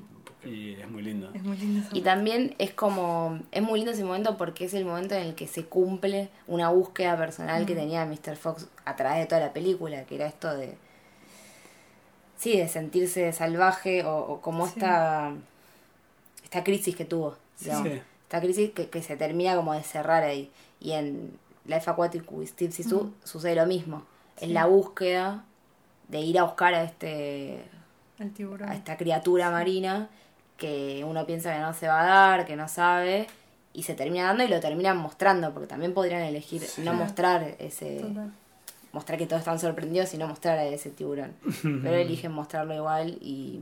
Em, 0.43 0.51
Y 0.51 0.73
es 0.73 0.89
muy 0.89 1.03
lindo. 1.03 1.29
Es 1.35 1.43
muy 1.43 1.55
lindo. 1.55 1.87
Y 1.93 2.01
también 2.01 2.55
es 2.57 2.73
como, 2.73 3.39
es 3.51 3.61
muy 3.61 3.77
lindo 3.77 3.91
ese 3.91 4.03
momento 4.03 4.37
porque 4.37 4.65
es 4.65 4.73
el 4.73 4.85
momento 4.85 5.13
en 5.13 5.21
el 5.27 5.35
que 5.35 5.45
se 5.47 5.65
cumple 5.65 6.31
una 6.47 6.69
búsqueda 6.69 7.15
personal 7.15 7.63
que 7.67 7.75
tenía 7.75 8.03
Mr. 8.07 8.35
Fox 8.37 8.67
a 8.85 8.95
través 8.95 9.19
de 9.19 9.25
toda 9.27 9.39
la 9.39 9.53
película, 9.53 10.03
que 10.05 10.15
era 10.15 10.25
esto 10.25 10.51
de, 10.57 10.75
sí, 12.41 12.57
de 12.57 12.67
sentirse 12.67 13.31
salvaje 13.33 14.03
o, 14.03 14.17
o 14.17 14.41
como 14.41 14.65
Sí. 14.67 14.73
esta, 14.75 15.31
esta 16.43 16.63
crisis 16.63 16.95
que 16.95 17.05
tuvo. 17.05 17.35
Sí. 17.55 17.69
esta 17.69 18.41
crisis 18.41 18.71
que, 18.71 18.89
que 18.89 19.03
se 19.03 19.15
termina 19.17 19.55
como 19.55 19.73
de 19.73 19.83
cerrar 19.83 20.23
ahí. 20.23 20.49
Y 20.79 20.93
en 20.93 21.37
Life 21.65 21.89
Aquatic 21.89 22.23
with 22.31 22.47
Steve 22.47 22.73
Mm. 22.73 23.11
sucede 23.23 23.55
lo 23.55 23.65
mismo, 23.67 24.03
es 24.37 24.47
Sí. 24.47 24.53
la 24.53 24.65
búsqueda 24.65 25.43
de 26.07 26.19
ir 26.21 26.39
a 26.39 26.43
buscar 26.43 26.73
a 26.73 26.83
este 26.83 27.61
El 28.19 28.31
tiburón. 28.33 28.67
a 28.69 28.75
esta 28.75 28.97
criatura 28.97 29.51
marina 29.51 30.09
que 30.57 31.03
uno 31.07 31.25
piensa 31.25 31.53
que 31.53 31.59
no 31.59 31.73
se 31.73 31.87
va 31.87 32.01
a 32.01 32.05
dar, 32.05 32.45
que 32.45 32.55
no 32.55 32.67
sabe, 32.67 33.27
y 33.73 33.83
se 33.83 33.93
termina 33.95 34.25
dando 34.27 34.43
y 34.43 34.47
lo 34.47 34.59
terminan 34.59 34.97
mostrando, 34.97 35.51
porque 35.53 35.67
también 35.67 35.93
podrían 35.93 36.21
elegir 36.21 36.63
no 36.79 36.93
mostrar 36.93 37.55
ese, 37.59 37.99
Total. 37.99 38.31
Mostrar 38.93 39.17
que 39.17 39.25
todos 39.25 39.39
están 39.41 39.59
sorprendidos 39.59 40.13
y 40.13 40.17
no 40.17 40.27
mostrar 40.27 40.57
a 40.57 40.65
ese 40.65 40.89
tiburón. 40.89 41.33
Pero 41.61 41.95
eligen 41.95 42.31
mostrarlo 42.31 42.73
igual 42.75 43.17
y, 43.21 43.61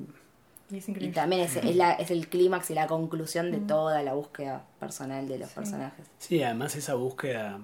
Y 0.72 0.78
es 0.78 0.90
y 0.90 1.10
también 1.12 1.42
es, 1.44 1.56
es, 1.58 1.76
la, 1.76 1.94
es 1.94 2.12
el 2.12 2.28
clímax 2.28 2.70
y 2.72 2.74
la 2.76 2.88
conclusión 2.88 3.52
de 3.52 3.60
toda 3.60 4.02
la 4.04 4.14
búsqueda 4.14 4.66
personal 4.80 5.28
de 5.28 5.40
los 5.40 5.50
Sí. 5.50 5.56
personajes. 5.56 6.06
Sí, 6.20 6.44
además 6.44 6.76
esa 6.76 6.94
búsqueda 6.96 7.60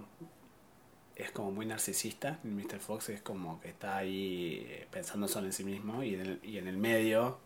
es 1.15 1.31
como 1.31 1.51
muy 1.51 1.65
narcisista. 1.65 2.39
Mr. 2.43 2.79
Fox 2.79 3.09
es 3.09 3.21
como 3.21 3.59
que 3.61 3.69
está 3.69 3.97
ahí 3.97 4.65
eh, 4.67 4.87
pensando 4.91 5.27
solo 5.27 5.47
en 5.47 5.53
sí 5.53 5.63
mismo 5.63 6.03
y 6.03 6.15
en 6.15 6.21
el, 6.21 6.39
y 6.43 6.57
en 6.57 6.67
el 6.67 6.77
medio 6.77 7.37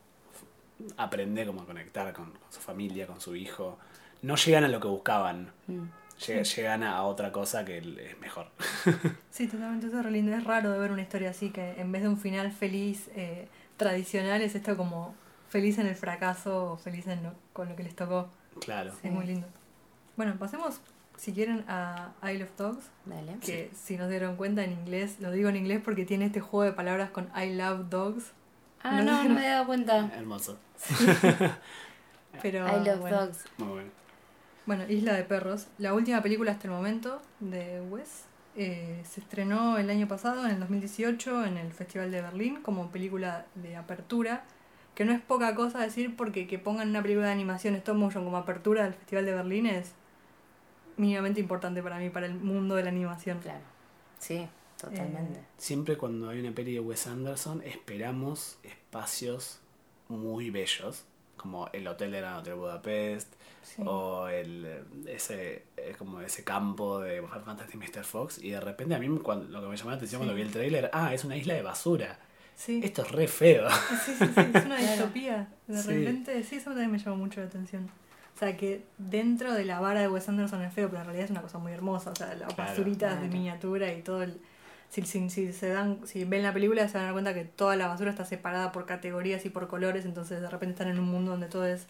aprende 0.97 1.45
como 1.45 1.61
a 1.61 1.65
conectar 1.65 2.11
con, 2.13 2.31
con 2.31 2.51
su 2.51 2.59
familia, 2.61 3.05
con 3.07 3.19
su 3.21 3.35
hijo. 3.35 3.77
No 4.21 4.35
llegan 4.35 4.63
a 4.63 4.67
lo 4.67 4.79
que 4.79 4.87
buscaban, 4.87 5.51
Mm. 5.67 5.83
Lle- 6.19 6.43
llegan 6.43 6.83
a 6.83 7.03
otra 7.03 7.31
cosa 7.31 7.63
que 7.65 7.77
es 7.79 8.19
mejor. 8.19 8.47
Sí, 9.31 9.47
totalmente, 9.47 9.87
eso 9.87 9.99
es 9.99 10.03
re 10.05 10.11
lindo. 10.11 10.35
Es 10.35 10.43
raro 10.43 10.71
de 10.71 10.79
ver 10.79 10.91
una 10.91 11.01
historia 11.01 11.29
así, 11.29 11.49
que 11.49 11.79
en 11.79 11.91
vez 11.93 12.01
de 12.01 12.09
un 12.09 12.17
final 12.17 12.51
feliz 12.51 13.09
eh, 13.15 13.47
tradicional, 13.77 14.41
es 14.41 14.53
esto 14.55 14.75
como 14.75 15.15
feliz 15.47 15.77
en 15.77 15.87
el 15.87 15.95
fracaso 15.95 16.73
o 16.73 16.77
feliz 16.77 17.07
en 17.07 17.23
lo- 17.23 17.33
con 17.53 17.69
lo 17.69 17.75
que 17.75 17.83
les 17.83 17.95
tocó. 17.95 18.29
Claro. 18.59 18.91
Sí. 19.01 19.07
Es 19.07 19.11
muy 19.13 19.25
lindo. 19.25 19.47
Bueno, 20.17 20.35
pasemos, 20.37 20.81
si 21.15 21.31
quieren, 21.31 21.63
a 21.69 22.11
Isle 22.23 22.43
of 22.43 22.49
Dogs, 22.57 22.85
Dale. 23.05 23.37
que 23.39 23.71
si 23.73 23.95
no 23.95 24.03
se 24.05 24.11
dieron 24.11 24.35
cuenta 24.35 24.63
en 24.65 24.73
inglés, 24.73 25.21
lo 25.21 25.31
digo 25.31 25.47
en 25.47 25.55
inglés 25.55 25.81
porque 25.83 26.03
tiene 26.05 26.25
este 26.25 26.41
juego 26.41 26.65
de 26.65 26.73
palabras 26.73 27.11
con 27.11 27.29
I 27.35 27.55
love 27.55 27.89
dogs, 27.89 28.33
Ah, 28.81 29.01
no, 29.01 29.23
no 29.23 29.29
me 29.29 29.37
había 29.39 29.51
dado 29.51 29.65
cuenta. 29.67 30.09
Hermoso. 30.15 30.57
pero 32.41 32.67
I 32.67 32.85
love 32.85 32.99
bueno. 32.99 33.25
dogs. 33.25 33.45
Muy 33.57 33.67
bueno. 33.69 33.89
Bueno, 34.69 34.85
Isla 34.87 35.13
de 35.13 35.23
Perros, 35.23 35.65
la 35.79 35.95
última 35.95 36.21
película 36.21 36.51
hasta 36.51 36.67
el 36.67 36.73
momento 36.75 37.23
de 37.39 37.81
Wes. 37.89 38.25
eh, 38.55 39.01
se 39.03 39.19
estrenó 39.19 39.79
el 39.79 39.89
año 39.89 40.07
pasado, 40.07 40.45
en 40.45 40.51
el 40.51 40.59
2018, 40.59 41.45
en 41.45 41.57
el 41.57 41.73
Festival 41.73 42.11
de 42.11 42.21
Berlín, 42.21 42.61
como 42.61 42.91
película 42.91 43.47
de 43.55 43.75
apertura. 43.75 44.43
Que 44.93 45.05
no 45.05 45.11
es 45.11 45.21
poca 45.21 45.55
cosa 45.55 45.79
decir 45.79 46.15
porque 46.15 46.45
que 46.45 46.59
pongan 46.59 46.89
una 46.89 47.01
película 47.01 47.25
de 47.25 47.31
animación 47.31 47.73
stop 47.77 47.95
motion 47.95 48.25
como 48.25 48.37
apertura 48.37 48.83
del 48.83 48.93
Festival 48.93 49.25
de 49.25 49.33
Berlín 49.33 49.65
es 49.65 49.93
mínimamente 50.97 51.39
importante 51.39 51.81
para 51.81 51.97
mí, 51.97 52.11
para 52.11 52.27
el 52.27 52.35
mundo 52.35 52.75
de 52.75 52.83
la 52.83 52.89
animación. 52.89 53.39
Claro. 53.39 53.65
Sí, 54.19 54.47
totalmente. 54.79 55.39
Siempre 55.57 55.97
cuando 55.97 56.29
hay 56.29 56.41
una 56.41 56.51
peli 56.51 56.73
de 56.73 56.79
Wes 56.79 57.07
Anderson 57.07 57.63
esperamos 57.63 58.59
espacios 58.61 59.61
muy 60.09 60.51
bellos, 60.51 61.05
como 61.39 61.69
el 61.73 61.87
hotel 61.87 62.11
de 62.11 62.19
Gran 62.19 62.35
Hotel 62.35 62.55
Budapest, 62.55 63.33
Sí. 63.63 63.81
o 63.85 64.27
el 64.29 64.83
ese 65.07 65.63
eh, 65.77 65.93
como 65.97 66.21
ese 66.21 66.43
campo 66.43 66.99
de 67.01 67.21
Fantastic 67.21 67.75
Mr. 67.75 68.03
Fox 68.03 68.41
y 68.41 68.49
de 68.51 68.59
repente 68.59 68.95
a 68.95 68.99
mí 68.99 69.07
cuando, 69.19 69.45
lo 69.49 69.61
que 69.61 69.67
me 69.67 69.77
llamó 69.77 69.89
la 69.91 69.97
atención 69.97 70.19
Sí. 70.21 70.25
cuando 70.25 70.33
vi 70.35 70.41
el 70.41 70.51
trailer 70.51 70.89
ah 70.93 71.13
es 71.13 71.23
una 71.25 71.35
isla 71.35 71.53
de 71.53 71.61
basura 71.61 72.17
Sí. 72.55 72.81
esto 72.83 73.03
es 73.03 73.11
re 73.11 73.27
feo 73.27 73.69
Sí, 73.69 73.95
sí, 74.05 74.13
sí, 74.17 74.41
es 74.53 74.65
una 74.65 74.77
distopía. 74.81 75.49
De 75.67 75.81
repente, 75.83 76.43
sí, 76.43 76.55
eso 76.55 76.71
también 76.71 76.91
me 76.91 76.97
llamó 76.97 77.17
mucho 77.17 77.39
la 77.41 77.47
atención. 77.47 77.89
O 78.35 78.39
sea, 78.39 78.55
que 78.57 78.83
dentro 78.97 79.53
de 79.53 79.65
la 79.65 79.79
vara 79.81 79.99
de 80.01 80.07
Wes 80.07 80.27
Anderson 80.29 80.61
es 80.63 80.73
feo, 80.73 80.87
pero 80.87 80.99
en 81.01 81.05
realidad 81.05 81.25
es 81.25 81.31
una 81.31 81.41
cosa 81.41 81.57
muy 81.57 81.71
hermosa. 81.73 82.11
O 82.11 82.15
sea, 82.15 82.27
las 82.35 82.53
Claro. 82.53 82.69
basuritas 82.71 83.21
de 83.21 83.27
miniatura 83.27 83.93
y 83.93 84.01
todo 84.01 84.23
el... 84.23 84.39
Si, 84.89 85.03
si, 85.03 85.29
si 85.29 85.53
se 85.53 85.69
dan, 85.69 85.99
si 86.05 86.23
ven 86.25 86.41
la 86.41 86.51
película 86.53 86.87
se 86.87 86.93
van 86.95 87.03
a 87.03 87.05
dar 87.05 87.13
cuenta 87.13 87.33
que 87.35 87.45
toda 87.45 87.75
la 87.75 87.87
basura 87.87 88.09
está 88.09 88.25
separada 88.25 88.71
por 88.71 88.85
categorías 88.85 89.45
y 89.45 89.49
por 89.49 89.67
colores, 89.67 90.03
entonces 90.05 90.41
de 90.41 90.49
repente 90.49 90.73
están 90.73 90.87
en 90.87 90.99
un 90.99 91.05
mundo 91.09 91.31
donde 91.31 91.47
todo 91.47 91.65
es, 91.67 91.85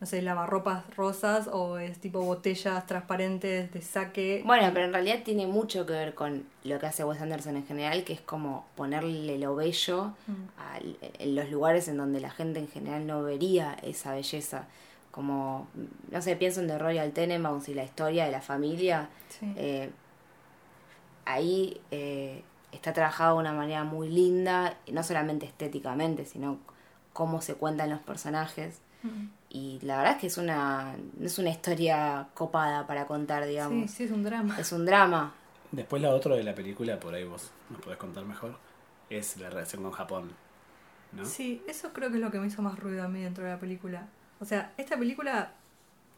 no 0.00 0.06
sé, 0.06 0.20
lavarropas 0.20 0.84
rosas 0.96 1.48
o 1.50 1.78
es 1.78 1.98
tipo 1.98 2.20
botellas 2.20 2.86
transparentes 2.86 3.72
de 3.72 3.80
saque. 3.80 4.42
Bueno, 4.44 4.68
pero 4.74 4.84
en 4.84 4.92
realidad 4.92 5.20
tiene 5.24 5.46
mucho 5.46 5.86
que 5.86 5.94
ver 5.94 6.14
con 6.14 6.44
lo 6.64 6.78
que 6.78 6.84
hace 6.86 7.04
Wes 7.04 7.22
Anderson 7.22 7.56
en 7.56 7.66
general, 7.66 8.04
que 8.04 8.12
es 8.12 8.20
como 8.20 8.66
ponerle 8.76 9.38
lo 9.38 9.56
bello 9.56 10.12
Mm. 10.26 10.32
al- 10.58 10.96
en 11.18 11.34
los 11.36 11.50
lugares 11.50 11.88
en 11.88 11.96
donde 11.96 12.20
la 12.20 12.30
gente 12.30 12.58
en 12.60 12.68
general 12.68 13.06
no 13.06 13.22
vería 13.22 13.76
esa 13.82 14.12
belleza. 14.12 14.66
Como, 15.10 15.68
no 16.10 16.20
sé, 16.20 16.36
pienso 16.36 16.60
en 16.60 16.66
The 16.66 16.76
Royal 16.78 17.12
Tenenbaums 17.12 17.70
y 17.70 17.74
la 17.74 17.84
historia 17.84 18.26
de 18.26 18.30
la 18.32 18.42
familia. 18.42 19.08
Sí. 19.30 19.50
eh, 19.56 19.90
ahí 21.26 21.80
eh, 21.90 22.42
está 22.72 22.92
trabajado 22.92 23.34
de 23.34 23.40
una 23.40 23.52
manera 23.52 23.84
muy 23.84 24.08
linda, 24.08 24.76
no 24.90 25.02
solamente 25.02 25.46
estéticamente, 25.46 26.24
sino 26.24 26.58
cómo 27.12 27.42
se 27.42 27.54
cuentan 27.54 27.90
los 27.90 28.00
personajes. 28.00 28.80
Y 29.50 29.78
la 29.82 29.98
verdad 29.98 30.14
es 30.14 30.18
que 30.18 30.26
es 30.26 30.36
una, 30.36 30.96
no 31.16 31.26
es 31.26 31.38
una 31.38 31.50
historia 31.50 32.26
copada 32.34 32.88
para 32.88 33.06
contar, 33.06 33.44
sí, 33.44 33.50
digamos. 33.50 33.90
sí, 33.90 34.04
es 34.04 34.10
un 34.10 34.24
drama. 34.24 34.58
Es 34.58 34.72
un 34.72 34.84
drama. 34.84 35.32
después 35.70 36.02
la 36.02 36.10
otra 36.10 36.34
de 36.34 36.42
la 36.42 36.54
película 36.56 36.98
por 36.98 37.14
ahí 37.14 37.22
vos 37.24 37.52
nos 37.70 37.80
podés 37.80 37.98
contar 37.98 38.24
mejor 38.24 38.58
es 39.08 39.36
la 39.36 39.48
relación 39.48 39.84
con 39.84 39.92
Japón 39.92 40.32
¿no? 41.12 41.24
Sí, 41.24 41.62
eso 41.68 41.92
creo 41.92 42.10
que 42.10 42.16
es 42.16 42.20
lo 42.22 42.30
que 42.30 42.40
me 42.40 42.48
hizo 42.48 42.62
más 42.62 42.78
ruido 42.78 43.04
a 43.04 43.08
mí 43.08 43.22
dentro 43.22 43.44
de 43.44 43.50
la 43.50 43.60
película. 43.60 44.08
O 44.40 44.44
sea, 44.44 44.72
esta 44.76 44.98
película, 44.98 45.52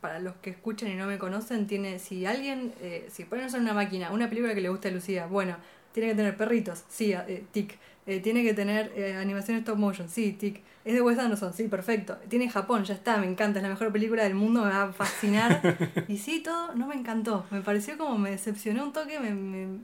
para 0.00 0.20
los 0.20 0.34
que 0.36 0.50
escuchen 0.50 0.90
y 0.90 0.94
no 0.94 1.06
me 1.06 1.18
conocen, 1.18 1.66
tiene, 1.66 1.98
si 1.98 2.26
alguien, 2.26 2.72
eh, 2.80 3.08
si 3.10 3.24
ponen 3.24 3.48
en 3.54 3.62
una 3.62 3.74
máquina, 3.74 4.10
una 4.12 4.28
película 4.28 4.54
que 4.54 4.60
le 4.60 4.68
gusta 4.68 4.88
a 4.88 4.92
Lucía, 4.92 5.26
bueno, 5.26 5.56
tiene 5.92 6.10
que 6.10 6.14
tener 6.14 6.36
perritos, 6.36 6.84
sí, 6.88 7.12
eh, 7.12 7.44
tic. 7.52 7.76
Eh, 8.06 8.20
tiene 8.20 8.42
que 8.42 8.54
tener 8.54 8.90
eh, 8.96 9.16
animación 9.16 9.58
stop 9.58 9.76
motion, 9.76 10.08
sí, 10.08 10.32
tic. 10.32 10.62
Es 10.84 10.94
de 10.94 11.02
Wes 11.02 11.18
Anderson, 11.18 11.52
sí, 11.52 11.68
perfecto. 11.68 12.16
Tiene 12.28 12.48
Japón, 12.48 12.84
ya 12.84 12.94
está, 12.94 13.18
me 13.18 13.26
encanta, 13.26 13.58
es 13.58 13.62
la 13.62 13.68
mejor 13.68 13.92
película 13.92 14.22
del 14.22 14.34
mundo, 14.34 14.64
me 14.64 14.70
va 14.70 14.84
a 14.84 14.92
fascinar. 14.92 15.60
y 16.08 16.16
sí, 16.16 16.40
todo 16.40 16.74
no 16.74 16.86
me 16.86 16.94
encantó. 16.94 17.44
Me 17.50 17.60
pareció 17.60 17.98
como 17.98 18.16
me 18.16 18.30
decepcionó 18.30 18.84
un 18.84 18.94
toque, 18.94 19.20
me, 19.20 19.34
me, 19.34 19.80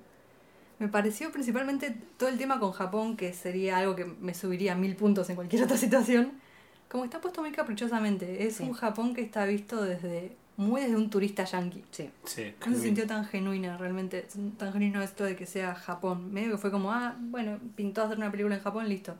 me 0.79 0.89
pareció 0.89 1.31
principalmente 1.33 1.95
todo 2.17 2.31
el 2.31 2.39
tema 2.39 2.59
con 2.61 2.73
Japón, 2.73 3.17
que 3.19 3.35
sería 3.35 3.77
algo 3.77 3.95
que 3.95 4.07
me 4.07 4.33
subiría 4.33 4.75
mil 4.75 4.97
puntos 4.97 5.29
en 5.29 5.37
cualquier 5.37 5.65
otra 5.65 5.77
situación. 5.77 6.33
Como 6.95 7.03
está 7.07 7.21
puesto 7.21 7.41
muy 7.41 7.51
caprichosamente. 7.51 8.47
Es 8.47 8.55
Sí. 8.59 8.63
un 8.63 8.73
Japón 8.73 9.15
que 9.17 9.21
está 9.23 9.45
visto 9.47 9.83
desde 9.83 10.37
muy 10.57 10.81
desde 10.81 10.95
un 10.95 11.11
turista 11.11 11.43
yanqui. 11.43 11.83
Sí. 11.91 12.09
sí 12.25 12.55
No 12.65 12.73
se 12.77 12.83
sintió 12.83 13.05
tan 13.09 13.25
genuina 13.25 13.77
realmente, 13.77 14.29
tan 14.57 14.73
genuino 14.73 15.03
esto 15.03 15.25
de 15.25 15.35
que 15.35 15.45
sea 15.45 15.75
Japón. 15.75 16.33
Medio 16.33 16.53
que 16.53 16.59
fue 16.59 16.71
como, 16.71 16.93
ah, 16.93 17.17
bueno, 17.19 17.59
pintó 17.75 18.05
hacer 18.05 18.17
una 18.17 18.31
película 18.31 18.55
en 18.55 18.63
Japón, 18.63 18.89
listo. 18.89 19.17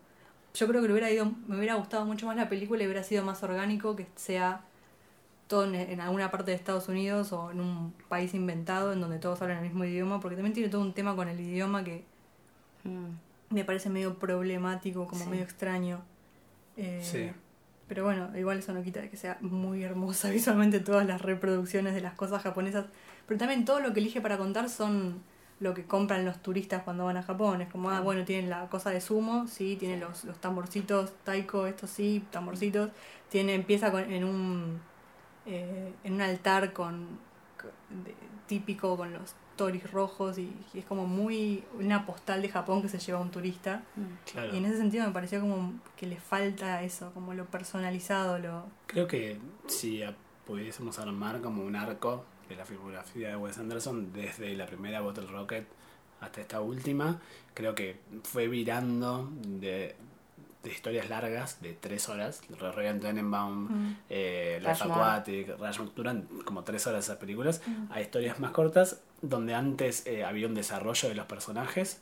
Yo 0.55 0.69
creo 0.69 0.83
que 0.83 0.87
le 0.87 0.93
hubiera 0.95 1.11
ido, 1.11 1.33
me 1.49 1.57
hubiera 1.59 1.75
gustado 1.75 2.05
mucho 2.07 2.27
más 2.27 2.37
la 2.37 2.49
película 2.49 2.81
y 2.85 2.87
hubiera 2.87 3.03
sido 3.03 3.25
más 3.25 3.43
orgánico 3.43 3.97
que 3.97 4.07
sea 4.15 4.61
todo 5.49 5.65
en, 5.65 5.75
en 5.75 6.01
alguna 6.01 6.31
parte 6.31 6.53
de 6.53 6.57
Estados 6.57 6.89
Unidos 6.89 7.33
o 7.33 7.51
en 7.51 7.59
un 7.59 7.93
país 8.09 8.35
inventado 8.35 8.93
en 8.93 9.01
donde 9.01 9.19
todos 9.19 9.43
hablan 9.43 9.59
el 9.59 9.65
mismo 9.65 9.85
idioma, 9.85 10.21
porque 10.21 10.37
también 10.37 10.55
tiene 10.55 10.69
todo 10.69 10.81
un 10.83 10.93
tema 10.95 11.17
con 11.17 11.27
el 11.29 11.41
idioma 11.41 11.83
que 11.83 12.05
Mm. 12.85 13.17
me 13.55 13.65
parece 13.65 13.91
medio 13.91 14.15
problemático, 14.17 15.09
como 15.09 15.25
Sí. 15.25 15.29
medio 15.31 15.43
extraño. 15.43 16.03
Eh, 16.77 17.01
Sí. 17.03 17.33
Pero 17.89 18.05
bueno, 18.05 18.31
igual 18.39 18.59
eso 18.59 18.73
no 18.73 18.83
quita 18.83 19.01
de 19.01 19.11
que 19.11 19.17
sea 19.17 19.39
muy 19.41 19.83
hermosa 19.85 20.31
visualmente 20.33 20.81
todas 20.81 21.07
las 21.07 21.21
reproducciones 21.23 21.95
de 21.95 22.01
las 22.01 22.15
cosas 22.15 22.43
japonesas. 22.43 22.87
Pero 23.27 23.39
también 23.39 23.65
todo 23.65 23.81
lo 23.81 23.93
que 23.93 24.01
elige 24.01 24.21
para 24.21 24.39
contar 24.39 24.69
son 24.71 25.23
lo 25.61 25.75
que 25.75 25.85
compran 25.87 26.25
los 26.25 26.43
turistas 26.43 26.83
cuando 26.83 27.05
van 27.05 27.17
a 27.17 27.23
Japón. 27.23 27.61
Es 27.63 27.69
como, 27.69 27.91
ah, 27.91 28.01
bueno, 28.01 28.25
tienen 28.25 28.51
la 28.51 28.69
cosa 28.69 28.91
de 28.91 29.01
sumo, 29.01 29.47
sí, 29.49 29.77
tiene 29.77 29.99
los, 29.99 30.25
los 30.25 30.41
tamborcitos, 30.41 31.13
taiko, 31.25 31.67
estos 31.67 31.91
sí, 31.91 32.29
tamborcitos. 32.31 32.91
Tiene, 33.31 33.55
empieza 33.55 33.91
con, 33.93 34.11
en 34.13 34.25
un 34.25 34.81
eh, 35.47 35.93
en 36.05 36.15
un 36.15 36.21
altar 36.23 36.73
con, 36.73 37.19
con- 37.61 38.05
de- 38.05 38.15
típico 38.47 38.97
con 38.97 39.13
los 39.13 39.35
toris 39.57 39.91
rojos 39.93 40.39
y, 40.39 40.53
y 40.73 40.79
es 40.81 40.85
como 40.85 41.07
muy 41.07 41.65
una 41.79 42.07
postal 42.07 42.43
de 42.43 42.49
Japón 42.49 42.83
que 42.83 42.89
se 42.89 42.99
lleva 42.99 43.21
un 43.21 43.31
turista. 43.31 43.83
Mm. 43.97 44.31
claro 44.33 44.55
Y 44.55 44.59
en 44.59 44.65
ese 44.67 44.77
sentido 44.79 45.07
me 45.07 45.13
pareció 45.13 45.41
como 45.41 45.73
que 45.97 46.07
le 46.07 46.17
falta 46.21 46.83
eso, 46.83 47.11
como 47.15 47.35
lo 47.35 47.45
personalizado, 47.47 48.39
lo... 48.39 48.65
Creo 48.87 49.07
que 49.07 49.39
si 49.67 50.03
a- 50.03 50.15
pudiésemos 50.47 50.99
armar 50.99 51.41
como 51.41 51.65
un 51.65 51.75
arco 51.77 52.25
de 52.49 52.57
la 52.57 52.65
filmografía 52.65 53.29
de 53.29 53.37
Wes 53.37 53.59
Anderson, 53.59 54.13
desde 54.13 54.55
la 54.55 54.67
primera 54.67 55.01
Bottle 55.01 55.27
Rocket 55.27 55.67
hasta 56.21 56.41
esta 56.41 56.61
última, 56.61 57.21
creo 57.55 57.75
que 57.75 58.01
fue 58.25 58.49
virando 58.49 59.31
de, 59.47 59.95
de 60.63 60.71
historias 60.71 61.09
largas, 61.09 61.61
de 61.63 61.73
tres 61.75 62.09
horas, 62.09 62.43
Royal 62.59 63.01
Tenenbaum, 63.01 63.69
Mm. 63.71 63.97
eh, 64.11 64.59
Life. 64.63 64.85
Aquatic, 64.85 65.59
Rashomon, 65.59 65.93
duran 65.95 66.29
como 66.45 66.63
tres 66.65 66.87
horas 66.87 67.05
esas 67.05 67.17
películas, 67.19 67.63
a 67.91 68.01
historias 68.01 68.39
más 68.41 68.51
cortas, 68.53 69.01
donde 69.29 69.55
antes 69.55 70.07
eh, 70.07 70.25
había 70.25 70.47
un 70.47 70.55
desarrollo 70.55 71.09
de 71.09 71.15
los 71.15 71.27
personajes, 71.27 72.01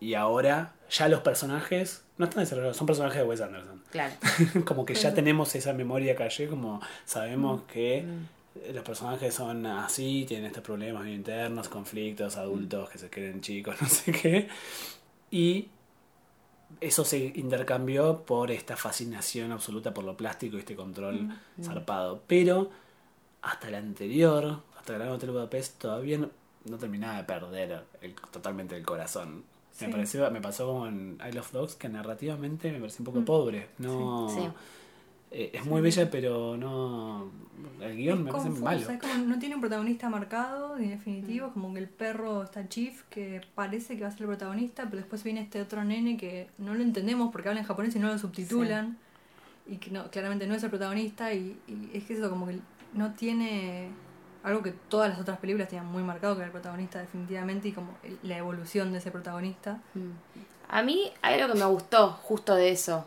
y 0.00 0.14
ahora 0.14 0.74
ya 0.90 1.08
los 1.08 1.20
personajes 1.20 2.02
no 2.18 2.26
están 2.26 2.42
desarrollados, 2.44 2.76
son 2.76 2.86
personajes 2.86 3.18
de 3.18 3.24
Wes 3.24 3.40
Anderson 3.40 3.82
Claro. 3.90 4.14
como 4.66 4.84
que 4.84 4.94
ya 4.94 5.14
tenemos 5.14 5.54
esa 5.54 5.72
memoria 5.72 6.14
calle, 6.14 6.48
como 6.48 6.80
sabemos 7.04 7.62
que 7.62 8.02
Mm. 8.02 8.74
los 8.74 8.84
personajes 8.84 9.34
son 9.34 9.66
así, 9.66 10.24
tienen 10.28 10.46
estos 10.46 10.62
problemas 10.62 11.06
internos, 11.08 11.68
conflictos, 11.68 12.36
adultos 12.36 12.90
que 12.90 12.98
se 12.98 13.08
creen 13.10 13.40
chicos, 13.40 13.76
no 13.82 13.88
sé 13.88 14.12
qué. 14.12 14.48
Y 15.30 15.68
eso 16.80 17.04
se 17.04 17.18
intercambió 17.36 18.24
por 18.26 18.50
esta 18.50 18.76
fascinación 18.76 19.52
absoluta 19.52 19.94
por 19.94 20.04
lo 20.04 20.16
plástico 20.16 20.56
y 20.56 20.60
este 20.60 20.76
control 20.76 21.30
zarpado. 21.62 22.22
Pero 22.26 22.70
hasta 23.42 23.68
el 23.68 23.74
anterior, 23.76 24.60
hasta 24.92 25.12
Hotel 25.12 25.30
Budapest, 25.30 25.78
todavía 25.80 26.18
no, 26.18 26.30
no 26.66 26.76
terminaba 26.78 27.16
de 27.18 27.24
perder 27.24 27.84
el- 28.02 28.14
totalmente 28.30 28.76
el 28.76 28.84
corazón. 28.84 29.42
Sí. 29.72 29.86
Me 29.86 29.92
pareció, 29.92 30.30
me 30.30 30.40
pasó 30.40 30.66
como 30.66 30.86
en 30.86 31.18
I 31.28 31.32
Love 31.32 31.50
Dogs 31.52 31.74
que 31.74 31.88
narrativamente 31.88 32.70
me 32.70 32.78
pareció 32.78 33.00
un 33.00 33.06
poco 33.06 33.20
Mm. 33.20 33.24
pobre. 33.24 33.68
No, 33.78 34.28
Sí. 34.28 34.40
eh, 35.32 35.50
es 35.52 35.66
muy 35.66 35.80
bella, 35.80 36.08
pero 36.10 36.56
no. 36.56 37.30
El 37.80 37.96
guion 37.96 38.18
Es 38.18 38.24
me 38.24 38.30
parece 38.32 38.50
malo. 38.60 38.88
es 38.90 39.00
como 39.00 39.14
no 39.26 39.38
tiene 39.38 39.54
un 39.56 39.60
protagonista 39.60 40.08
marcado 40.08 40.76
ni 40.78 40.88
definitivo, 40.88 41.48
es 41.48 41.52
como 41.54 41.72
que 41.72 41.80
el 41.80 41.88
perro 41.88 42.44
está 42.44 42.68
Chief 42.68 43.02
que 43.10 43.40
parece 43.54 43.96
que 43.96 44.02
va 44.02 44.08
a 44.08 44.12
ser 44.12 44.22
el 44.22 44.26
protagonista, 44.28 44.84
pero 44.84 44.98
después 44.98 45.24
viene 45.24 45.40
este 45.40 45.60
otro 45.60 45.82
nene 45.82 46.16
que 46.16 46.48
no 46.58 46.74
lo 46.74 46.82
entendemos 46.82 47.32
porque 47.32 47.48
habla 47.48 47.60
en 47.62 47.66
japonés 47.66 47.96
y 47.96 47.98
no 47.98 48.08
lo 48.08 48.18
subtitulan 48.18 48.96
y 49.66 49.76
que 49.78 49.90
no, 49.90 50.08
claramente 50.10 50.46
no 50.46 50.54
es 50.54 50.62
el 50.62 50.70
protagonista 50.70 51.32
y, 51.32 51.56
y 51.66 51.90
es 51.96 52.04
que 52.04 52.14
eso 52.14 52.28
como 52.30 52.46
que 52.46 52.58
no 52.92 53.12
tiene 53.14 53.88
algo 54.44 54.62
que 54.62 54.70
todas 54.70 55.10
las 55.10 55.18
otras 55.20 55.38
películas 55.38 55.68
tenían 55.68 55.86
muy 55.86 56.02
marcado 56.02 56.34
que 56.34 56.40
era 56.40 56.46
el 56.46 56.52
protagonista 56.52 57.00
definitivamente 57.00 57.68
y 57.68 57.72
como 57.72 57.88
la 58.22 58.36
evolución 58.36 58.92
de 58.92 58.98
ese 58.98 59.10
protagonista. 59.10 59.80
Mm. 59.94 60.10
A 60.68 60.82
mí 60.82 61.10
hay 61.22 61.40
algo 61.40 61.52
que 61.54 61.58
me 61.58 61.66
gustó 61.66 62.10
justo 62.12 62.54
de 62.54 62.70
eso, 62.70 63.04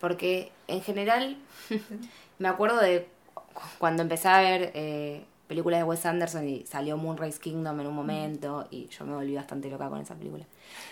porque 0.00 0.52
en 0.68 0.82
general 0.82 1.36
me 2.38 2.48
acuerdo 2.48 2.80
de 2.80 3.08
cu- 3.34 3.42
cuando 3.78 4.02
empecé 4.02 4.28
a 4.28 4.40
ver 4.40 4.72
eh, 4.74 5.24
películas 5.48 5.80
de 5.80 5.84
Wes 5.84 6.06
Anderson 6.06 6.48
y 6.48 6.64
salió 6.66 6.96
Moonrise 6.96 7.40
Kingdom 7.40 7.80
en 7.80 7.86
un 7.86 7.94
momento 7.94 8.66
y 8.70 8.86
yo 8.88 9.04
me 9.04 9.14
volví 9.14 9.34
bastante 9.34 9.68
loca 9.70 9.88
con 9.88 10.00
esa 10.00 10.14
película. 10.14 10.44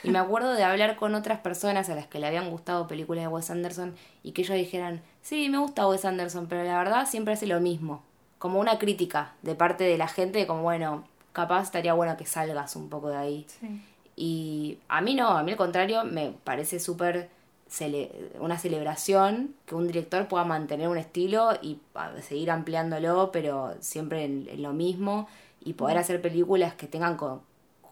Y 0.03 0.11
me 0.11 0.19
acuerdo 0.19 0.53
de 0.55 0.65
hablar 0.65 0.97
con 0.97 1.15
otras 1.15 1.39
personas 1.41 1.89
a 1.89 1.95
las 1.95 2.07
que 2.09 2.19
le 2.19 2.27
habían 2.27 2.51
gustado 2.51 2.87
películas 2.89 3.23
de 3.25 3.29
Wes 3.29 3.51
Anderson 3.51 3.95
y 4.25 4.33
que 4.33 4.43
ellos 4.43 4.57
dijeran, 4.57 5.01
sí, 5.23 5.49
me 5.49 5.59
gusta 5.59 5.87
Wes 5.87 6.05
Anderson, 6.05 6.47
pero 6.49 6.65
la 6.65 6.77
verdad 6.79 7.07
siempre 7.09 7.35
hace 7.35 7.47
lo 7.47 7.61
mismo. 7.61 8.03
Como 8.39 8.61
una 8.61 8.79
crítica 8.79 9.33
de 9.43 9.55
parte 9.55 9.85
de 9.85 9.99
la 9.99 10.09
gente, 10.09 10.47
como 10.47 10.63
bueno, 10.63 11.05
capaz 11.33 11.63
estaría 11.63 11.95
bueno 11.95 12.17
que 12.17 12.27
salgas 12.27 12.77
un 12.77 12.89
poco 12.89 13.09
de 13.09 13.17
ahí. 13.17 13.47
Sí. 13.61 13.83
Y 14.17 14.79
a 14.89 15.01
mí 15.01 15.15
no, 15.15 15.29
a 15.29 15.43
mí 15.43 15.53
al 15.53 15.57
contrario, 15.57 16.05
me 16.05 16.33
parece 16.45 16.81
súper 16.81 17.29
cele- 17.71 18.11
una 18.41 18.59
celebración 18.59 19.55
que 19.67 19.75
un 19.75 19.87
director 19.87 20.27
pueda 20.29 20.45
mantener 20.45 20.89
un 20.89 20.99
estilo 20.99 21.51
y 21.63 21.79
seguir 22.27 22.51
ampliándolo, 22.51 23.31
pero 23.33 23.75
siempre 23.81 24.25
en, 24.25 24.49
en 24.51 24.63
lo 24.63 24.73
mismo 24.73 25.29
y 25.65 25.75
poder 25.75 25.99
hacer 25.99 26.21
películas 26.23 26.75
que 26.75 26.87
tengan 26.87 27.17
co- 27.17 27.43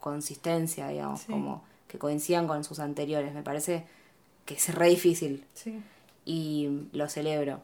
consistencia, 0.00 0.88
digamos, 0.88 1.20
Sí. 1.20 1.32
como 1.32 1.62
que 1.88 1.98
coincidan 1.98 2.46
con 2.46 2.64
sus 2.64 2.78
anteriores. 2.78 3.34
Me 3.34 3.42
parece 3.42 3.84
que 4.44 4.54
es 4.54 4.74
re 4.74 4.88
difícil 4.88 5.44
Sí. 5.54 5.80
y 6.24 6.88
lo 6.92 7.08
celebro. 7.08 7.60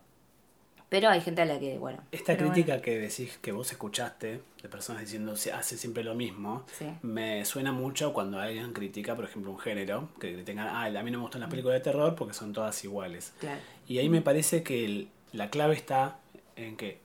Pero 0.92 1.08
hay 1.08 1.22
gente 1.22 1.40
a 1.40 1.46
la 1.46 1.58
que, 1.58 1.78
bueno, 1.78 2.02
Esta 2.12 2.36
crítica 2.36 2.82
que 2.82 2.98
decís 2.98 3.38
que 3.40 3.50
vos 3.50 3.70
escuchaste 3.72 4.42
de 4.62 4.68
personas 4.68 5.00
diciendo 5.00 5.36
se 5.36 5.50
hace 5.50 5.78
siempre 5.78 6.04
lo 6.04 6.14
mismo, 6.14 6.66
Sí. 6.78 6.84
me 7.00 7.46
suena 7.46 7.72
mucho 7.72 8.12
cuando 8.12 8.38
alguien 8.38 8.74
critica, 8.74 9.16
por 9.16 9.24
ejemplo, 9.24 9.52
un 9.52 9.58
género, 9.58 10.10
que 10.20 10.34
critican, 10.34 10.68
ah, 10.68 10.84
a 10.84 11.02
mí 11.02 11.10
no 11.10 11.16
me 11.16 11.22
gustan 11.22 11.40
las 11.40 11.48
películas 11.48 11.76
de 11.78 11.80
terror 11.80 12.14
porque 12.14 12.34
son 12.34 12.52
todas 12.52 12.84
iguales. 12.84 13.32
claro. 13.40 13.58
Y 13.88 14.00
ahí 14.00 14.10
me 14.10 14.20
parece 14.20 14.62
que 14.62 14.84
el- 14.84 15.08
la 15.32 15.48
clave 15.48 15.72
está 15.74 16.18
en 16.56 16.76
que 16.76 17.00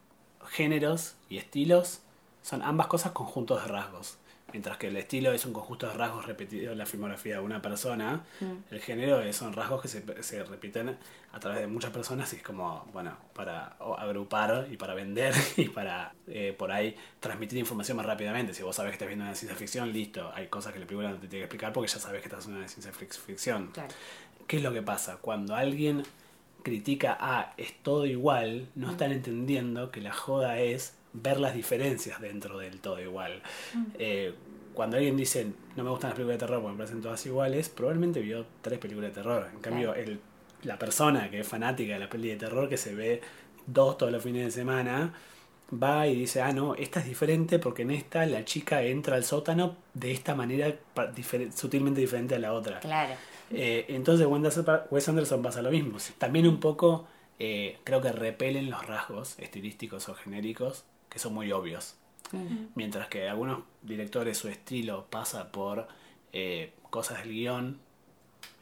géneros 0.50 1.16
y 1.30 1.38
estilos 1.38 2.02
son 2.42 2.64
ambas 2.64 2.88
cosas 2.88 3.14
conjuntos 3.14 3.62
de 3.64 3.70
rasgos. 3.70 4.18
Mientras 4.54 4.78
que 4.78 4.88
el 4.88 4.96
estilo 4.96 5.34
es 5.34 5.46
un 5.46 5.52
conjunto 5.52 5.88
de 5.88 5.94
rasgos 5.94 6.26
repetidos 6.26 6.72
en 6.72 6.78
la 6.78 6.86
filmografía 6.86 7.36
de 7.36 7.42
una 7.42 7.62
persona, 7.62 8.24
Mm. 8.40 8.54
el 8.72 8.80
género 8.80 9.20
es- 9.22 9.36
son 9.36 9.52
rasgos 9.54 9.82
que 9.82 9.90
se, 9.90 10.24
se 10.24 10.44
repiten 10.46 10.98
a 11.34 11.40
través 11.40 11.60
de 11.60 11.68
muchas 11.68 11.92
personas 11.92 12.32
y 12.32 12.38
es 12.38 12.44
como, 12.44 12.86
bueno, 12.94 13.18
para 13.34 13.76
agrupar 13.98 14.68
y 14.72 14.78
para 14.78 14.94
vender 14.94 15.34
y 15.58 15.68
para 15.68 16.14
eh, 16.28 16.56
por 16.58 16.72
ahí 16.72 16.96
transmitir 17.20 17.58
información 17.60 17.98
más 17.98 18.06
rápidamente. 18.06 18.54
Si 18.54 18.64
vos 18.64 18.76
sabés 18.76 18.92
que 18.92 18.96
estás 18.96 19.08
viendo 19.10 19.26
una 19.26 19.36
ciencia 19.36 19.58
ficción, 19.58 19.92
listo, 19.92 20.32
hay 20.34 20.48
cosas 20.48 20.72
que 20.74 20.80
la 20.80 20.86
película 20.88 21.10
no 21.10 21.16
te 21.18 21.28
tiene 21.28 21.40
que 21.42 21.46
explicar 21.46 21.74
porque 21.74 21.92
ya 21.92 22.00
sabés 22.00 22.22
que 22.22 22.28
estás 22.30 22.46
viendo 22.46 22.60
una 22.60 22.70
ciencia 22.70 22.92
fic- 22.94 23.18
ficción. 23.20 23.68
Claro. 23.74 23.90
¿Qué 24.48 24.58
es 24.58 24.64
lo 24.64 24.72
que 24.72 24.82
pasa? 24.82 25.18
Cuando 25.18 25.56
alguien 25.56 26.04
critica 26.64 27.18
a 27.20 27.54
es 27.58 27.74
todo 27.84 28.06
igual, 28.06 28.70
no 28.76 28.92
están 28.92 29.12
entendiendo 29.12 29.92
que 29.92 30.02
la 30.02 30.14
joda 30.14 30.60
es 30.60 30.94
ver 31.14 31.40
las 31.40 31.54
diferencias 31.54 32.20
dentro 32.22 32.58
del 32.58 32.80
todo 32.80 33.02
igual. 33.02 33.42
Eh, 33.98 34.34
cuando 34.74 34.98
alguien 34.98 35.18
dice 35.18 35.48
no 35.76 35.84
me 35.84 35.90
gustan 35.90 36.10
las 36.12 36.16
películas 36.16 36.40
de 36.40 36.46
terror 36.46 36.62
porque 36.62 36.74
me 36.74 36.78
parecen 36.78 37.02
todas 37.02 37.26
iguales, 37.26 37.70
probablemente 37.70 38.20
vio 38.22 38.46
tres 38.62 38.78
películas 38.80 39.12
de 39.12 39.16
terror. 39.22 39.48
En 39.54 39.60
cambio, 39.60 39.94
Claro. 39.94 40.10
el, 40.12 40.20
la 40.64 40.78
persona 40.78 41.30
que 41.32 41.40
es 41.40 41.48
fanática 41.48 41.94
de 41.94 42.00
la 42.00 42.10
peli 42.10 42.30
de 42.30 42.36
terror, 42.36 42.70
que 42.70 42.78
se 42.78 42.94
ve 42.94 43.22
dos 43.66 43.98
todos 43.98 44.12
los 44.12 44.22
fines 44.24 44.46
de 44.46 44.52
semana, 44.52 45.14
va 45.84 46.08
y 46.08 46.16
dice, 46.16 46.42
ah, 46.42 46.54
no, 46.54 46.76
esta 46.76 47.00
es 47.00 47.06
diferente 47.08 47.60
porque 47.60 47.82
en 47.82 47.92
esta 47.92 48.26
la 48.26 48.46
chica 48.46 48.84
entra 48.84 49.16
al 49.16 49.24
sótano 49.24 49.76
de 49.94 50.12
esta 50.12 50.34
manera 50.36 50.68
difer- 51.16 51.52
sutilmente 51.52 52.00
diferente 52.00 52.36
a 52.36 52.40
la 52.40 52.54
otra. 52.54 52.80
Claro. 52.80 53.14
Eh, 53.52 53.86
entonces 53.90 54.28
Wes 54.92 55.10
Anderson 55.10 55.42
pasa 55.42 55.62
lo 55.62 55.72
mismo. 55.72 55.98
También 56.18 56.48
un 56.48 56.60
poco 56.60 57.08
eh, 57.40 57.78
creo 57.84 58.02
que 58.02 58.12
repelen 58.12 58.70
los 58.70 58.86
rasgos 58.88 59.38
estilísticos 59.40 60.08
o 60.10 60.14
genéricos 60.16 60.86
que 61.10 61.20
son 61.20 61.34
muy 61.34 61.52
obvios. 61.52 61.96
Mientras 62.76 63.08
que 63.08 63.30
algunos 63.30 63.60
directores 63.84 64.38
su 64.38 64.50
estilo 64.50 65.06
pasa 65.10 65.50
por 65.52 65.88
eh, 66.34 66.74
cosas 66.90 67.20
del 67.20 67.32
guion 67.32 67.80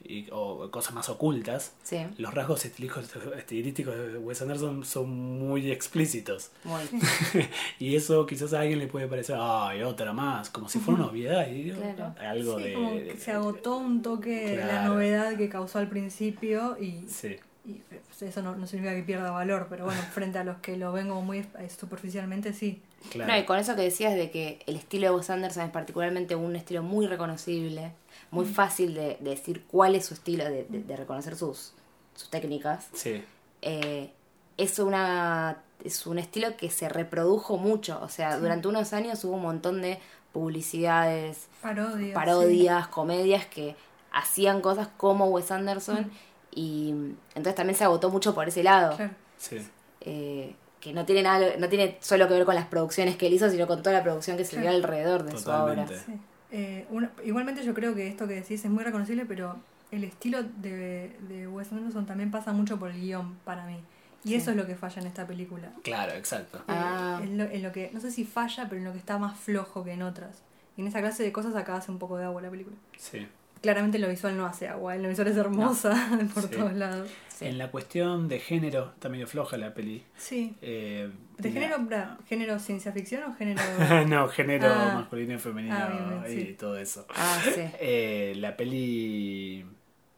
y, 0.04 0.28
o 0.30 0.70
cosas 0.70 0.94
más 0.94 1.08
ocultas, 1.08 1.74
Sí, 1.82 1.98
los 2.18 2.32
rasgos 2.32 2.64
estilísticos, 2.64 3.96
de 3.96 4.18
Wes 4.18 4.40
Anderson 4.40 4.84
son 4.84 5.10
muy 5.10 5.70
explícitos. 5.72 6.52
muy. 6.62 6.82
Y 7.80 7.96
eso 7.96 8.24
quizás 8.24 8.52
a 8.52 8.60
alguien 8.60 8.78
le 8.78 8.86
puede 8.86 9.08
parecer, 9.08 9.36
ay, 9.40 9.82
otra 9.82 10.12
más, 10.12 10.48
como 10.50 10.68
si 10.68 10.78
fuera 10.78 11.00
una 11.00 11.10
obviedad. 11.10 11.48
Y 11.50 11.64
digo, 11.64 11.78
Claro. 11.80 12.14
Algo 12.20 12.58
Sí, 12.58 12.62
de... 12.64 12.72
como 12.74 12.90
que 12.94 13.16
se 13.18 13.32
agotó 13.32 13.78
un 13.78 14.00
toque 14.02 14.50
de 14.56 14.64
la 14.64 14.84
novedad 14.84 15.36
que 15.36 15.48
causó 15.48 15.80
al 15.80 15.88
principio 15.88 16.76
y, 16.80 17.04
Sí, 17.08 17.36
y, 17.66 17.82
pues, 18.08 18.22
eso 18.22 18.42
no, 18.42 18.54
no 18.56 18.66
significa 18.66 18.94
que 18.94 19.02
pierda 19.02 19.30
valor, 19.30 19.66
pero 19.68 19.84
bueno, 19.86 20.00
frente 20.12 20.38
a 20.38 20.44
los 20.44 20.58
que 20.58 20.76
lo 20.76 20.92
ven 20.92 21.08
como 21.08 21.22
muy 21.22 21.38
eh, 21.38 21.68
superficialmente, 21.78 22.52
sí. 22.52 22.80
claro. 23.10 23.32
No, 23.32 23.38
y 23.38 23.44
con 23.44 23.58
eso 23.58 23.74
que 23.76 23.82
decías 23.82 24.14
de 24.14 24.30
que 24.30 24.60
el 24.66 24.76
estilo 24.76 25.08
de 25.10 25.16
Wes 25.16 25.30
Anderson 25.30 25.64
es 25.64 25.70
particularmente 25.70 26.34
un 26.36 26.54
estilo 26.56 26.82
muy 26.82 27.06
reconocible, 27.06 27.92
muy 28.30 28.44
fácil 28.46 28.94
de, 28.94 29.16
de 29.20 29.30
decir 29.30 29.64
cuál 29.68 29.94
es 29.94 30.06
su 30.06 30.14
estilo, 30.14 30.44
de, 30.44 30.64
de- 30.64 30.82
de 30.82 30.96
reconocer 30.96 31.36
sus, 31.36 31.72
sus 32.14 32.30
técnicas, 32.30 32.86
Sí, 32.92 33.22
eh, 33.62 34.10
es 34.56 34.78
una 34.78 35.58
es 35.84 36.06
un 36.06 36.18
estilo 36.18 36.56
que 36.56 36.70
se 36.70 36.88
reprodujo 36.88 37.58
mucho. 37.58 38.00
O 38.02 38.08
sea, 38.08 38.38
durante 38.38 38.66
unos 38.66 38.92
años 38.94 39.22
hubo 39.24 39.34
un 39.36 39.42
montón 39.42 39.82
de 39.82 39.98
publicidades, 40.32 41.48
Parodias. 41.62 42.14
parodias, 42.14 42.88
comedias 42.88 43.46
que 43.46 43.76
hacían 44.12 44.60
cosas 44.60 44.88
como 44.96 45.26
Wes 45.26 45.50
Anderson 45.50 46.10
y 46.56 46.90
entonces 47.36 47.54
también 47.54 47.76
se 47.78 47.84
agotó 47.84 48.10
mucho 48.10 48.34
por 48.34 48.48
ese 48.48 48.64
lado. 48.64 48.90
sí, 48.92 48.96
claro. 48.96 49.14
sí. 49.38 49.56
eh, 50.00 50.54
que 50.80 50.92
no 50.92 51.04
tiene 51.06 51.22
nada, 51.22 51.56
no 51.58 51.68
tiene 51.68 51.96
solo 52.00 52.26
que 52.28 52.34
ver 52.34 52.44
con 52.44 52.54
las 52.56 52.66
producciones 52.66 53.16
que 53.16 53.26
él 53.28 53.32
hizo, 53.34 53.48
sino 53.50 53.66
con 53.68 53.82
toda 53.82 53.96
la 53.96 54.02
producción 54.02 54.36
que 54.36 54.44
se 54.44 54.60
dio 54.60 54.70
alrededor 54.70 55.22
de 55.24 55.36
su 55.38 55.48
obra. 55.50 55.86
Sí. 55.86 56.12
Eh, 56.52 56.86
una- 56.90 57.10
igualmente 57.24 57.64
yo 57.64 57.74
creo 57.74 57.94
que 57.94 58.06
esto 58.08 58.26
que 58.28 58.34
decís 58.34 58.64
es 58.64 58.70
muy 58.70 58.84
reconocible, 58.84 59.24
pero 59.26 59.56
el 59.90 60.04
estilo 60.04 60.42
de, 60.42 61.16
de 61.28 61.48
Wes 61.48 61.72
Anderson 61.72 62.06
también 62.06 62.30
pasa 62.30 62.52
mucho 62.52 62.78
por 62.78 62.90
el 62.90 63.00
guion 63.00 63.34
para 63.44 63.66
mí. 63.66 63.80
Y 64.24 64.28
Sí. 64.30 64.34
eso 64.36 64.50
es 64.52 64.56
lo 64.56 64.66
que 64.66 64.74
falla 64.76 65.00
en 65.00 65.06
esta 65.08 65.26
película. 65.26 65.70
Claro, 65.82 66.12
exacto. 66.12 66.58
Eh, 66.58 66.62
Ah. 66.68 67.20
en, 67.22 67.36
lo, 67.38 67.44
en 67.44 67.62
lo 67.62 67.72
que, 67.72 67.90
no 67.92 68.00
sé 68.00 68.10
si 68.10 68.24
falla, 68.24 68.66
pero 68.68 68.78
en 68.80 68.84
lo 68.84 68.92
que 68.92 68.98
está 68.98 69.18
más 69.18 69.38
flojo 69.38 69.82
que 69.84 69.92
en 69.92 70.02
otras. 70.02 70.42
Y 70.76 70.80
en 70.82 70.86
esa 70.88 71.00
clase 71.00 71.22
de 71.22 71.32
cosas 71.32 71.54
acá 71.56 71.76
hace 71.76 71.90
un 71.90 71.98
poco 71.98 72.16
de 72.16 72.24
agua 72.24 72.42
la 72.42 72.50
película. 72.50 72.76
Sí. 72.96 73.26
Claramente 73.66 73.98
lo 73.98 74.08
visual 74.08 74.36
no 74.36 74.46
hace 74.46 74.68
agua, 74.68 74.94
lo 74.94 75.08
visual 75.08 75.26
es 75.26 75.36
hermosa 75.36 75.90
por 76.34 76.44
Sí. 76.44 76.48
todos 76.56 76.72
lados. 76.74 77.10
Sí. 77.28 77.46
En 77.46 77.58
la 77.58 77.68
cuestión 77.72 78.28
de 78.28 78.38
género 78.38 78.92
está 78.94 79.08
medio 79.08 79.26
floja 79.26 79.56
la 79.56 79.74
peli. 79.74 80.04
Sí. 80.16 80.54
Eh, 80.62 81.10
¿De 81.36 81.42
tiene- 81.50 81.66
género, 81.66 81.80
bra- 81.82 82.16
género 82.28 82.58
ciencia 82.60 82.92
ficción 82.92 83.24
o 83.24 83.34
género...? 83.34 83.60
no, 84.08 84.28
género 84.28 84.68
Ah. 84.72 84.92
masculino 84.94 85.34
y 85.34 85.38
femenino 85.38 85.74
Ah, 85.76 85.88
bien, 85.88 86.22
bien, 86.22 86.38
y 86.38 86.46
sí. 86.46 86.52
todo 86.54 86.78
eso. 86.78 87.06
Ah, 87.10 87.40
sí. 87.44 87.60
Eh, 87.80 88.34
la 88.36 88.56
peli 88.56 89.66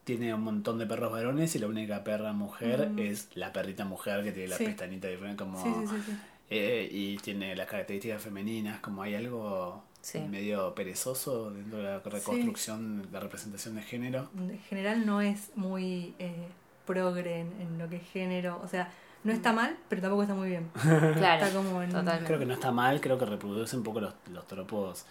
tiene 0.04 0.32
un 0.34 0.42
montón 0.42 0.78
de 0.78 0.86
perros 0.86 1.10
varones 1.10 1.54
y 1.56 1.58
la 1.58 1.66
única 1.68 2.04
perra 2.04 2.32
mujer 2.34 2.90
Mm. 2.90 2.98
es 2.98 3.28
la 3.34 3.52
perrita 3.52 3.84
mujer 3.86 4.22
que 4.24 4.32
tiene 4.32 4.48
la 4.50 4.58
pestañita 4.58 5.08
diferente 5.08 5.42
como 5.42 5.62
Sí, 5.62 5.70
sí, 5.80 5.86
sí, 5.96 6.02
sí. 6.06 6.12
eh, 6.50 6.88
y 6.90 7.16
tiene 7.18 7.56
las 7.56 7.66
características 7.66 8.22
femeninas 8.22 8.80
como 8.80 9.02
hay 9.02 9.14
algo 9.16 9.82
Sí. 10.00 10.20
medio 10.20 10.74
perezoso 10.74 11.50
dentro 11.50 11.78
de 11.78 11.84
la 11.84 11.98
reconstrucción 11.98 13.08
la 13.12 13.18
representación 13.20 13.74
de 13.74 13.82
género 13.82 14.30
En 14.38 14.58
general 14.60 15.04
no 15.04 15.20
es 15.20 15.50
muy 15.56 16.14
eh, 16.18 16.46
progre 16.86 17.40
en, 17.40 17.52
en 17.60 17.78
lo 17.78 17.88
que 17.88 17.96
es 17.96 18.08
género. 18.10 18.60
O 18.62 18.68
sea, 18.68 18.90
no 19.24 19.32
está 19.32 19.52
mal, 19.52 19.76
pero 19.88 20.00
tampoco 20.00 20.22
está 20.22 20.34
muy 20.34 20.48
bien. 20.48 20.70
Claro. 21.16 21.44
Está 21.44 21.50
como 21.58 21.82
en- 21.82 21.90
Totalmente. 21.90 22.26
creo 22.26 22.38
que 22.38 22.46
no 22.46 22.54
está 22.54 22.70
mal 22.70 23.00
creo 23.00 23.18
que 23.18 23.26
reproduce 23.26 23.76
un 23.76 23.82
poco 23.82 24.00
los, 24.00 24.14
los 24.32 24.46
tropos 24.46 25.04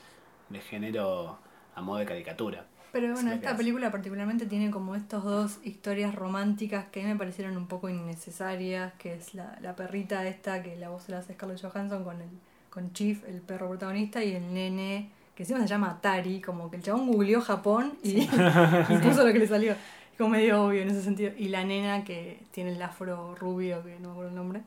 de 0.49 0.59
género 0.61 1.37
a 1.75 1.81
modo 1.81 1.97
de 1.99 2.05
caricatura 2.05 2.65
Pero 2.93 3.13
bueno, 3.13 3.31
esta 3.33 3.55
película 3.57 3.91
particularmente 3.91 4.45
tiene 4.47 4.71
como 4.71 4.95
estos 4.95 5.23
dos 5.25 5.59
historias 5.65 6.15
románticas 6.15 6.85
que 6.87 7.01
a 7.01 7.03
mí 7.03 7.09
me 7.11 7.17
parecieron 7.19 7.57
un 7.57 7.67
poco 7.67 7.89
innecesarias, 7.89 8.93
que 8.97 9.13
es 9.15 9.33
la, 9.35 9.57
la 9.61 9.75
perrita 9.75 10.25
esta, 10.25 10.63
que 10.63 10.77
la 10.77 10.89
voz 10.89 11.09
la 11.09 11.19
hace 11.19 11.33
Scarlett 11.33 11.61
Johansson 11.61 12.03
con 12.05 12.21
el 12.21 12.29
con 12.77 12.93
Chief, 12.93 13.23
el 13.27 13.41
perro 13.41 13.69
protagonista, 13.69 14.23
y 14.23 14.33
el 14.33 14.53
nene 14.53 15.09
que 15.33 15.41
encima 15.41 15.59
se 15.61 15.67
llama 15.67 15.89
Atari, 15.89 16.41
como 16.41 16.69
que 16.69 16.77
el 16.77 16.83
chabón 16.83 17.07
googleó 17.07 17.41
Japón 17.41 17.93
y, 18.03 18.21
y 18.21 18.97
puso 19.01 19.25
lo 19.25 19.33
que 19.33 19.39
le 19.39 19.47
salió. 19.47 19.71
Es 19.71 19.77
como 20.19 20.29
medio 20.29 20.63
obvio 20.63 20.83
en 20.83 20.89
ese 20.89 21.01
sentido. 21.01 21.31
Y 21.35 21.47
la 21.47 21.63
nena 21.63 22.03
que 22.03 22.39
tiene 22.51 22.73
el 22.73 22.81
afro 22.83 23.33
rubio, 23.33 23.83
que 23.83 23.97
no 23.99 24.09
me 24.09 24.11
acuerdo 24.11 24.29
el 24.29 24.35
nombre, 24.35 24.61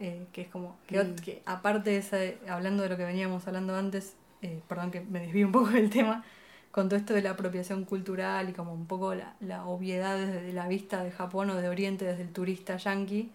eh, 0.00 0.26
que 0.34 0.42
es 0.42 0.48
como, 0.48 0.76
que, 0.86 1.02
Mm. 1.02 1.14
que 1.16 1.42
aparte 1.46 1.88
de 1.88 1.96
esa, 1.96 2.18
hablando 2.52 2.82
de 2.82 2.90
lo 2.90 2.98
que 2.98 3.06
veníamos 3.06 3.46
hablando 3.46 3.74
antes, 3.74 4.12
eh, 4.42 4.60
perdón 4.68 4.90
que 4.90 5.00
me 5.00 5.20
desvío 5.20 5.46
un 5.46 5.52
poco 5.52 5.70
del 5.70 5.88
tema, 5.88 6.24
con 6.70 6.90
todo 6.90 6.98
esto 6.98 7.14
de 7.14 7.22
la 7.22 7.30
apropiación 7.30 7.86
cultural 7.86 8.50
y 8.50 8.52
como 8.52 8.74
un 8.74 8.84
poco 8.84 9.14
la, 9.14 9.34
la 9.40 9.64
obviedad 9.64 10.18
desde 10.18 10.52
la 10.52 10.68
vista 10.68 11.02
de 11.02 11.10
Japón 11.10 11.48
o 11.48 11.54
de 11.54 11.70
Oriente, 11.70 12.04
desde 12.04 12.20
el 12.22 12.32
turista 12.34 12.76
yanqui, 12.76 13.30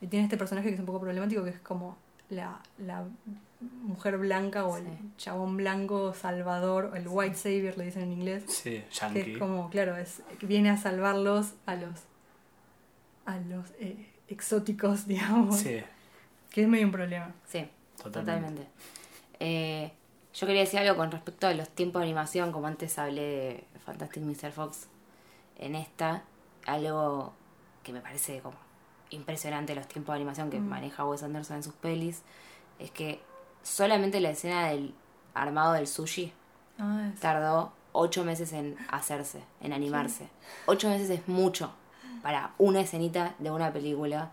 y 0.00 0.06
tiene 0.08 0.24
este 0.24 0.36
personaje 0.36 0.66
que 0.70 0.74
es 0.74 0.80
un 0.80 0.86
poco 0.86 0.98
problemático, 1.02 1.44
que 1.44 1.50
es 1.50 1.60
como 1.60 1.96
la, 2.30 2.60
la 2.78 3.04
mujer 3.60 4.16
blanca 4.18 4.64
o 4.64 4.76
el 4.76 4.84
Sí. 4.84 4.90
chabón 5.18 5.56
blanco 5.56 6.14
salvador, 6.14 6.86
o 6.92 6.96
el 6.96 7.06
white 7.08 7.34
savior 7.36 7.76
le 7.76 7.84
dicen 7.84 8.02
en 8.04 8.12
inglés, 8.12 8.44
Sí, 8.48 8.70
que 8.70 8.86
yankee. 8.90 9.32
es 9.32 9.38
como, 9.38 9.68
claro, 9.70 9.96
es, 9.96 10.22
que 10.38 10.46
viene 10.46 10.70
a 10.70 10.76
salvarlos 10.76 11.52
a 11.66 11.74
los, 11.74 12.00
a 13.26 13.36
los 13.38 13.66
eh, 13.78 14.10
exóticos, 14.28 15.06
digamos, 15.06 15.58
Sí, 15.58 15.80
que 16.50 16.62
es 16.62 16.68
medio 16.68 16.86
un 16.86 16.92
problema. 16.92 17.34
Sí, 17.46 17.68
totalmente. 18.02 18.62
totalmente. 18.62 18.66
Eh, 19.40 19.92
yo 20.32 20.46
quería 20.46 20.62
decir 20.62 20.78
algo 20.80 20.96
con 20.96 21.10
respecto 21.10 21.46
a 21.46 21.54
los 21.54 21.68
tiempos 21.68 22.00
de 22.00 22.06
animación, 22.06 22.52
como 22.52 22.66
antes 22.66 22.98
hablé 22.98 23.20
de 23.72 23.78
Fantastic 23.84 24.22
Mr. 24.22 24.52
Fox. 24.52 24.86
En 25.58 25.74
esta, 25.74 26.22
algo 26.66 27.32
que 27.82 27.92
me 27.92 28.00
parece 28.00 28.40
como 28.40 28.56
impresionante 29.10 29.74
los 29.74 29.88
tiempos 29.88 30.12
de 30.14 30.16
animación 30.16 30.48
que 30.50 30.60
Mm. 30.60 30.68
maneja 30.68 31.04
Wes 31.04 31.22
Anderson 31.22 31.56
en 31.56 31.62
sus 31.62 31.74
pelis, 31.74 32.22
es 32.78 32.90
que 32.92 33.20
solamente 33.62 34.20
la 34.20 34.30
escena 34.30 34.68
del 34.68 34.94
armado 35.34 35.72
del 35.74 35.86
sushi 35.86 36.32
Ah, 36.78 37.10
tardó 37.20 37.72
ocho 37.92 38.24
meses 38.24 38.52
en 38.54 38.74
hacerse, 38.90 39.42
en 39.60 39.72
animarse. 39.74 40.28
Ocho 40.66 40.88
meses 40.88 41.10
es 41.10 41.28
mucho 41.28 41.72
para 42.22 42.52
una 42.58 42.80
escenita 42.80 43.34
de 43.38 43.50
una 43.50 43.70
película 43.72 44.30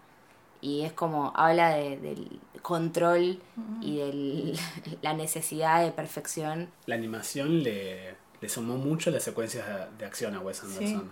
y 0.62 0.84
es 0.84 0.94
como 0.94 1.34
habla 1.36 1.70
de- 1.72 1.98
del 1.98 2.40
control 2.62 3.40
y 3.82 3.98
de 3.98 4.58
la 5.02 5.14
necesidad 5.14 5.84
de 5.84 5.92
perfección. 5.92 6.70
La 6.86 6.96
animación 6.96 7.64
le, 7.64 8.16
le 8.40 8.50
sumó 8.50 8.78
mucho 8.78 9.12
las 9.12 9.24
secuencias 9.24 9.68
de, 9.68 9.98
de 9.98 10.06
acción 10.06 10.34
a 10.36 10.40
Wes 10.40 10.64
Anderson. 10.64 11.12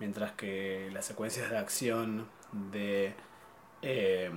Mientras 0.00 0.32
que 0.32 0.90
las 0.92 1.06
secuencias 1.06 1.48
de 1.50 1.56
acción 1.56 2.28
de 2.52 3.14
eh, 3.82 4.30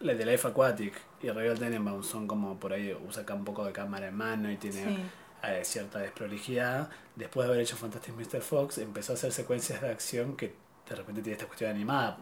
la 0.00 0.14
de 0.14 0.26
Life 0.26 0.46
Aquatic 0.48 0.94
y 1.22 1.28
Rebel 1.30 1.58
Tenenbaum 1.58 2.02
son 2.02 2.26
como 2.26 2.58
por 2.58 2.72
ahí, 2.72 2.96
usa 3.06 3.22
acá 3.22 3.34
un 3.34 3.44
poco 3.44 3.64
de 3.64 3.72
cámara 3.72 4.08
en 4.08 4.14
mano 4.16 4.50
y 4.50 4.56
tiene 4.56 4.84
sí. 4.84 4.98
eh, 5.44 5.60
cierta 5.64 5.98
desprolijidad. 6.00 6.90
Después 7.16 7.46
de 7.46 7.52
haber 7.52 7.62
hecho 7.64 7.76
Fantastic 7.76 8.14
Mr. 8.14 8.40
Fox, 8.40 8.78
empezó 8.78 9.12
a 9.12 9.14
hacer 9.14 9.32
secuencias 9.32 9.80
de 9.82 9.90
acción 9.90 10.36
que 10.36 10.54
de 10.88 10.96
repente 10.96 11.22
tiene 11.22 11.34
esta 11.34 11.46
cuestión 11.46 11.70
animada. 11.70 12.18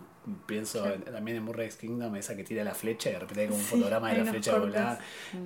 Pienso 0.46 0.86
en- 0.86 1.02
también 1.02 1.38
en 1.38 1.42
Murray's 1.44 1.76
Kingdom, 1.76 2.14
esa 2.16 2.36
que 2.36 2.44
tira 2.44 2.62
la 2.62 2.74
flecha 2.74 3.08
y 3.08 3.14
de 3.14 3.18
repente 3.20 3.40
hay 3.42 3.46
como 3.48 3.58
un 3.58 3.64
Sí, 3.64 3.70
fotograma 3.70 4.12
de 4.12 4.18
la 4.18 4.30
flecha 4.30 4.58
volada. 4.58 4.98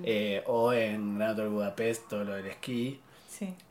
Eh, 0.03 0.43
o 0.47 0.73
en 0.73 1.17
Gran 1.17 1.31
Hotel 1.31 1.47
Budapest, 1.49 2.09
todo 2.09 2.23
lo 2.25 2.33
del 2.33 2.47
esquí. 2.47 2.99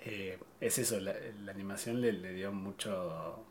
Eh, 0.00 0.38
es 0.60 0.78
eso, 0.78 0.98
la, 1.00 1.12
la 1.42 1.52
animación 1.52 2.00
le, 2.00 2.12
le 2.12 2.32
dio 2.32 2.52
mucho 2.52 3.44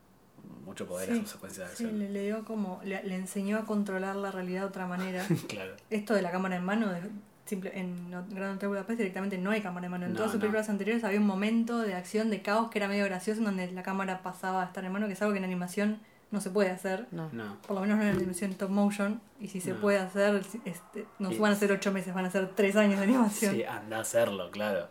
mucho 0.65 0.87
poder 0.87 1.09
a 1.11 1.13
Sí, 1.13 1.19
sus 1.21 1.29
secuencias 1.31 1.69
de 1.69 1.75
Sí, 1.75 1.83
acción. 1.83 1.99
le, 1.99 2.09
le 2.09 2.23
dio 2.23 2.45
como, 2.45 2.79
le, 2.83 3.03
le 3.03 3.15
enseñó 3.15 3.57
a 3.57 3.65
controlar 3.65 4.15
la 4.15 4.31
realidad 4.31 4.61
de 4.61 4.67
otra 4.67 4.85
manera. 4.87 5.25
claro. 5.47 5.73
Esto 5.89 6.13
de 6.13 6.21
la 6.21 6.31
cámara 6.31 6.55
en 6.55 6.63
mano, 6.65 6.89
de- 6.91 7.01
simple, 7.45 7.77
en 7.77 8.09
Gran 8.29 8.55
Hotel 8.55 8.69
Budapest 8.69 8.97
directamente 8.99 9.37
no 9.37 9.51
hay 9.51 9.61
cámara 9.61 9.85
en 9.87 9.91
mano. 9.91 10.05
En 10.05 10.11
No, 10.13 10.17
todas 10.17 10.31
sus 10.31 10.37
no. 10.39 10.41
películas 10.41 10.69
anteriores 10.69 11.03
había 11.03 11.19
un 11.19 11.27
momento 11.27 11.79
de 11.79 11.93
acción, 11.95 12.29
de 12.29 12.41
caos 12.41 12.69
que 12.69 12.79
era 12.79 12.87
medio 12.87 13.03
gracioso, 13.05 13.39
en 13.39 13.45
donde 13.45 13.71
la 13.71 13.83
cámara 13.83 14.21
pasaba 14.23 14.61
a 14.63 14.65
estar 14.65 14.83
en 14.85 14.91
mano, 14.93 15.07
que 15.07 15.13
es 15.13 15.21
algo 15.21 15.33
que 15.33 15.39
en 15.39 15.45
animación 15.45 15.99
no 16.31 16.41
se 16.41 16.49
puede 16.49 16.71
hacer. 16.71 17.05
No. 17.11 17.29
No. 17.33 17.57
Por 17.67 17.75
lo 17.75 17.81
menos 17.81 17.97
no 17.97 18.03
en 18.03 18.09
animación 18.15 18.53
top 18.55 18.69
motion. 18.69 19.21
Y 19.39 19.49
si 19.49 19.59
se 19.61 19.73
No. 19.73 19.81
puede 19.81 19.99
hacer, 19.99 20.41
este, 20.65 21.05
no 21.19 21.31
Y- 21.31 21.37
van 21.37 21.51
a 21.51 21.55
ser 21.55 21.71
ocho 21.73 21.91
meses, 21.91 22.13
van 22.13 22.25
a 22.25 22.31
ser 22.31 22.47
tres 22.55 22.75
años 22.75 22.97
de 22.97 23.03
animación. 23.03 23.53
Sí, 23.55 23.63
anda 23.65 23.97
a 23.97 24.01
hacerlo, 24.01 24.49
claro. 24.49 24.87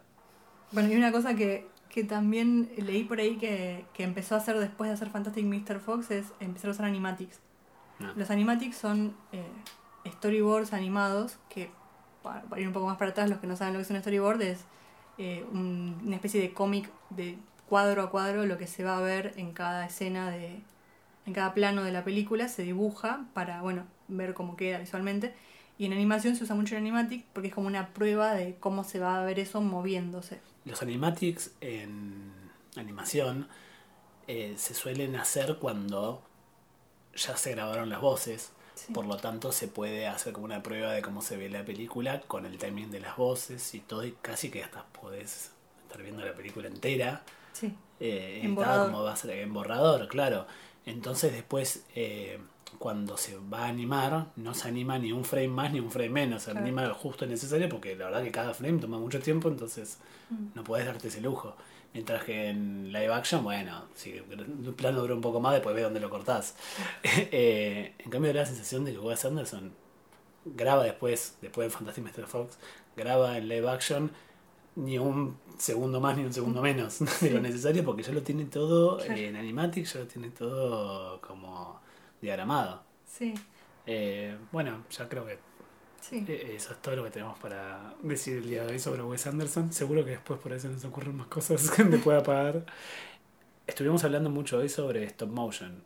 Bueno, 0.73 0.89
y 0.91 0.97
una 0.97 1.11
cosa 1.11 1.35
que, 1.35 1.67
que 1.93 2.03
también 2.05 2.71
leí 2.77 3.05
por 3.05 3.21
ahí 3.21 3.37
que, 3.37 3.85
que 3.95 4.03
empezó 4.03 4.35
a 4.35 4.39
hacer 4.39 4.59
después 4.59 4.89
de 4.89 4.95
hacer 4.95 5.11
Fantastic 5.11 5.45
Mr. 5.45 5.79
Fox 5.79 6.11
es 6.11 6.27
empezar 6.41 6.69
a 6.69 6.73
usar 6.73 6.87
animatics. 6.87 7.39
No. 8.01 8.13
Los 8.15 8.31
animatics 8.31 8.77
son 8.77 9.15
eh, 9.31 9.45
storyboards 10.11 10.73
animados 10.73 11.37
que, 11.49 11.71
para, 12.23 12.43
para 12.43 12.61
ir 12.61 12.67
un 12.67 12.73
poco 12.73 12.87
más 12.87 12.97
para 12.97 13.11
atrás, 13.13 13.29
los 13.31 13.39
que 13.39 13.47
no 13.47 13.57
saben 13.57 13.75
lo 13.75 13.79
que 13.79 13.83
es 13.85 13.91
un 13.91 14.01
storyboard, 14.01 14.43
es 14.43 14.65
eh, 15.19 15.45
un- 15.53 16.01
una 16.05 16.17
especie 16.17 16.41
de 16.41 16.53
cómic 16.53 16.91
de 17.11 17.37
cuadro 17.69 18.03
a 18.03 18.11
cuadro 18.11 18.47
lo 18.47 18.57
que 18.59 18.67
se 18.67 18.83
va 18.85 18.97
a 18.99 19.01
ver 19.03 19.35
en 19.37 19.53
cada 19.53 19.87
escena 19.87 20.31
de 20.31 20.61
en 21.25 21.33
cada 21.35 21.55
plano 21.55 21.85
de 21.85 21.93
la 21.93 22.03
película 22.03 22.49
se 22.49 22.63
dibuja 22.65 23.27
para 23.33 23.63
bueno 23.63 23.85
ver 24.09 24.35
cómo 24.35 24.57
queda 24.57 24.79
visualmente 24.79 25.33
y 25.79 25.87
en 25.87 25.93
animación 25.93 26.35
se 26.37 26.43
usa 26.45 26.57
mucho 26.57 26.75
el 26.75 26.81
animatic 26.81 27.25
porque 27.33 27.49
es 27.49 27.55
como 27.55 27.69
una 27.69 27.89
prueba 27.89 28.35
de 28.35 28.57
cómo 28.59 28.83
se 28.83 28.99
va 28.99 29.21
a 29.21 29.25
ver 29.25 29.39
eso 29.39 29.61
moviéndose 29.61 30.41
Los 30.65 30.83
animatics 30.83 31.53
en 31.61 32.33
animación 32.77 33.49
eh, 34.29 34.55
se 34.57 34.75
suelen 34.75 35.17
hacer 35.17 35.57
cuando 35.59 36.23
ya 37.15 37.37
se 37.37 37.53
grabaron 37.53 37.91
las 37.91 38.01
voces. 38.01 38.53
Sí. 38.75 38.93
Por 38.93 39.07
lo 39.07 39.17
tanto, 39.17 39.53
se 39.53 39.69
puede 39.69 40.07
hacer 40.07 40.33
como 40.33 40.47
una 40.47 40.63
prueba 40.63 40.93
de 40.93 41.03
cómo 41.03 41.21
se 41.21 41.37
ve 41.37 41.51
la 41.51 41.65
película 41.65 42.21
con 42.23 42.47
el 42.47 42.59
timing 42.59 42.91
de 42.91 43.01
las 43.01 43.17
voces 43.17 43.75
y 43.75 43.81
todo. 43.81 44.05
Y 44.05 44.13
casi 44.23 44.51
que 44.51 44.63
hasta 44.65 44.85
podés 44.85 45.51
estar 45.85 46.03
viendo 46.03 46.25
la 46.25 46.35
película 46.35 46.69
entera. 46.69 47.23
sí 47.53 47.77
Eh, 48.01 48.41
En 48.43 48.55
como 48.55 49.03
va 49.03 49.13
a 49.13 49.17
ser 49.17 49.31
en 49.39 49.53
borrador, 49.53 50.09
claro. 50.09 50.47
Entonces, 50.87 51.33
después, 51.33 51.85
eh, 51.95 52.41
cuando 52.79 53.17
se 53.17 53.37
va 53.53 53.65
a 53.65 53.69
animar, 53.69 54.27
no 54.37 54.55
se 54.55 54.69
anima 54.69 54.99
ni 54.99 55.13
un 55.13 55.25
frame 55.25 55.49
más 55.49 55.73
ni 55.73 55.81
un 55.81 55.91
frame 55.91 56.09
menos. 56.11 56.43
Se 56.43 56.51
Claro. 56.51 56.65
anima 56.67 56.85
lo 56.87 56.95
justo 56.95 57.27
necesario 57.27 57.69
porque 57.69 57.95
la 57.97 58.07
verdad 58.07 58.23
que 58.23 58.31
cada 58.33 58.55
frame 58.55 58.79
toma 58.79 58.99
mucho 58.99 59.21
tiempo, 59.21 59.49
entonces 59.49 59.99
Mm. 60.31 60.49
no 60.55 60.65
podés 60.65 60.87
darte 60.87 61.09
ese 61.09 61.21
lujo. 61.21 61.55
Mientras 61.95 62.25
que 62.25 62.49
en 62.49 62.91
live 62.93 63.13
action, 63.13 63.45
bueno, 63.45 63.85
si 63.95 64.13
el 64.13 64.25
plano 64.75 65.01
dura 65.03 65.15
un 65.15 65.21
poco 65.21 65.41
más, 65.41 65.53
después 65.53 65.75
ve 65.77 65.83
dónde 65.83 66.01
lo 66.01 66.09
cortás. 66.11 66.55
Eh, 67.05 67.95
en 67.99 68.11
cambio, 68.11 68.33
la 68.33 68.47
sensación 68.47 68.85
de 68.85 68.93
que 68.93 68.99
Wes 68.99 69.25
Anderson 69.27 69.73
graba 70.47 70.85
después, 70.85 71.37
después 71.43 71.67
de 71.67 71.71
Fantastic 71.71 72.05
Mr. 72.05 72.27
Fox, 72.27 72.59
graba 72.97 73.37
en 73.39 73.49
live 73.49 73.69
action 73.69 74.11
ni 74.75 74.97
un 74.99 75.37
segundo 75.59 76.01
más 76.01 76.17
ni 76.17 76.25
un 76.25 76.33
segundo 76.33 76.63
menos 76.63 76.99
de 77.21 77.31
lo 77.31 77.41
necesario 77.41 77.85
porque 77.85 78.03
ya 78.03 78.13
lo 78.13 78.23
tiene 78.23 78.47
todo 78.47 78.97
Claro. 78.97 79.15
en 79.17 79.37
Animatic, 79.37 79.85
ya 79.85 80.01
lo 80.01 80.07
tiene 80.07 80.31
todo 80.31 81.21
como 81.21 81.82
diagramado. 82.23 82.83
sí 83.07 83.35
Eh, 83.87 84.37
bueno, 84.53 84.85
ya 84.91 85.09
creo 85.09 85.27
que 85.27 85.39
sí 86.01 86.25
eh, 86.29 86.55
eso 86.57 86.73
es 86.73 86.81
todo 86.81 86.95
lo 86.97 87.05
que 87.05 87.11
tenemos 87.11 87.37
para 87.41 87.95
decir 88.03 88.39
el 88.39 88.49
día 88.49 88.63
de 88.65 88.73
hoy 88.73 88.79
sobre 88.79 89.03
Wes 89.03 89.27
Anderson. 89.27 89.73
Seguro 89.73 90.05
que 90.05 90.13
después 90.13 90.39
por 90.41 90.59
se 90.59 90.69
nos 90.69 90.85
ocurren 90.85 91.17
más 91.17 91.27
cosas 91.27 91.69
que 91.71 91.85
te 91.85 91.99
pueda 91.99 92.23
pagar. 92.23 92.65
Estuvimos 93.67 94.05
hablando 94.05 94.31
mucho 94.31 94.59
hoy 94.59 94.69
sobre 94.69 95.05
stop 95.05 95.31
motion, 95.31 95.83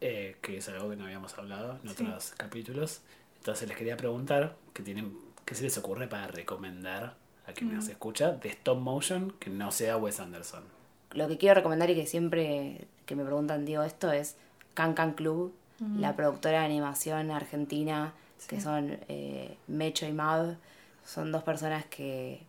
eh, 0.00 0.36
que 0.42 0.58
es 0.58 0.68
algo 0.68 0.90
que 0.90 0.96
no 0.96 1.04
habíamos 1.04 1.36
hablado 1.38 1.78
en 1.82 1.88
Sí. 1.94 2.02
otros 2.04 2.34
capítulos. 2.36 3.00
Entonces 3.38 3.66
les 3.68 3.76
quería 3.76 3.96
preguntar 3.96 4.56
qué, 4.74 4.82
tienen, 4.82 5.16
qué 5.44 5.54
se 5.54 5.62
les 5.62 5.78
ocurre 5.78 6.08
para 6.08 6.26
recomendar 6.26 7.16
a 7.46 7.52
quien 7.52 7.74
nos 7.74 7.86
Mm. 7.86 7.90
escucha 7.92 8.32
de 8.32 8.48
stop 8.50 8.78
motion 8.78 9.30
que 9.38 9.48
no 9.50 9.70
sea 9.70 9.96
Wes 9.96 10.20
Anderson. 10.20 10.64
Lo 11.12 11.28
que 11.28 11.38
quiero 11.38 11.54
recomendar 11.54 11.88
y 11.90 11.94
que 11.94 12.06
siempre 12.06 12.88
que 13.06 13.14
me 13.14 13.24
preguntan 13.24 13.64
digo 13.64 13.82
esto 13.84 14.10
es 14.10 14.36
Can 14.76 14.94
Can 14.94 15.14
Club, 15.14 15.52
la 15.98 16.14
productora 16.14 16.60
de 16.60 16.66
animación 16.66 17.30
argentina, 17.32 18.12
que 18.46 18.60
son 18.60 18.98
eh, 19.08 19.56
Mecho 19.66 20.06
y 20.06 20.12
Mab. 20.12 20.56
Son 21.04 21.32
dos 21.32 21.42
personas 21.42 21.84
que 21.86 22.42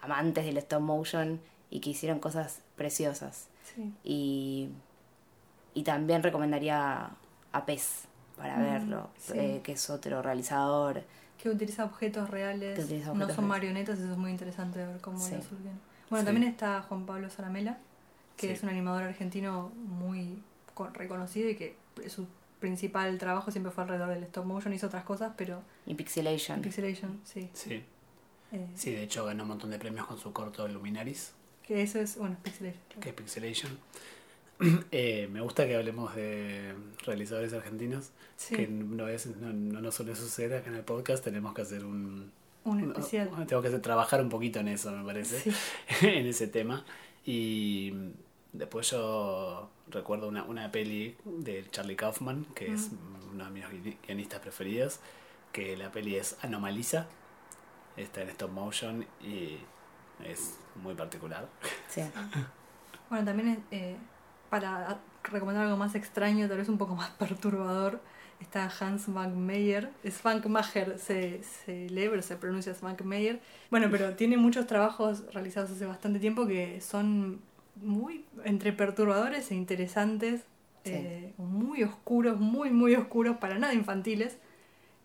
amantes 0.00 0.44
del 0.44 0.56
stop 0.58 0.80
motion 0.80 1.40
y 1.70 1.80
que 1.80 1.90
hicieron 1.90 2.18
cosas 2.20 2.60
preciosas. 2.76 3.48
sí 3.64 3.92
Y, 4.04 4.68
y 5.74 5.82
también 5.82 6.22
recomendaría 6.22 7.10
a 7.52 7.66
Pez 7.66 8.04
para 8.36 8.58
verlo, 8.58 9.08
sí. 9.18 9.32
eh, 9.36 9.60
que 9.64 9.72
es 9.72 9.88
otro 9.90 10.20
realizador. 10.22 11.02
que 11.38 11.48
utiliza 11.50 11.84
objetos 11.84 12.28
reales 12.30 12.78
no 13.14 13.28
son 13.30 13.46
marionetas 13.46 13.98
eso 13.98 14.12
es 14.12 14.18
muy 14.18 14.30
interesante 14.30 14.78
de 14.78 14.86
ver 14.86 15.00
cómo 15.00 15.18
lo 15.18 15.24
surgen 15.24 15.78
bueno 16.10 16.24
también 16.24 16.46
está 16.48 16.82
Juan 16.82 17.06
Pablo 17.06 17.28
Zaramela 17.30 17.78
que 18.36 18.52
es 18.52 18.62
un 18.62 18.68
animador 18.68 19.04
argentino 19.04 19.70
muy 19.76 20.42
reconocido 20.92 21.48
y 21.50 21.54
que 21.56 21.76
su 22.08 22.26
principal 22.60 23.18
trabajo 23.18 23.50
siempre 23.50 23.70
fue 23.72 23.84
alrededor 23.84 24.08
del 24.10 24.24
stop 24.24 24.44
motion 24.46 24.72
hizo 24.72 24.86
otras 24.86 25.04
cosas 25.04 25.32
pero 25.36 25.62
Y 25.86 25.94
Pixelation. 25.94 26.62
pixelation 26.62 27.20
sí 27.24 27.48
Sí. 27.52 27.82
Eh, 28.52 28.66
sí, 28.74 28.92
de 28.92 29.02
hecho 29.02 29.24
ganó 29.26 29.42
un 29.42 29.50
montón 29.50 29.70
de 29.70 29.78
premios 29.78 30.06
con 30.06 30.18
su 30.18 30.32
corto 30.32 30.66
Luminaris. 30.68 31.32
que 31.66 31.82
eso 31.82 31.98
es 31.98 32.16
bueno 32.16 32.36
pixelation 32.42 33.00
que 33.00 33.08
es 33.10 33.14
Pixelation. 33.14 33.78
Eh, 34.90 35.28
me 35.30 35.42
gusta 35.42 35.66
que 35.66 35.76
hablemos 35.76 36.14
de 36.16 36.74
realizadores 37.04 37.52
argentinos, 37.52 38.10
sí 38.38 38.56
que 38.56 38.66
no, 38.66 39.06
es, 39.06 39.26
no, 39.36 39.52
no 39.52 39.82
nos 39.82 39.94
suele 39.94 40.16
suceder 40.16 40.54
acá 40.60 40.70
en 40.70 40.76
el 40.76 40.82
podcast. 40.82 41.22
Tenemos 41.22 41.52
que 41.52 41.60
hacer 41.60 41.84
un, 41.84 42.32
Un 42.64 42.80
especial. 42.80 43.28
Tengo 43.46 43.60
que 43.60 43.68
trabajar 43.80 44.22
un 44.22 44.30
poquito 44.30 44.58
en 44.60 44.68
eso, 44.68 44.90
me 44.92 45.04
parece, 45.04 45.40
Sí. 45.40 45.52
en 46.06 46.26
ese 46.26 46.46
tema. 46.48 46.86
Y 47.26 47.92
después 48.56 48.90
yo 48.90 49.68
recuerdo 49.88 50.28
una, 50.28 50.44
una 50.44 50.70
peli 50.72 51.16
de 51.24 51.64
Charlie 51.70 51.96
Kaufman, 51.96 52.44
que 52.54 52.72
es 52.72 52.90
uno 53.32 53.44
de 53.44 53.50
mis 53.50 53.64
gui- 53.64 53.96
guionistas 54.06 54.40
preferidos, 54.40 55.00
que 55.52 55.76
la 55.76 55.90
peli 55.92 56.16
es 56.16 56.36
Anomaliza, 56.42 57.06
está 57.96 58.22
en 58.22 58.28
stop 58.30 58.50
motion 58.50 59.06
y 59.22 59.58
es 60.24 60.58
muy 60.82 60.94
particular. 60.94 61.48
Sí. 61.88 62.02
Bueno, 63.08 63.24
también 63.24 63.62
eh, 63.70 63.94
para 64.50 64.98
recomendar 65.22 65.64
algo 65.66 65.76
más 65.76 65.94
extraño, 65.94 66.48
tal 66.48 66.58
vez 66.58 66.68
un 66.68 66.76
poco 66.76 66.96
más 66.96 67.10
perturbador, 67.10 68.00
está 68.40 68.68
Hans 68.80 69.06
Mayer. 69.08 69.92
Svankmajer 70.04 70.98
se, 70.98 71.40
se 71.44 71.88
lee, 71.88 72.08
pero 72.10 72.20
se 72.20 72.36
pronuncia 72.36 72.74
Svankmajer. 72.74 73.40
Bueno, 73.70 73.86
pero 73.92 74.14
tiene 74.16 74.36
muchos 74.38 74.66
trabajos 74.66 75.22
realizados 75.32 75.70
hace 75.70 75.86
bastante 75.86 76.18
tiempo 76.18 76.48
que 76.48 76.80
son 76.80 77.40
muy 77.82 78.24
entre 78.44 78.72
perturbadores 78.72 79.50
e 79.50 79.54
interesantes, 79.54 80.42
Sí. 80.84 80.92
eh, 80.94 81.34
muy 81.38 81.82
oscuros, 81.82 82.38
muy, 82.38 82.70
muy 82.70 82.94
oscuros, 82.94 83.38
para 83.38 83.58
nada 83.58 83.74
infantiles. 83.74 84.36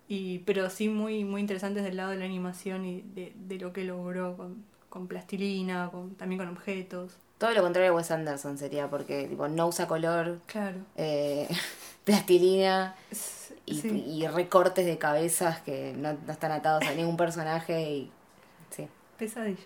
Y, 0.08 0.40
pero 0.40 0.70
sí 0.70 0.90
muy, 0.90 1.24
muy 1.24 1.42
interesantes 1.42 1.84
del 1.84 1.98
lado 1.98 2.12
de 2.12 2.18
la 2.18 2.26
animación 2.26 2.86
y 2.86 3.02
de, 3.02 3.34
de 3.36 3.56
lo 3.58 3.72
que 3.74 3.84
logró 3.86 4.36
con, 4.38 4.64
con 4.90 5.08
plastilina, 5.08 5.90
con, 5.92 6.16
también 6.16 6.38
con 6.40 6.50
objetos. 6.50 7.18
Todo 7.38 7.52
lo 7.54 7.62
contrario 7.64 7.92
de 7.92 7.96
Wes 7.98 8.12
Anderson 8.12 8.58
sería, 8.60 8.90
porque 8.90 9.28
tipo, 9.28 9.48
no 9.48 9.68
usa 9.68 9.88
color, 9.88 10.40
Claro. 10.46 10.78
eh, 10.98 11.48
plastilina 12.04 12.94
y, 13.66 13.76
sí. 13.76 13.90
y 14.06 14.28
recortes 14.28 14.86
de 14.86 14.98
cabezas 14.98 15.62
que 15.62 15.94
no, 15.98 16.14
no 16.14 16.32
están 16.32 16.52
atados 16.52 16.84
a 16.86 16.94
ningún 16.94 17.18
personaje 17.18 17.82
y 17.90 18.12
sí. 18.70 18.88
Pesadillas. 19.18 19.66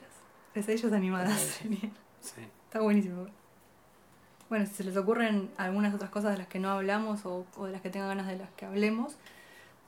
Pesadillas 0.53 0.93
animadas. 0.93 1.33
Pesadillas. 1.41 1.81
sería. 1.81 1.91
Sí. 2.21 2.41
Está 2.75 2.83
buenísimo. 2.83 3.27
Bueno, 4.49 4.65
si 4.65 4.73
se 4.73 4.83
les 4.83 4.97
ocurren 4.97 5.49
algunas 5.55 5.95
otras 5.95 6.09
cosas 6.09 6.33
de 6.33 6.39
las 6.39 6.47
que 6.47 6.59
no 6.59 6.71
hablamos 6.71 7.25
o, 7.25 7.45
o 7.55 7.67
de 7.67 7.71
las 7.71 7.81
que 7.81 7.89
tengan 7.89 8.09
ganas 8.09 8.27
de 8.27 8.35
las 8.35 8.49
que 8.57 8.65
hablemos, 8.65 9.15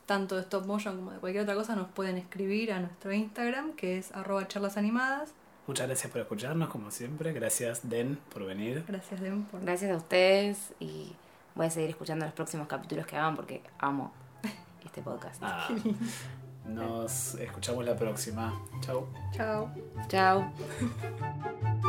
tanto 0.05 0.37
de 0.37 0.43
stop 0.43 0.65
motion 0.65 0.95
como 0.95 1.11
de 1.11 1.17
cualquier 1.17 1.43
otra 1.43 1.55
cosa, 1.55 1.75
nos 1.75 1.89
pueden 1.89 2.15
escribir 2.15 2.71
a 2.71 2.79
nuestro 2.79 3.11
Instagram, 3.11 3.73
que 3.73 3.97
es 3.97 4.13
arroba 4.13 4.47
charlasanimadas. 4.47 5.33
Muchas 5.67 5.87
gracias 5.87 6.09
por 6.09 6.21
escucharnos, 6.21 6.69
como 6.69 6.89
siempre. 6.89 7.33
Gracias, 7.33 7.89
Den, 7.89 8.17
por 8.33 8.45
venir. 8.45 8.85
Gracias, 8.87 9.19
Dem, 9.19 9.43
por 9.43 9.59
Gracias 9.59 9.91
a 9.91 9.97
ustedes 9.97 10.73
y 10.79 11.11
voy 11.55 11.65
a 11.65 11.69
seguir 11.69 11.89
escuchando 11.89 12.23
los 12.23 12.33
próximos 12.33 12.69
capítulos 12.69 13.05
que 13.05 13.17
hagan 13.17 13.35
porque 13.35 13.63
amo 13.79 14.13
este 14.85 15.01
podcast. 15.01 15.43
Ah, 15.43 15.67
nos 16.65 17.35
escuchamos 17.35 17.83
la 17.83 17.97
próxima. 17.97 18.57
Chau. 18.79 19.09
Chao. 19.33 19.73
Chao. 20.07 20.53